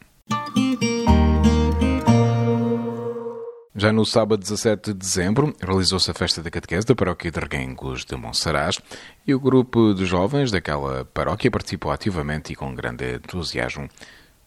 Já 3.78 3.91
no 3.91 4.05
sábado 4.05 4.39
17 4.39 4.93
de 4.93 4.99
dezembro, 4.99 5.53
realizou-se 5.61 6.09
a 6.09 6.13
festa 6.13 6.41
da 6.41 6.49
catequese 6.49 6.88
da 6.88 6.95
paróquia 6.95 7.30
de 7.30 7.38
Reguengos 7.38 8.05
de 8.05 8.15
Monsaraz 8.15 8.80
e 9.28 9.36
o 9.36 9.39
grupo 9.39 9.93
de 9.93 10.05
jovens 10.05 10.49
daquela 10.49 11.03
paróquia 11.03 11.51
participou 11.51 11.91
ativamente 11.91 12.53
e 12.53 12.55
com 12.55 12.73
grande 12.73 13.15
entusiasmo, 13.15 13.89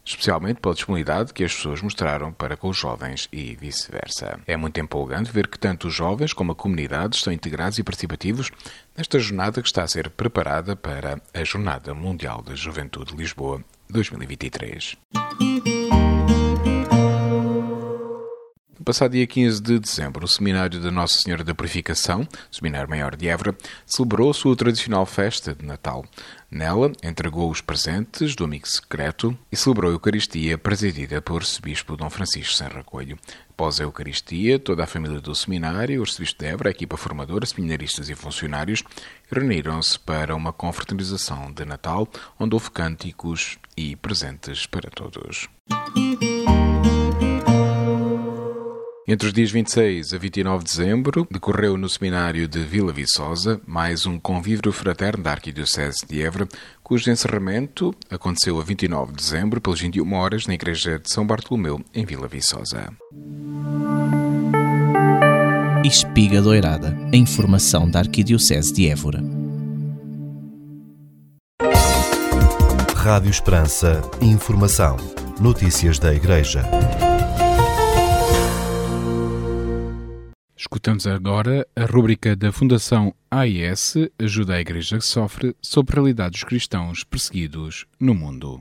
especialmente 0.02 0.60
pela 0.62 0.74
disponibilidade 0.74 1.34
que 1.34 1.44
as 1.44 1.54
pessoas 1.54 1.82
mostraram 1.82 2.32
para 2.32 2.56
com 2.56 2.70
os 2.70 2.78
jovens 2.78 3.28
e 3.30 3.54
vice-versa. 3.54 4.40
É 4.46 4.56
muito 4.56 4.80
empolgante 4.80 5.30
ver 5.30 5.46
que 5.46 5.58
tanto 5.58 5.88
os 5.88 5.94
jovens 5.94 6.32
como 6.32 6.52
a 6.52 6.56
comunidade 6.56 7.16
estão 7.16 7.30
integrados 7.30 7.78
e 7.78 7.82
participativos 7.82 8.50
nesta 8.96 9.18
jornada 9.18 9.60
que 9.60 9.68
está 9.68 9.82
a 9.82 9.88
ser 9.88 10.08
preparada 10.08 10.74
para 10.74 11.20
a 11.34 11.44
Jornada 11.44 11.92
Mundial 11.92 12.40
da 12.40 12.54
Juventude 12.54 13.12
de 13.12 13.18
Lisboa 13.18 13.62
2023 13.90 14.96
passado 18.84 19.12
dia 19.12 19.26
15 19.26 19.60
de 19.60 19.78
dezembro, 19.78 20.24
o 20.24 20.28
Seminário 20.28 20.80
da 20.80 20.90
Nossa 20.90 21.18
Senhora 21.18 21.42
da 21.42 21.54
Purificação, 21.54 22.26
Seminário 22.50 22.88
Maior 22.88 23.16
de 23.16 23.28
Évora, 23.28 23.56
celebrou 23.84 24.32
sua 24.32 24.56
tradicional 24.56 25.04
festa 25.04 25.54
de 25.54 25.64
Natal. 25.64 26.04
Nela, 26.50 26.92
entregou 27.02 27.50
os 27.50 27.60
presentes 27.60 28.34
do 28.34 28.44
amigo 28.44 28.66
secreto 28.66 29.36
e 29.50 29.56
celebrou 29.56 29.90
a 29.90 29.94
Eucaristia 29.94 30.56
presidida 30.56 31.20
pelo 31.20 31.38
arcebispo 31.38 31.96
Dom 31.96 32.08
Francisco 32.08 32.54
Sem 32.54 32.68
Racolho. 32.68 33.18
Após 33.50 33.80
a 33.80 33.84
Eucaristia, 33.84 34.58
toda 34.58 34.84
a 34.84 34.86
família 34.86 35.20
do 35.20 35.34
seminário, 35.34 36.00
o 36.00 36.02
arcebispo 36.04 36.38
de 36.38 36.46
Évora, 36.46 36.70
a 36.70 36.72
equipa 36.72 36.96
formadora, 36.96 37.44
seminaristas 37.44 38.08
e 38.08 38.14
funcionários 38.14 38.82
reuniram-se 39.30 39.98
para 39.98 40.34
uma 40.34 40.52
confraternização 40.52 41.52
de 41.52 41.64
Natal, 41.64 42.08
onde 42.38 42.54
houve 42.54 42.70
cânticos 42.70 43.58
e 43.76 43.96
presentes 43.96 44.66
para 44.66 44.90
todos. 44.90 45.48
Entre 49.10 49.26
os 49.26 49.32
dias 49.32 49.50
26 49.50 50.12
a 50.12 50.18
29 50.18 50.64
de 50.64 50.70
dezembro, 50.70 51.26
decorreu 51.30 51.78
no 51.78 51.88
seminário 51.88 52.46
de 52.46 52.58
Vila 52.58 52.92
Viçosa 52.92 53.58
mais 53.66 54.04
um 54.04 54.18
convívio 54.18 54.70
fraterno 54.70 55.24
da 55.24 55.30
Arquidiocese 55.30 56.04
de 56.06 56.20
Évora, 56.20 56.46
cujo 56.82 57.10
encerramento 57.10 57.94
aconteceu 58.10 58.60
a 58.60 58.62
29 58.62 59.12
de 59.12 59.16
dezembro, 59.16 59.62
pelas 59.62 59.80
21 59.80 60.12
horas, 60.12 60.46
na 60.46 60.52
Igreja 60.52 60.98
de 60.98 61.10
São 61.10 61.26
Bartolomeu, 61.26 61.80
em 61.94 62.04
Vila 62.04 62.28
Viçosa. 62.28 62.92
Espiga 65.82 66.42
Doirada, 66.42 66.94
a 67.10 67.16
informação 67.16 67.90
da 67.90 68.00
Arquidiocese 68.00 68.74
de 68.74 68.90
Évora. 68.90 69.24
Rádio 72.94 73.30
Esperança, 73.30 74.02
informação, 74.20 74.98
notícias 75.40 75.98
da 75.98 76.14
Igreja. 76.14 76.62
Escutamos 80.60 81.06
agora 81.06 81.64
a 81.76 81.84
rúbrica 81.84 82.34
da 82.34 82.50
Fundação 82.50 83.14
AIS 83.30 83.94
Ajuda 84.18 84.54
a 84.54 84.60
Igreja 84.60 84.98
que 84.98 85.04
Sofre 85.04 85.54
sobre 85.62 85.92
a 85.92 85.94
realidade 86.00 86.32
dos 86.32 86.42
cristãos 86.42 87.04
perseguidos 87.04 87.86
no 88.00 88.12
mundo. 88.12 88.60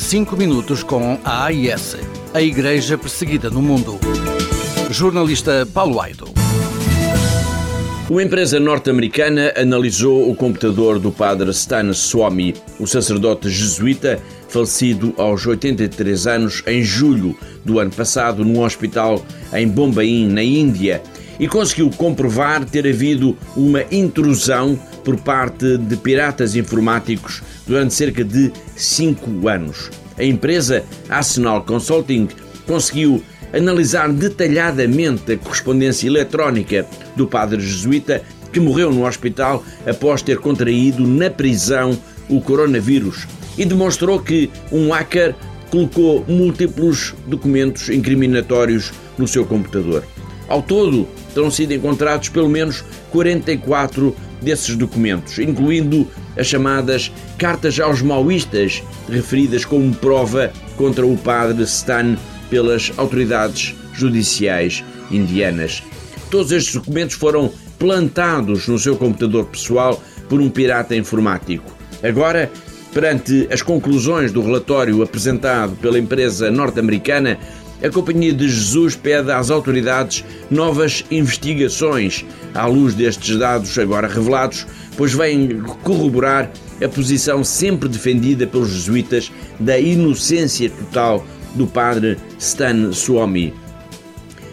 Cinco 0.00 0.36
minutos 0.36 0.82
com 0.82 1.16
a 1.24 1.44
AIS, 1.44 1.96
a 2.34 2.42
Igreja 2.42 2.98
Perseguida 2.98 3.50
no 3.50 3.62
Mundo. 3.62 4.00
Jornalista 4.90 5.64
Paulo 5.72 6.00
Aido. 6.00 6.26
Uma 8.10 8.24
empresa 8.24 8.58
norte-americana 8.58 9.54
analisou 9.56 10.28
o 10.28 10.34
computador 10.34 10.98
do 10.98 11.12
padre 11.12 11.50
Stan 11.50 11.92
Swami, 11.92 12.52
o 12.80 12.86
sacerdote 12.86 13.48
jesuíta 13.48 14.20
falecido 14.54 15.12
aos 15.16 15.44
83 15.44 16.28
anos 16.28 16.62
em 16.64 16.80
julho 16.80 17.36
do 17.64 17.80
ano 17.80 17.90
passado 17.90 18.44
num 18.44 18.62
hospital 18.62 19.20
em 19.52 19.66
Bombaim, 19.66 20.28
na 20.28 20.44
Índia, 20.44 21.02
e 21.40 21.48
conseguiu 21.48 21.90
comprovar 21.90 22.64
ter 22.64 22.86
havido 22.86 23.36
uma 23.56 23.82
intrusão 23.90 24.78
por 25.02 25.16
parte 25.16 25.76
de 25.76 25.96
piratas 25.96 26.54
informáticos 26.54 27.42
durante 27.66 27.94
cerca 27.94 28.22
de 28.22 28.52
cinco 28.76 29.48
anos. 29.48 29.90
A 30.16 30.22
empresa 30.22 30.84
Arsenal 31.08 31.64
Consulting 31.64 32.28
conseguiu 32.64 33.20
analisar 33.52 34.08
detalhadamente 34.12 35.32
a 35.32 35.36
correspondência 35.36 36.06
eletrónica 36.06 36.86
do 37.16 37.26
padre 37.26 37.60
jesuíta 37.60 38.22
que 38.52 38.60
morreu 38.60 38.92
no 38.92 39.04
hospital 39.04 39.64
após 39.84 40.22
ter 40.22 40.38
contraído 40.38 41.04
na 41.04 41.28
prisão 41.28 41.98
o 42.28 42.40
coronavírus 42.40 43.26
e 43.56 43.64
demonstrou 43.64 44.20
que 44.20 44.50
um 44.70 44.90
hacker 44.90 45.34
colocou 45.70 46.24
múltiplos 46.28 47.14
documentos 47.26 47.88
incriminatórios 47.88 48.92
no 49.18 49.26
seu 49.26 49.44
computador. 49.44 50.04
Ao 50.48 50.62
todo, 50.62 51.08
terão 51.34 51.50
sido 51.50 51.72
encontrados 51.72 52.28
pelo 52.28 52.48
menos 52.48 52.84
44 53.10 54.14
desses 54.40 54.76
documentos, 54.76 55.38
incluindo 55.38 56.06
as 56.36 56.46
chamadas 56.46 57.10
cartas 57.38 57.80
aos 57.80 58.02
maoístas, 58.02 58.82
referidas 59.08 59.64
como 59.64 59.94
prova 59.94 60.52
contra 60.76 61.06
o 61.06 61.16
padre 61.16 61.62
Stan 61.64 62.16
pelas 62.50 62.92
autoridades 62.96 63.74
judiciais 63.94 64.84
indianas. 65.10 65.82
Todos 66.30 66.52
estes 66.52 66.74
documentos 66.74 67.16
foram 67.16 67.50
plantados 67.78 68.68
no 68.68 68.78
seu 68.78 68.96
computador 68.96 69.46
pessoal 69.46 70.02
por 70.28 70.40
um 70.40 70.50
pirata 70.50 70.94
informático. 70.94 71.74
Agora, 72.02 72.50
perante 72.94 73.48
as 73.50 73.60
conclusões 73.60 74.30
do 74.30 74.40
relatório 74.40 75.02
apresentado 75.02 75.74
pela 75.76 75.98
empresa 75.98 76.48
norte-americana, 76.48 77.38
a 77.82 77.90
Companhia 77.90 78.32
de 78.32 78.48
Jesus 78.48 78.94
pede 78.94 79.32
às 79.32 79.50
autoridades 79.50 80.24
novas 80.48 81.04
investigações 81.10 82.24
à 82.54 82.66
luz 82.66 82.94
destes 82.94 83.36
dados 83.36 83.76
agora 83.76 84.06
revelados, 84.06 84.64
pois 84.96 85.12
vêm 85.12 85.60
corroborar 85.82 86.50
a 86.82 86.88
posição 86.88 87.42
sempre 87.42 87.88
defendida 87.88 88.46
pelos 88.46 88.70
jesuítas 88.70 89.30
da 89.58 89.76
inocência 89.76 90.70
total 90.70 91.26
do 91.56 91.66
padre 91.66 92.16
Stan 92.38 92.92
Swami. 92.92 93.52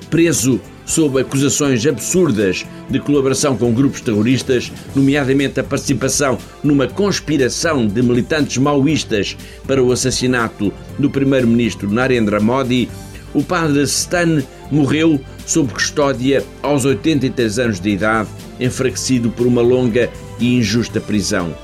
Preso 0.09 0.59
sob 0.91 1.21
acusações 1.21 1.87
absurdas 1.87 2.65
de 2.89 2.99
colaboração 2.99 3.55
com 3.55 3.73
grupos 3.73 4.01
terroristas, 4.01 4.69
nomeadamente 4.93 5.57
a 5.57 5.63
participação 5.63 6.37
numa 6.61 6.85
conspiração 6.85 7.87
de 7.87 8.01
militantes 8.01 8.57
maoístas 8.57 9.37
para 9.65 9.81
o 9.81 9.93
assassinato 9.93 10.73
do 10.99 11.09
primeiro-ministro 11.09 11.89
Narendra 11.89 12.41
Modi, 12.41 12.89
o 13.33 13.41
padre 13.41 13.83
Stan 13.83 14.43
morreu 14.69 15.17
sob 15.45 15.71
custódia 15.71 16.43
aos 16.61 16.83
83 16.83 17.59
anos 17.59 17.79
de 17.79 17.91
idade, 17.91 18.27
enfraquecido 18.59 19.31
por 19.31 19.47
uma 19.47 19.61
longa 19.61 20.09
e 20.41 20.57
injusta 20.57 20.99
prisão. 20.99 21.55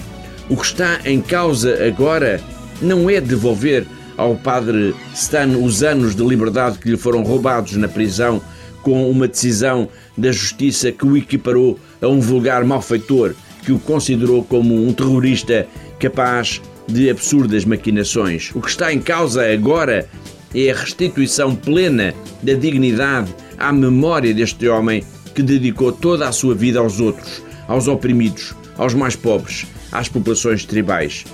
O 0.47 0.55
que 0.55 0.67
está 0.67 1.01
em 1.03 1.19
causa 1.19 1.85
agora 1.85 2.39
não 2.81 3.09
é 3.09 3.19
devolver 3.19 3.85
ao 4.15 4.37
padre 4.37 4.95
Stan 5.13 5.49
os 5.57 5.83
anos 5.83 6.15
de 6.15 6.23
liberdade 6.23 6.79
que 6.79 6.89
lhe 6.89 6.97
foram 6.97 7.23
roubados 7.23 7.73
na 7.73 7.89
prisão 7.89 8.41
com 8.87 9.11
uma 9.11 9.27
decisão 9.27 9.89
da 10.17 10.31
justiça 10.31 10.93
que 10.93 11.05
o 11.05 11.17
equiparou 11.17 11.77
a 12.01 12.07
um 12.07 12.21
vulgar 12.21 12.63
malfeitor 12.63 13.33
que 13.65 13.73
o 13.73 13.79
considerou 13.79 14.41
como 14.45 14.87
um 14.87 14.93
terrorista 14.93 15.67
capaz 15.99 16.61
de 16.87 17.09
absurdas 17.09 17.65
maquinações. 17.65 18.51
O 18.55 18.61
que 18.61 18.69
está 18.69 18.93
em 18.93 19.01
causa 19.01 19.45
agora 19.51 20.07
é 20.55 20.71
a 20.71 20.73
restituição 20.73 21.53
plena 21.53 22.13
da 22.41 22.53
dignidade 22.53 23.35
à 23.57 23.73
memória 23.73 24.33
deste 24.33 24.69
homem 24.69 25.03
que 25.35 25.43
dedicou 25.43 25.91
toda 25.91 26.25
a 26.25 26.31
sua 26.31 26.55
vida 26.55 26.79
aos 26.79 27.01
outros, 27.01 27.43
aos 27.67 27.89
oprimidos, 27.89 28.55
aos 28.77 28.93
mais 28.93 29.17
pobres, 29.17 29.67
às 29.91 30.07
populações 30.07 30.63
tribais 30.63 31.25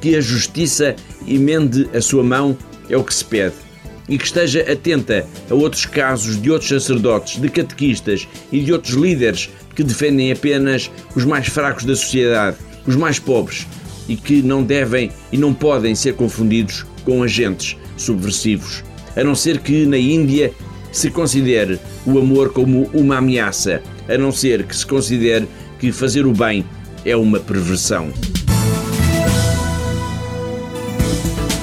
que 0.00 0.16
a 0.16 0.20
justiça 0.20 0.96
emende 1.26 1.90
a 1.94 2.00
sua 2.00 2.22
mão 2.22 2.56
é 2.88 2.96
o 2.96 3.04
que 3.04 3.14
se 3.14 3.24
pede. 3.24 3.65
E 4.08 4.16
que 4.16 4.24
esteja 4.24 4.60
atenta 4.70 5.26
a 5.50 5.54
outros 5.54 5.84
casos 5.84 6.40
de 6.40 6.50
outros 6.50 6.70
sacerdotes, 6.70 7.40
de 7.40 7.48
catequistas 7.48 8.28
e 8.52 8.60
de 8.60 8.72
outros 8.72 8.94
líderes 8.94 9.50
que 9.74 9.82
defendem 9.82 10.30
apenas 10.30 10.90
os 11.14 11.24
mais 11.24 11.48
fracos 11.48 11.84
da 11.84 11.96
sociedade, 11.96 12.56
os 12.86 12.94
mais 12.94 13.18
pobres, 13.18 13.66
e 14.08 14.16
que 14.16 14.42
não 14.42 14.62
devem 14.62 15.10
e 15.32 15.36
não 15.36 15.52
podem 15.52 15.94
ser 15.94 16.14
confundidos 16.14 16.86
com 17.04 17.22
agentes 17.22 17.76
subversivos. 17.96 18.84
A 19.16 19.24
não 19.24 19.34
ser 19.34 19.58
que 19.58 19.84
na 19.86 19.98
Índia 19.98 20.52
se 20.92 21.10
considere 21.10 21.78
o 22.06 22.18
amor 22.18 22.52
como 22.52 22.88
uma 22.94 23.18
ameaça, 23.18 23.82
a 24.08 24.16
não 24.16 24.30
ser 24.30 24.64
que 24.64 24.76
se 24.76 24.86
considere 24.86 25.48
que 25.78 25.90
fazer 25.92 26.26
o 26.26 26.32
bem 26.32 26.64
é 27.04 27.16
uma 27.16 27.38
perversão. 27.38 28.10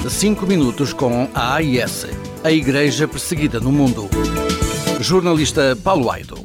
5 0.07 0.45
minutos 0.45 0.93
com 0.93 1.27
a 1.33 1.55
AIS, 1.55 2.05
a 2.43 2.51
Igreja 2.51 3.07
Perseguida 3.07 3.59
no 3.61 3.71
Mundo. 3.71 4.09
Jornalista 4.99 5.77
Paulo 5.81 6.11
Aido. 6.11 6.35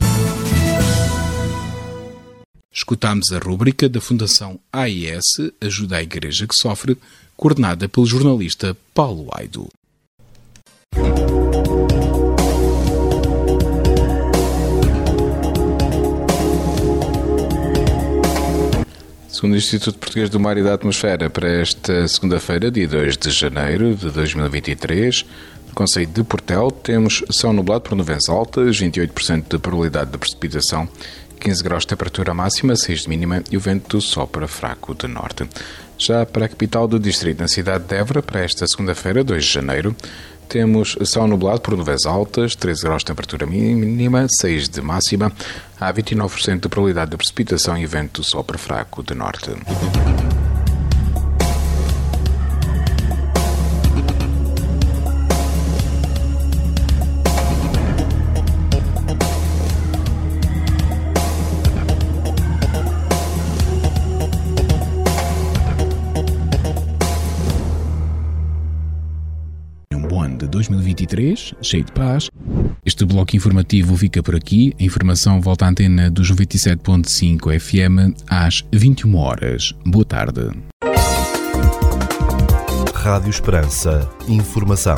Escutámos 2.73 3.33
a 3.33 3.39
rúbrica 3.39 3.89
da 3.89 4.01
Fundação 4.01 4.61
AIS 4.73 5.25
Ajuda 5.61 5.97
a 5.97 6.03
Igreja 6.03 6.47
que 6.47 6.55
Sofre, 6.55 6.97
coordenada 7.37 7.89
pelo 7.89 8.07
jornalista 8.07 8.77
Paulo 8.95 9.29
Aido. 9.33 9.69
Segundo 19.29 19.53
o 19.53 19.57
Instituto 19.57 19.99
Português 19.99 20.31
do 20.31 20.41
Mar 20.41 20.57
e 20.59 20.65
da 20.65 20.75
Atmosfera, 20.75 21.31
para 21.31 21.49
esta 21.49 22.09
segunda-feira, 22.09 22.73
dia 22.73 22.89
2 22.89 23.17
de 23.17 23.31
janeiro 23.31 23.95
de 23.95 24.11
2023, 24.11 25.25
Conselho 25.75 26.07
de 26.07 26.25
Portel, 26.25 26.71
temos 26.71 27.25
céu 27.31 27.53
nublado 27.53 27.83
por 27.83 27.97
nuvens 27.97 28.29
altas, 28.29 28.77
28% 28.81 29.49
de 29.49 29.59
probabilidade 29.59 30.11
de 30.11 30.19
precipitação, 30.19 30.89
15 31.39 31.63
graus 31.63 31.83
de 31.83 31.89
temperatura 31.89 32.35
máxima, 32.35 32.75
6 32.75 33.03
de 33.03 33.09
mínima 33.09 33.43
e 33.51 33.57
o 33.57 33.61
vento 33.61 34.01
sopra 34.01 34.49
fraco 34.49 34.95
de 34.95 35.07
norte. 35.07 35.49
Já 35.97 36.25
para 36.27 36.47
a 36.47 36.49
capital 36.49 36.87
do 36.87 36.99
distrito, 36.99 37.41
na 37.41 37.49
cidade 37.49 37.85
de 37.85 37.97
Évora, 37.97 38.23
para 38.23 38.45
esta 38.45 38.67
segunda-feira, 38.67 39.25
2 39.25 39.45
de 39.45 39.51
janeiro, 39.51 39.97
temos 40.49 40.97
céu 41.05 41.27
nublado 41.27 41.61
por 41.61 41.77
nuvens 41.77 42.07
altas, 42.07 42.55
13 42.55 42.83
graus 42.83 43.03
de 43.03 43.07
temperatura 43.07 43.47
mínima, 43.47 44.27
6 44.29 44.69
de 44.69 44.81
máxima. 44.81 45.31
Há 45.79 45.93
29% 45.93 46.61
de 46.61 46.69
probabilidade 46.69 47.11
de 47.11 47.17
precipitação 47.17 47.77
e 47.77 47.87
vento 47.87 48.25
sopra 48.25 48.57
fraco 48.57 49.03
de 49.03 49.15
norte. 49.15 49.51
2023, 71.09 71.55
cheio 71.63 71.85
de 71.85 71.93
paz. 71.93 72.29
Este 72.85 73.05
bloco 73.05 73.35
informativo 73.35 73.97
fica 73.97 74.23
por 74.23 74.37
aqui. 74.37 74.75
A 74.79 74.83
informação 74.83 75.41
volta 75.41 75.65
à 75.65 75.69
antena 75.69 76.11
dos 76.11 76.31
97.5 76.31 77.59
FM 77.59 78.15
às 78.29 78.65
21 78.73 79.17
horas. 79.17 79.75
Boa 79.85 80.05
tarde. 80.05 80.51
Rádio 82.95 83.31
Esperança. 83.31 84.09
Informação. 84.29 84.97